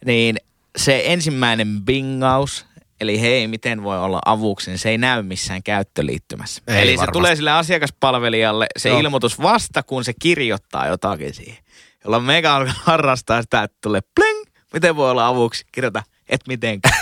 [0.04, 0.36] niin
[0.76, 2.66] se ensimmäinen bingaus,
[3.00, 6.62] eli hei, miten voi olla avuksi, niin se ei näy missään käyttöliittymässä.
[6.66, 7.12] Ei eli se varmasti.
[7.12, 9.00] tulee sille asiakaspalvelijalle se Joo.
[9.00, 11.64] ilmoitus vasta, kun se kirjoittaa jotakin siihen.
[12.04, 17.00] Jolloin mega harrastaa sitä, että tulee pling, miten voi olla avuksi, kirjoita et mitenkään.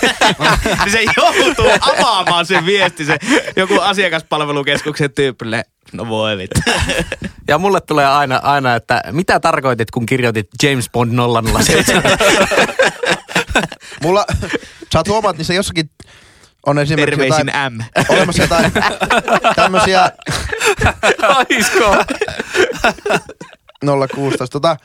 [0.83, 3.17] niin se joutuu avaamaan sen viesti, se
[3.55, 5.63] joku asiakaspalvelukeskuksen tyypille.
[5.93, 6.61] No voi vittu.
[7.47, 11.11] Ja mulle tulee aina, aina, että mitä tarkoitit, kun kirjoitit James Bond
[11.63, 12.03] 007?
[14.03, 14.25] Mulla,
[14.93, 15.89] sä oot huomaat, niin se jossakin
[16.65, 17.81] on esimerkiksi Terveisin jotain, M.
[18.09, 18.71] olemassa jotain
[19.55, 20.11] tämmöisiä
[21.37, 21.95] Oisko?
[24.15, 24.47] 016.
[24.47, 24.77] Tota,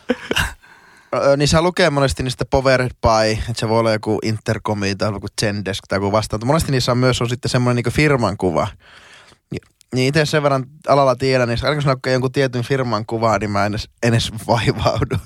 [1.15, 5.13] ö, niin se lukee monesti niistä Powered by, että se voi olla joku Intercomi tai
[5.13, 6.47] joku Zendesk tai joku vastaan.
[6.47, 8.69] Monesti niissä on myös on sitten semmoinen niin firman kuva.
[9.51, 9.59] Ni-
[9.95, 13.67] Niin itse sen verran alalla tiedän, niin aina kun jonkun tietyn firman kuvaa, niin mä
[13.67, 15.17] en edes, en edes vaivaudu.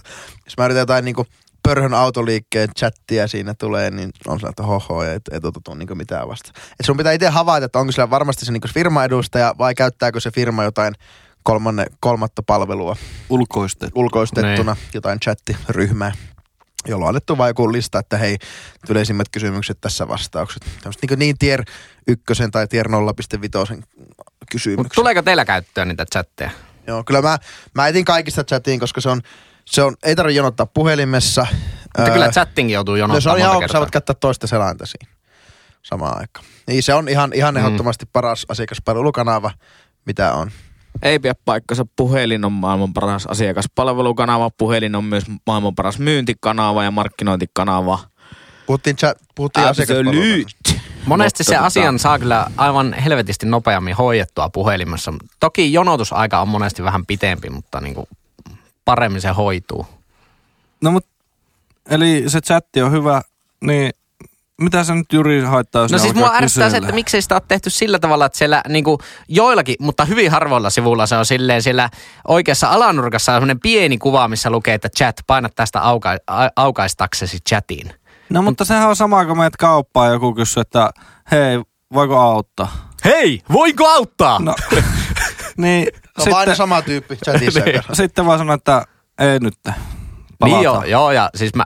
[0.44, 1.16] Jos mä yritän jotain niin
[1.62, 5.98] pörhön autoliikkeen chattia siinä tulee, niin on se, että hoho, et, et ota tuon niin
[5.98, 6.50] mitään vasta.
[6.80, 10.30] Et sun pitää itse havaita, että onko sillä varmasti se niin firma-edustaja vai käyttääkö se
[10.30, 10.94] firma jotain
[11.42, 12.96] kolmanne, kolmatta palvelua
[13.28, 14.00] Ulkoistettu.
[14.00, 16.12] ulkoistettuna jotain chattiryhmää,
[16.86, 18.36] jolla on annettu vain joku lista, että hei,
[18.88, 20.62] yleisimmät kysymykset tässä vastaukset.
[20.82, 21.64] Tämmöset niin, niin tier
[22.08, 23.82] ykkösen tai tier 0.5
[24.52, 24.92] kysymykset.
[24.94, 26.50] Tuleeko teillä käyttöön niitä chatteja?
[26.86, 27.38] Joo, kyllä mä,
[27.74, 29.20] mä etin kaikista chatiin, koska se on,
[29.64, 31.46] se on ei tarvitse jonottaa puhelimessa.
[31.82, 33.80] Mutta Öö, kyllä chattingin joutuu no, se jonottamaan on ihan, monta sä kertaa.
[33.80, 35.12] voit käyttää toista selainta siinä
[35.82, 36.46] samaan aikaan.
[36.66, 39.50] Niin se on ihan, ihan ehdottomasti paras asiakaspalvelukanava,
[40.06, 40.50] mitä on.
[41.02, 41.86] Ei pidä paikkansa.
[41.96, 44.50] Puhelin on maailman paras asiakaspalvelukanava.
[44.50, 47.98] Puhelin on myös maailman paras myyntikanava ja markkinointikanava.
[48.66, 50.58] Puhuttiin, chat, puhuttiin asiakaspalvelukanavasta.
[50.68, 50.82] Absolute.
[51.06, 55.14] Monesti se tota- asian saa kyllä aivan helvetisti nopeammin hoidettua puhelimessa.
[55.40, 58.06] Toki jonotusaika on monesti vähän pitempi, mutta niin kuin
[58.84, 59.86] paremmin se hoituu.
[60.80, 61.06] No mut,
[61.90, 63.22] eli se chatti on hyvä,
[63.60, 63.92] niin
[64.60, 67.42] mitä se nyt Juri haittaa, jos No siis mua ärsyttää se, että miksei sitä ole
[67.48, 68.98] tehty sillä tavalla, että siellä niinku
[69.28, 71.90] joillakin, mutta hyvin harvoilla sivuilla se on silleen siellä
[72.28, 77.38] oikeassa alanurkassa on sellainen pieni kuva, missä lukee, että chat, paina tästä auka, a, aukaistaksesi
[77.48, 77.90] chatiin.
[78.30, 80.90] No mutta sehän on sama, kun meet kauppaan ja joku kysyy, että
[81.30, 81.62] hei,
[81.94, 82.88] voiko auttaa?
[83.04, 84.38] Hei, voinko auttaa?
[84.38, 84.54] No,
[85.56, 85.88] niin,
[86.18, 87.60] No sitten, sama tyyppi chatissa.
[87.70, 88.84] joka- sitten vaan sanoo, että
[89.20, 89.54] ei nyt.
[89.64, 89.74] niin
[90.38, 90.62] Palataan.
[90.62, 91.64] joo, joo, ja siis mä,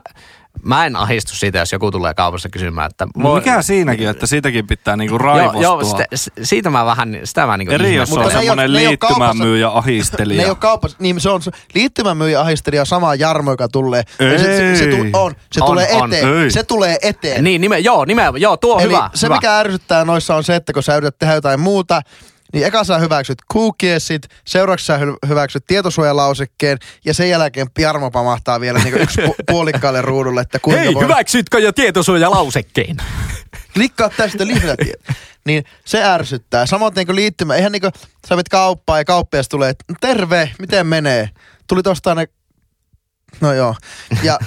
[0.67, 3.07] mä en ahistu siitä, jos joku tulee kaupassa kysymään, että...
[3.17, 5.61] No mikä siinäkin, että siitäkin pitää niinku raivostua.
[5.61, 6.05] Joo, joo sitä,
[6.43, 9.67] siitä mä vähän, sitä mä niinku Eri jos on ne ei semmoinen ne ei liittymämyyjä
[9.67, 10.43] Ne ahistelija.
[10.43, 11.41] ei ole kaupassa, niin se on
[11.73, 14.03] liittymämyyjä ahistelija sama Jarmo, joka tulee.
[14.19, 15.09] Ja Se, se, se, tu, Ei.
[15.13, 16.13] on, se On, tulee on.
[16.13, 16.37] eteen.
[16.43, 16.51] Ei.
[16.51, 17.43] Se tulee eteen.
[17.43, 19.09] Niin, nime, joo, nime, joo, tuo on Eli hyvä.
[19.13, 19.35] se, hyvä.
[19.35, 22.01] mikä ärsyttää noissa on se, että kun sä yrität tehdä jotain muuta,
[22.53, 28.59] niin eka sä hyväksyt cookiesit, seuraavaksi sä hy- hyväksyt tietosuojalausekkeen ja sen jälkeen Jarmo pamahtaa
[28.59, 32.97] vielä niin yksi pu- puolikkaalle ruudulle, että kuinka Hei, voi hyväksytkö jo tietosuojalausekkeen?
[33.73, 35.01] klikkaa tästä lisätiet.
[35.45, 36.65] niin se ärsyttää.
[36.65, 37.91] Samoin niin liittymä, eihän niin kuin,
[38.27, 41.29] sä menet kauppaan ja kauppias tulee, että terve, miten menee?
[41.67, 42.27] Tuli tosta ne,
[43.41, 43.75] no joo.
[44.23, 44.39] Ja,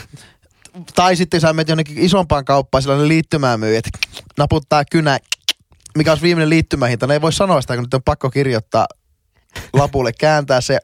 [0.94, 3.90] tai sitten sä menet jonnekin isompaan kauppaan, sellainen liittymään myy, että
[4.38, 5.18] naputtaa kynä,
[5.96, 7.06] mikä olisi viimeinen liittymähinta.
[7.06, 8.86] Ne ei voi sanoa sitä, kun nyt on pakko kirjoittaa
[9.72, 10.78] lapulle, kääntää se,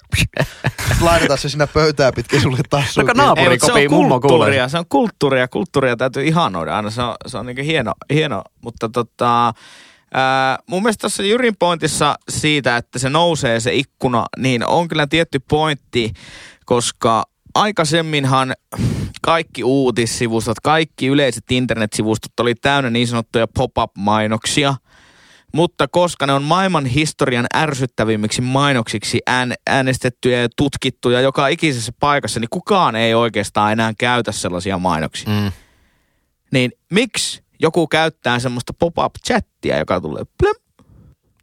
[1.00, 2.96] laitetaan se sinä pöytää pitkin sulle taas.
[2.96, 6.90] No naapuri- Ei, se kopii on mummo kulttuuria, se on kulttuuria, kulttuuria täytyy ihanoida aina,
[6.90, 9.52] se on, se on niin hieno, hieno, mutta tota,
[10.14, 15.06] ää, mun mielestä tuossa Jyrin pointissa siitä, että se nousee se ikkuna, niin on kyllä
[15.06, 16.12] tietty pointti,
[16.64, 17.24] koska
[17.54, 18.54] aikaisemminhan
[19.22, 24.74] kaikki uutissivustot, kaikki yleiset internetsivustot oli täynnä niin sanottuja pop-up-mainoksia,
[25.54, 32.40] mutta koska ne on maailman historian ärsyttävimmiksi mainoksiksi ään, äänestettyjä ja tutkittuja joka ikisessä paikassa,
[32.40, 35.28] niin kukaan ei oikeastaan enää käytä sellaisia mainoksia.
[35.28, 35.52] Mm.
[36.52, 40.54] Niin miksi joku käyttää semmoista pop-up-chattia, joka tulee plöm?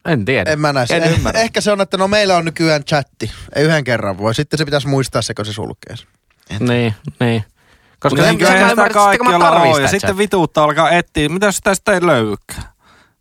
[0.06, 0.52] En tiedä.
[0.52, 1.42] En mä näe En eh, ymmärrä.
[1.42, 3.32] Ehkä se on, että no meillä on nykyään chatti.
[3.56, 4.36] Ei yhden kerran voi.
[4.36, 5.96] Sitten se pitäisi muistaa se, kun se sulkee.
[6.60, 7.44] Niin, niin.
[8.00, 10.64] Koska Koska en, en sitä ymmärrä, että sitten kun mä kaikkialla ole, ja sitten vituutta
[10.64, 11.30] alkaa etsiä.
[11.30, 12.64] Mitä sitä sitten ei löydykään?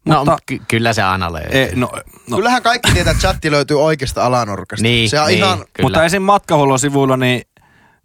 [0.04, 1.62] No, Mutta, ky- kyllä se aina löytyy.
[1.62, 1.90] e, no,
[2.30, 4.82] no, Kyllähän kaikki tietää, että chatti löytyy oikeasta alanurkasta.
[4.82, 5.58] Niin, se on niin, ihan...
[5.58, 5.66] kyllä.
[5.82, 6.22] mutta esim.
[6.22, 7.42] matkahuollon sivuilla, niin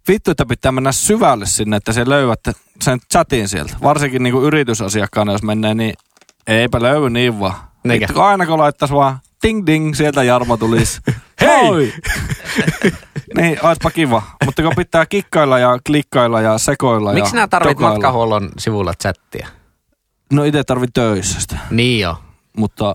[0.08, 2.40] vittu, että pitää mennä syvälle sinne, että se löydät
[2.82, 3.76] sen chatin sieltä.
[3.82, 5.94] Varsinkin niin kuin yritysasiakkaana, jos menee, niin
[6.46, 7.54] eipä löydy niin vaan.
[7.88, 11.00] Vittu, kun aina kun laittaisi vaan ding ding, sieltä Jarmo tulisi.
[11.40, 11.94] Hei!
[13.36, 14.22] niin, oispa kiva.
[14.44, 19.48] Mutta kun pitää kikkailla ja klikkailla ja sekoilla Miksi ja sinä tarvit matkahuollon sivulla chattia?
[20.32, 21.58] No itse tarvit töissä sitä.
[21.70, 22.22] Niin jo.
[22.56, 22.94] Mutta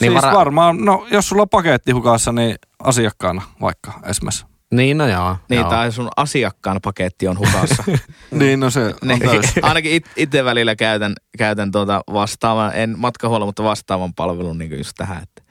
[0.00, 4.44] Niin siis vara- varmaan, no jos sulla on paketti hukassa, niin asiakkaana vaikka esimerkiksi.
[4.70, 5.36] Niin, no joo.
[5.48, 5.70] Niin, joo.
[5.70, 7.84] tai sun asiakkaan paketti on hukassa.
[8.30, 9.20] Niin, no se on niin,
[9.62, 14.92] ainakin it, itse välillä käytän, käytän tuota vastaavan, en matkahuollon, mutta vastaavan palvelun niin just
[14.96, 15.42] tähän, että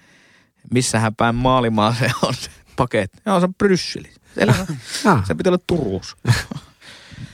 [0.73, 3.17] missähän päin maailmaa se on se paketti.
[3.25, 4.09] Joo, se on Brysseli.
[5.27, 6.17] Se pitää olla Turussa.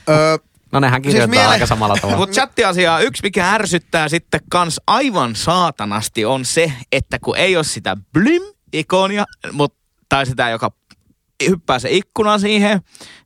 [0.08, 0.38] Öö,
[0.72, 2.18] No nehän kirjoittaa miele- aika samalla tavalla.
[2.18, 7.64] Mutta chatti-asiaa yksi, mikä ärsyttää sitten kans aivan saatanasti on se, että kun ei ole
[7.64, 9.74] sitä blim-ikonia, mut,
[10.08, 10.70] tai sitä, joka
[11.48, 12.80] hyppää se ikkuna siihen,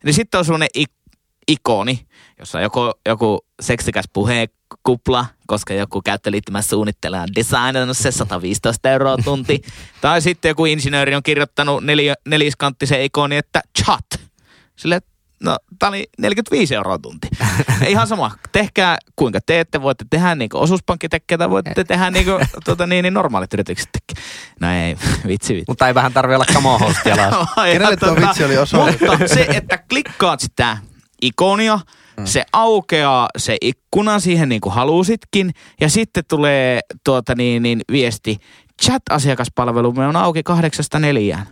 [0.04, 2.06] niin sitten on sellainen ik- ikoni,
[2.38, 9.62] jossa on joku, joku seksikäs puheekupla, koska joku käyttöliittymä suunnittelee designannut se 115 euroa tunti.
[10.00, 14.06] tai sitten joku insinööri on kirjoittanut neli, neliskanttisen ikoni, että chat.
[14.76, 15.00] Sille,
[15.42, 17.28] no tää oli 45 euroa tunti.
[17.88, 18.30] Ihan sama.
[18.52, 19.82] Tehkää kuinka teette.
[19.82, 23.54] Voitte tehdä niin kuin osuuspankki tekee tai voitte tehdä niin kuin tuota, niin, niin normaalit
[23.54, 24.24] yritykset tekee.
[24.60, 24.96] No ei,
[25.28, 25.64] vitsi vitsi.
[25.68, 26.44] Mutta ei vähän tarvi olla
[27.04, 27.66] jalassa.
[27.66, 29.06] Ja Kenelle tuo vitsi oli osoitettu?
[29.06, 30.78] Mutta se, että klikkaat sitä
[31.22, 31.80] ikonia,
[32.16, 32.26] Mm.
[32.26, 35.50] se aukeaa se ikkuna siihen niin kuin halusitkin
[35.80, 38.38] ja sitten tulee tuota niin, niin viesti,
[38.82, 41.46] chat-asiakaspalvelumme on auki kahdeksasta neljään.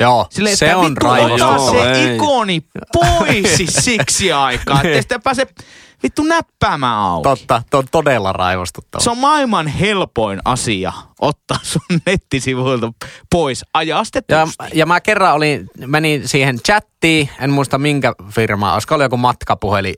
[0.00, 0.94] Joo, Silleen, se että on
[1.38, 2.62] Joo, se ikoni
[2.92, 5.46] pois siksi aikaa, ettei sitä pääse
[6.02, 7.22] vittu näppäämään auki.
[7.22, 9.04] Totta, to on todella raivostuttava.
[9.04, 12.92] Se on maailman helpoin asia ottaa sun nettisivuilta
[13.30, 14.56] pois Ja, ajastetusti.
[14.74, 19.94] ja mä kerran olin, menin siihen chattiin, en muista minkä firmaa, olisiko ollut joku matkapuheli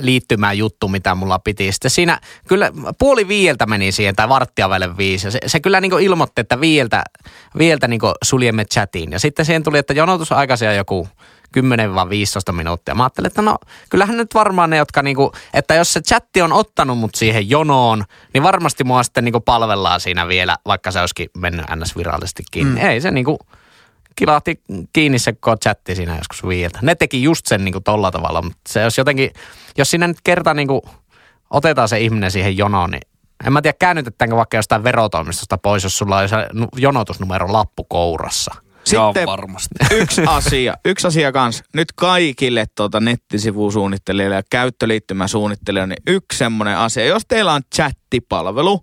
[0.00, 1.72] liittymään juttu, mitä mulla piti.
[1.72, 5.26] Sitten siinä kyllä puoli viieltä meni siihen, tai varttia välillä viisi.
[5.26, 7.04] Ja se, se kyllä niinku ilmoitti, että viieltä,
[7.58, 9.12] viieltä niinku suljemme chatiin.
[9.12, 11.08] Ja sitten siihen tuli, että jonotusaikaisia joku
[12.50, 12.94] 10-15 minuuttia.
[12.94, 13.58] Mä ajattelin, että no
[13.90, 18.04] kyllähän nyt varmaan ne, jotka niinku, että jos se chatti on ottanut mut siihen jonoon,
[18.34, 21.96] niin varmasti mua sitten niinku palvellaan siinä vielä, vaikka se olisikin mennyt ns.
[21.96, 22.80] virallisesti kiinni.
[22.80, 22.86] Mm.
[22.86, 23.38] Ei se niinku,
[24.16, 24.62] kilahti
[24.92, 26.78] kiinni se koko chatti siinä joskus viiltä.
[26.82, 29.30] Ne teki just sen niinku tolla tavalla, mutta se jos jotenkin,
[29.78, 30.82] jos sinne nyt kerta niinku
[31.50, 33.02] otetaan se ihminen siihen jonoon, niin
[33.46, 36.28] en mä tiedä käännytetäänkö vaikka jostain verotoimistosta pois, jos sulla on
[36.76, 38.54] jonotusnumero lappu kourassa.
[38.92, 39.74] Joo, Sitten varmasti.
[40.00, 41.62] yksi asia, yksi asia kans.
[41.74, 47.04] Nyt kaikille tuota nettisivusuunnittelijoille ja käyttöliittymäsuunnittelijoille, niin yksi semmoinen asia.
[47.04, 48.82] Jos teillä on chattipalvelu,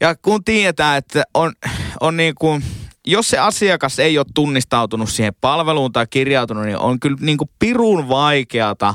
[0.00, 1.52] ja kun tietää, että on,
[2.00, 2.64] on niin kuin,
[3.06, 7.50] jos se asiakas ei ole tunnistautunut siihen palveluun tai kirjautunut, niin on kyllä niin kuin
[7.58, 8.94] pirun vaikeata,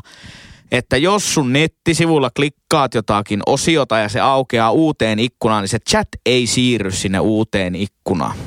[0.71, 6.07] että jos sun nettisivulla klikkaat jotakin osiota ja se aukeaa uuteen ikkunaan, niin se chat
[6.25, 8.37] ei siirry sinne uuteen ikkunaan.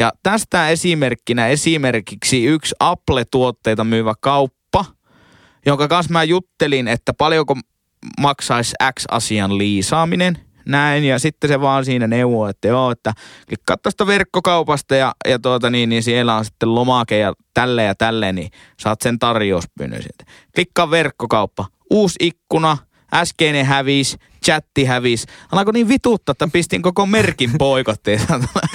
[0.00, 4.84] Ja tästä esimerkkinä esimerkiksi yksi Apple-tuotteita myyvä kauppa,
[5.66, 7.56] jonka kanssa mä juttelin, että paljonko
[8.20, 10.38] maksaisi X-asian liisaaminen.
[10.66, 13.12] Näin, ja sitten se vaan siinä neuvoo, että joo, että
[13.48, 17.94] klikkaa tästä verkkokaupasta ja, ja tuota niin, niin siellä on sitten lomake ja tälleen ja
[17.94, 18.50] tälleen, niin
[18.80, 20.24] saat sen tarjouspyynnön sieltä.
[20.54, 22.78] Klikkaa verkkokauppa, uusi ikkuna,
[23.14, 24.16] äskeinen hävis,
[24.46, 25.26] chatti hävis.
[25.52, 28.20] Alako niin vituttaa, että pistin koko merkin poikotteen.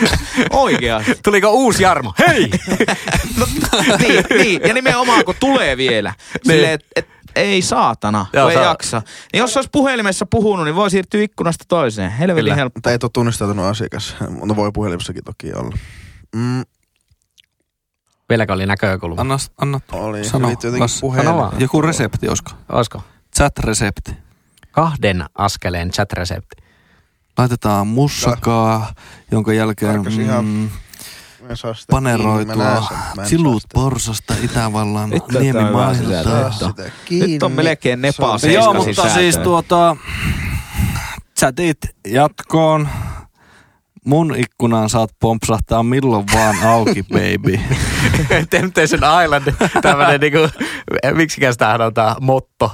[0.52, 1.16] Oikeasti.
[1.24, 2.14] Tuliko uusi Jarmo?
[2.28, 2.50] Hei!
[3.38, 3.46] No,
[4.00, 6.14] niin, niin, ja nimenomaan kun tulee vielä.
[6.44, 9.02] Silleen, että et, ei saatana, Joo, ei saa- jaksa.
[9.34, 12.12] Niin jos olisi puhelimessa puhunut, niin voi siirtyä ikkunasta toiseen.
[12.12, 12.56] Helvetin Kyllä.
[12.56, 12.78] helppo.
[12.78, 15.78] Mutta ei ole tunnistautunut asiakas, mutta voi puhelimessakin toki olla.
[16.36, 16.64] Mm,
[18.30, 19.22] Vieläkö oli näkökulma?
[19.22, 20.24] Anna, anna oli.
[20.24, 20.52] Sano,
[20.88, 22.52] Sano, joku resepti, olisiko?
[22.70, 23.04] Olisiko?
[23.40, 24.12] Chat-resepti.
[24.76, 26.64] Kahden askeleen chat-resepti.
[27.38, 28.94] Laitetaan mussakaa,
[29.32, 30.02] jonka jälkeen
[30.42, 30.70] mm,
[31.92, 32.88] paneroitua
[33.24, 36.24] silut porsasta Itävallan niemimailta.
[36.52, 36.74] Saa
[37.10, 39.14] Nyt on- melkein Nepal Se Joo, mutta sisältöä.
[39.14, 39.96] siis tuota,
[41.40, 41.78] chatit
[42.08, 42.88] jatkoon.
[44.06, 47.60] Mun ikkunaan saat pompsahtaa milloin vaan auki, baby.
[48.50, 50.38] Temptation Island, tämmönen niinku,
[51.14, 52.72] miksikään sitä sanotaan, motto.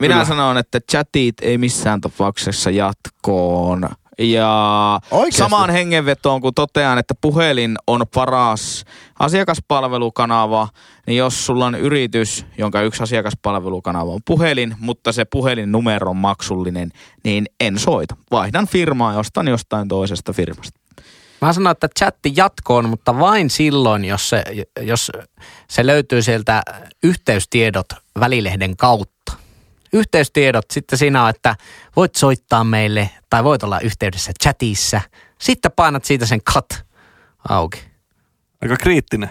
[0.00, 0.24] Minä Kyllä.
[0.24, 3.88] sanon, että chatit ei missään tapauksessa jatkoon.
[4.18, 5.38] Ja Oikeesti?
[5.38, 8.84] samaan hengenvetoon, kun totean, että puhelin on paras
[9.18, 10.68] asiakaspalvelukanava,
[11.06, 16.90] niin jos sulla on yritys, jonka yksi asiakaspalvelukanava on puhelin, mutta se puhelinnumero on maksullinen,
[17.24, 18.16] niin en soita.
[18.30, 20.80] Vaihdan firmaa ja ostan jostain toisesta firmasta.
[21.42, 24.44] Mä sanon, että chatti jatkoon, mutta vain silloin, jos se,
[24.80, 25.12] jos
[25.68, 26.62] se löytyy sieltä
[27.02, 27.86] yhteystiedot
[28.20, 29.15] välilehden kautta.
[29.96, 31.56] Yhteystiedot, sitten siinä on, että
[31.96, 35.00] voit soittaa meille tai voit olla yhteydessä chatissa.
[35.40, 36.84] Sitten painat siitä sen cut
[37.48, 37.84] auki.
[38.62, 39.30] Aika kriittinen,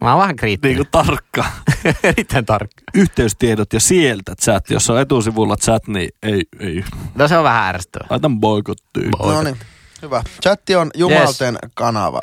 [0.00, 0.76] Mä oon vähän niin kriittinen.
[0.76, 1.44] kuin tarkka.
[2.02, 2.82] Erittäin tarkka.
[2.94, 4.70] Yhteystiedot ja sieltä chat.
[4.70, 6.84] Jos on etusivulla chat, niin ei, ei.
[7.14, 8.06] No se on vähän ärsyttävää.
[8.10, 9.10] Laitan boikottiin.
[9.18, 9.56] No niin,
[10.02, 10.22] hyvä.
[10.42, 12.20] Chatti on jumalten kanava.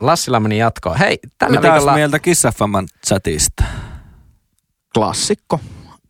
[0.00, 0.98] Lassilla meni jatkoon.
[0.98, 3.64] Hei, tällä Mitä viikolla mieltä Kiss FMn chatista?
[4.94, 5.60] Klassikko.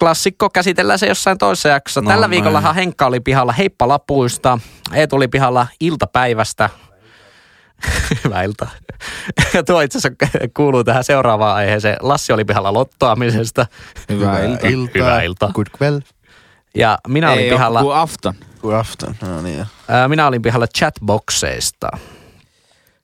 [0.01, 2.01] Klassikko käsitellään se jossain toisessa jaksossa.
[2.01, 2.31] No Tällä näin.
[2.31, 4.59] viikollahan Henkka oli pihalla heippalapuista.
[4.93, 6.71] Eetu oli pihalla iltapäivästä.
[8.25, 8.71] Hyvää iltaa.
[9.67, 11.97] Tuo itse asiassa kuuluu tähän seuraavaan aiheeseen.
[12.01, 13.67] Lassi oli pihalla lottoamisesta.
[14.09, 14.71] Hyvää iltaa.
[14.95, 15.51] Hyvää iltaa.
[15.55, 16.01] Good well.
[16.77, 18.35] Ja minä olin Ei pihalla, ole kuin afton.
[18.63, 19.15] Good afton.
[19.23, 19.67] No niin.
[20.09, 21.89] minä olin pihalla chatboxeista.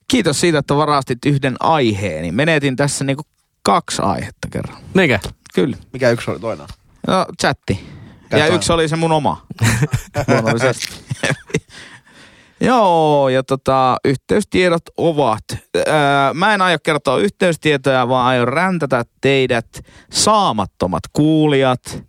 [0.08, 2.32] Kiitos siitä, että varastit yhden aiheeni.
[2.32, 3.22] Menetin tässä niinku
[3.62, 4.76] kaksi aihetta kerran.
[4.94, 5.18] Niinkö?
[5.54, 5.76] Kyllä.
[5.92, 6.66] Mikä yksi oli toinen?
[7.06, 7.89] No, chatti.
[8.31, 9.47] Ja yksi oli se mun oma.
[10.28, 10.89] Luonnollisesti.
[12.60, 15.44] Joo, ja tota, yhteystiedot ovat.
[15.86, 19.66] Ää, mä en aio kertoa yhteystietoja, vaan aion räntätä teidät
[20.12, 22.05] saamattomat kuulijat.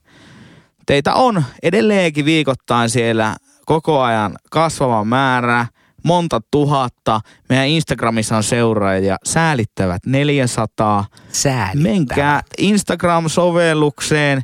[0.86, 3.36] Teitä on edelleenkin viikoittain siellä
[3.66, 5.66] koko ajan kasvava määrä,
[6.04, 7.22] monta tuhatta.
[7.50, 11.06] Meidän Instagramissa on seuraajia säälittävät 400.
[11.32, 11.92] Säälittää.
[11.92, 14.42] Menkää Instagram-sovellukseen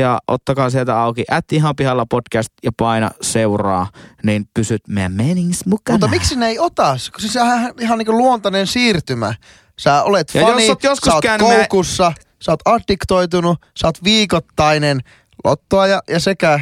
[0.00, 3.86] ja ottakaa sieltä auki at ihan pihalla podcast ja paina seuraa,
[4.22, 5.94] niin pysyt meidän menings mukana.
[5.94, 6.96] Mutta miksi ne ei ota?
[6.98, 9.34] Siis sehän on ihan, niin luontainen siirtymä.
[9.78, 12.12] Sä olet Ja fani, jos joskus sä oot käynyt me- koukussa,
[12.42, 15.00] sä oot addiktoitunut, sä oot viikoittainen
[15.44, 16.60] lottoaja ja sekä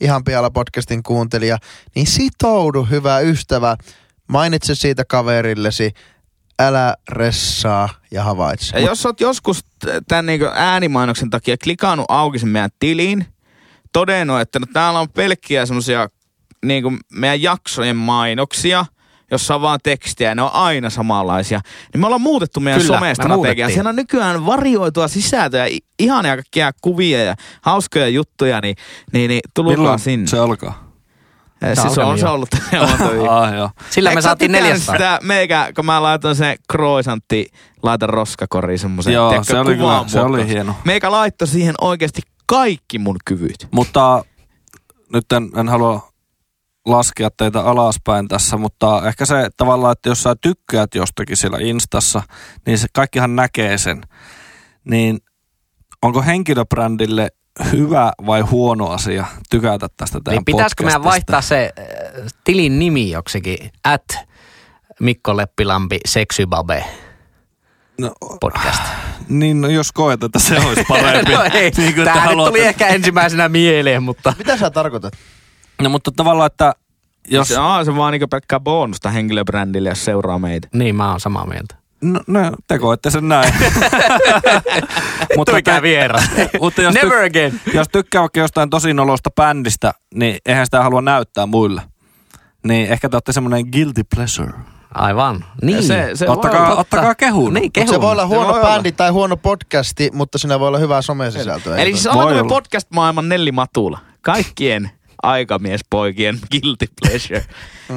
[0.00, 1.58] ihan pihalla podcastin kuuntelija,
[1.94, 3.76] niin sitoudu hyvä ystävä.
[4.28, 5.92] Mainitse siitä kaverillesi,
[6.58, 8.78] älä ressaa ja havaitse.
[8.78, 9.60] Ja jos oot joskus
[10.08, 13.26] tämän niin äänimainoksen takia klikannut auki sen meidän tiliin,
[13.92, 16.08] todennut, että no täällä on pelkkiä semmosia
[16.64, 18.86] niin meidän jaksojen mainoksia,
[19.30, 21.60] jossa on vaan tekstiä ja ne on aina samanlaisia.
[21.92, 23.36] Niin me ollaan muutettu meidän Kyllä, me somestrategiaa.
[23.36, 23.70] muutettiin.
[23.70, 25.66] Siellä on nykyään varioitua sisältöä,
[25.98, 28.76] ihania kaikkia kuvia ja hauskoja juttuja, niin,
[29.12, 30.26] niin, niin tulkaa Milloin sinne.
[30.26, 30.93] se alkaa?
[31.64, 32.48] Se siis alkaa on se ollut.
[33.30, 33.70] Ah, joo.
[33.90, 34.94] Sillä Eikö me saatiin tykännyt 400.
[34.94, 37.46] Sitä meikä, kun mä laitoin sen croissantti,
[37.82, 39.12] laitan roskakoriin semmoisen.
[39.14, 40.74] Joo, tiedätkö, se oli kyllä- se oli hieno.
[40.84, 43.68] Meikä laittoi siihen oikeasti kaikki mun kyvyt.
[43.70, 44.24] Mutta
[45.12, 46.08] nyt en, en halua
[46.86, 52.22] laskea teitä alaspäin tässä, mutta ehkä se tavallaan, että jos sä tykkäät jostakin siellä Instassa,
[52.66, 54.02] niin se kaikkihan näkee sen.
[54.84, 55.18] Niin
[56.02, 57.28] onko henkilöbrändille
[57.72, 61.84] hyvä vai huono asia tykätä tästä teidän Niin pitäisikö meidän vaihtaa se äh,
[62.44, 63.72] tilin nimi joksikin?
[63.84, 64.04] At
[65.00, 66.84] Mikko Leppilampi Sexybabe
[67.98, 68.82] No, podcast.
[69.28, 71.32] niin, no jos koet, että se olisi parempi.
[71.32, 75.12] no ei, niin kuin, tämä nyt tuli ehkä ensimmäisenä mieleen, mutta Mitä sä tarkoitat?
[75.82, 76.74] No mutta tavallaan, että
[77.28, 77.48] jos...
[77.48, 80.68] Se on se vaan niinku pelkkää bonusta henkilöbrändille, jos seuraa meitä.
[80.74, 81.74] niin mä oon samaa mieltä.
[82.04, 83.52] No, no te koette sen näin.
[85.50, 86.30] Tuikää vieras.
[86.60, 87.60] mutta jos, Never tyk- again.
[87.74, 91.82] jos tykkää vaikka jostain tosi nolosta bändistä, niin eihän sitä halua näyttää muille.
[92.66, 94.52] Niin ehkä te olette semmoinen guilty pleasure.
[94.94, 95.44] Aivan.
[95.62, 95.82] Niin.
[95.82, 96.80] Se- se voi ottakaa, totta.
[96.80, 97.54] ottakaa kehun.
[97.54, 97.88] Niin, kehun.
[97.88, 98.68] se voi olla huono voi olla.
[98.74, 101.76] bändi tai huono podcasti, mutta siinä voi olla hyvää somesisältöä.
[101.76, 102.48] Eli siis Voi ollaanko me olla.
[102.48, 103.98] podcast-maailman Nelli Matula?
[104.22, 104.90] Kaikkien
[105.24, 107.44] aikamiespoikien guilty pleasure.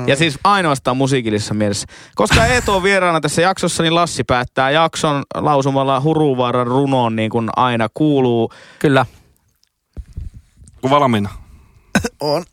[0.07, 1.87] Ja siis ainoastaan musiikillisessa mielessä.
[2.15, 7.49] Koska Eetu on vieraana tässä jaksossa, niin Lassi päättää jakson lausumalla Huruvaaran runoon niin kuin
[7.55, 8.51] aina kuuluu.
[8.79, 9.05] Kyllä.
[10.81, 11.29] Kun valmiina.
[12.19, 12.43] on.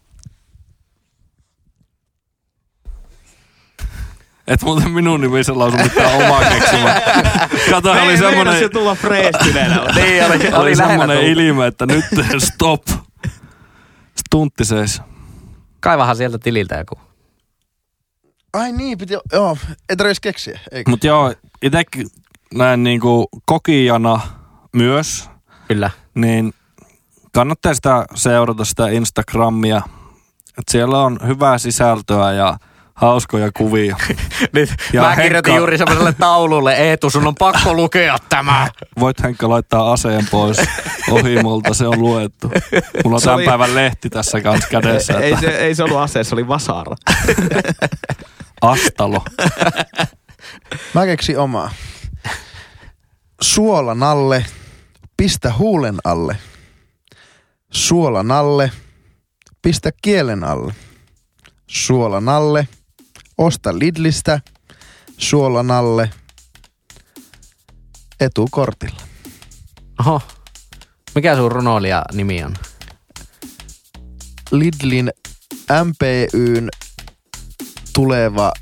[4.47, 7.01] Et muuten minun nimisen lausu mitään omaa keksimä.
[7.71, 9.81] Kato, oli Meinas semmonen, jo tulla freestyneenä.
[9.95, 12.05] Niin, oli, oli oli semmonen ilme, että nyt
[12.39, 12.83] stop.
[14.35, 15.03] Stuntti seis.
[15.81, 17.01] Kaivahan sieltä tililtä joku.
[18.53, 19.57] Ai niin, piti, joo,
[19.89, 20.61] ei tarvitsisi keksiä.
[20.73, 20.91] Eikö?
[20.91, 22.07] Mut joo, itekin
[22.55, 24.21] näin niinku kokijana
[24.73, 25.31] myös,
[25.69, 25.91] Kyllä.
[26.15, 26.55] niin
[27.35, 29.83] kannattaa sitä seurata sitä Instagramia.
[30.59, 32.59] Et siellä on hyvää sisältöä ja
[32.95, 33.97] hauskoja kuvia.
[34.53, 38.69] Nyt Ja mä kirjoitin Henkka- juuri semmoiselle taululle, Eetu, sun on pakko lukea tämä.
[39.01, 40.57] Voit Henkka laittaa aseen pois
[41.11, 42.49] ohimolta, se on luettu.
[43.05, 45.19] Mulla on Se tämän oli- päivän lehti tässä kanssa kädessä.
[45.21, 46.97] Ei Että se, ei se ollut ase, se oli vasara.
[48.61, 49.23] Astalo.
[50.95, 51.71] Mä keksin omaa.
[53.41, 54.45] Suolan alle,
[55.17, 56.37] pistä huulen alle.
[57.73, 58.71] Suolan alle,
[59.63, 60.75] pistä kielen alle.
[61.67, 62.69] Suolan alle,
[63.39, 64.41] osta Lidlistä.
[65.19, 66.11] Suolan alle,
[68.21, 69.03] etukortilla.
[70.01, 70.23] Oho.
[71.15, 72.55] Mikä sun runoilija nimi on?
[74.51, 75.11] Lidlin
[75.85, 76.69] MPYn
[77.95, 78.53] tuleva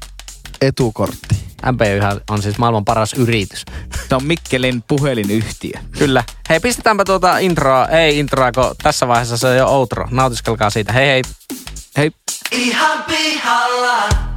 [0.60, 1.34] etukortti.
[1.72, 3.64] MPYhän on siis maailman paras yritys.
[4.08, 5.80] Se on Mikkelin puhelinyhtiö.
[5.98, 6.24] Kyllä.
[6.48, 10.08] Hei, pistetäänpä tuota introa, ei introa, kun tässä vaiheessa se on jo outro.
[10.10, 10.92] Nautiskelkaa siitä.
[10.92, 11.22] Hei hei.
[11.96, 12.10] Hei.
[12.52, 14.31] Ihan pihalla.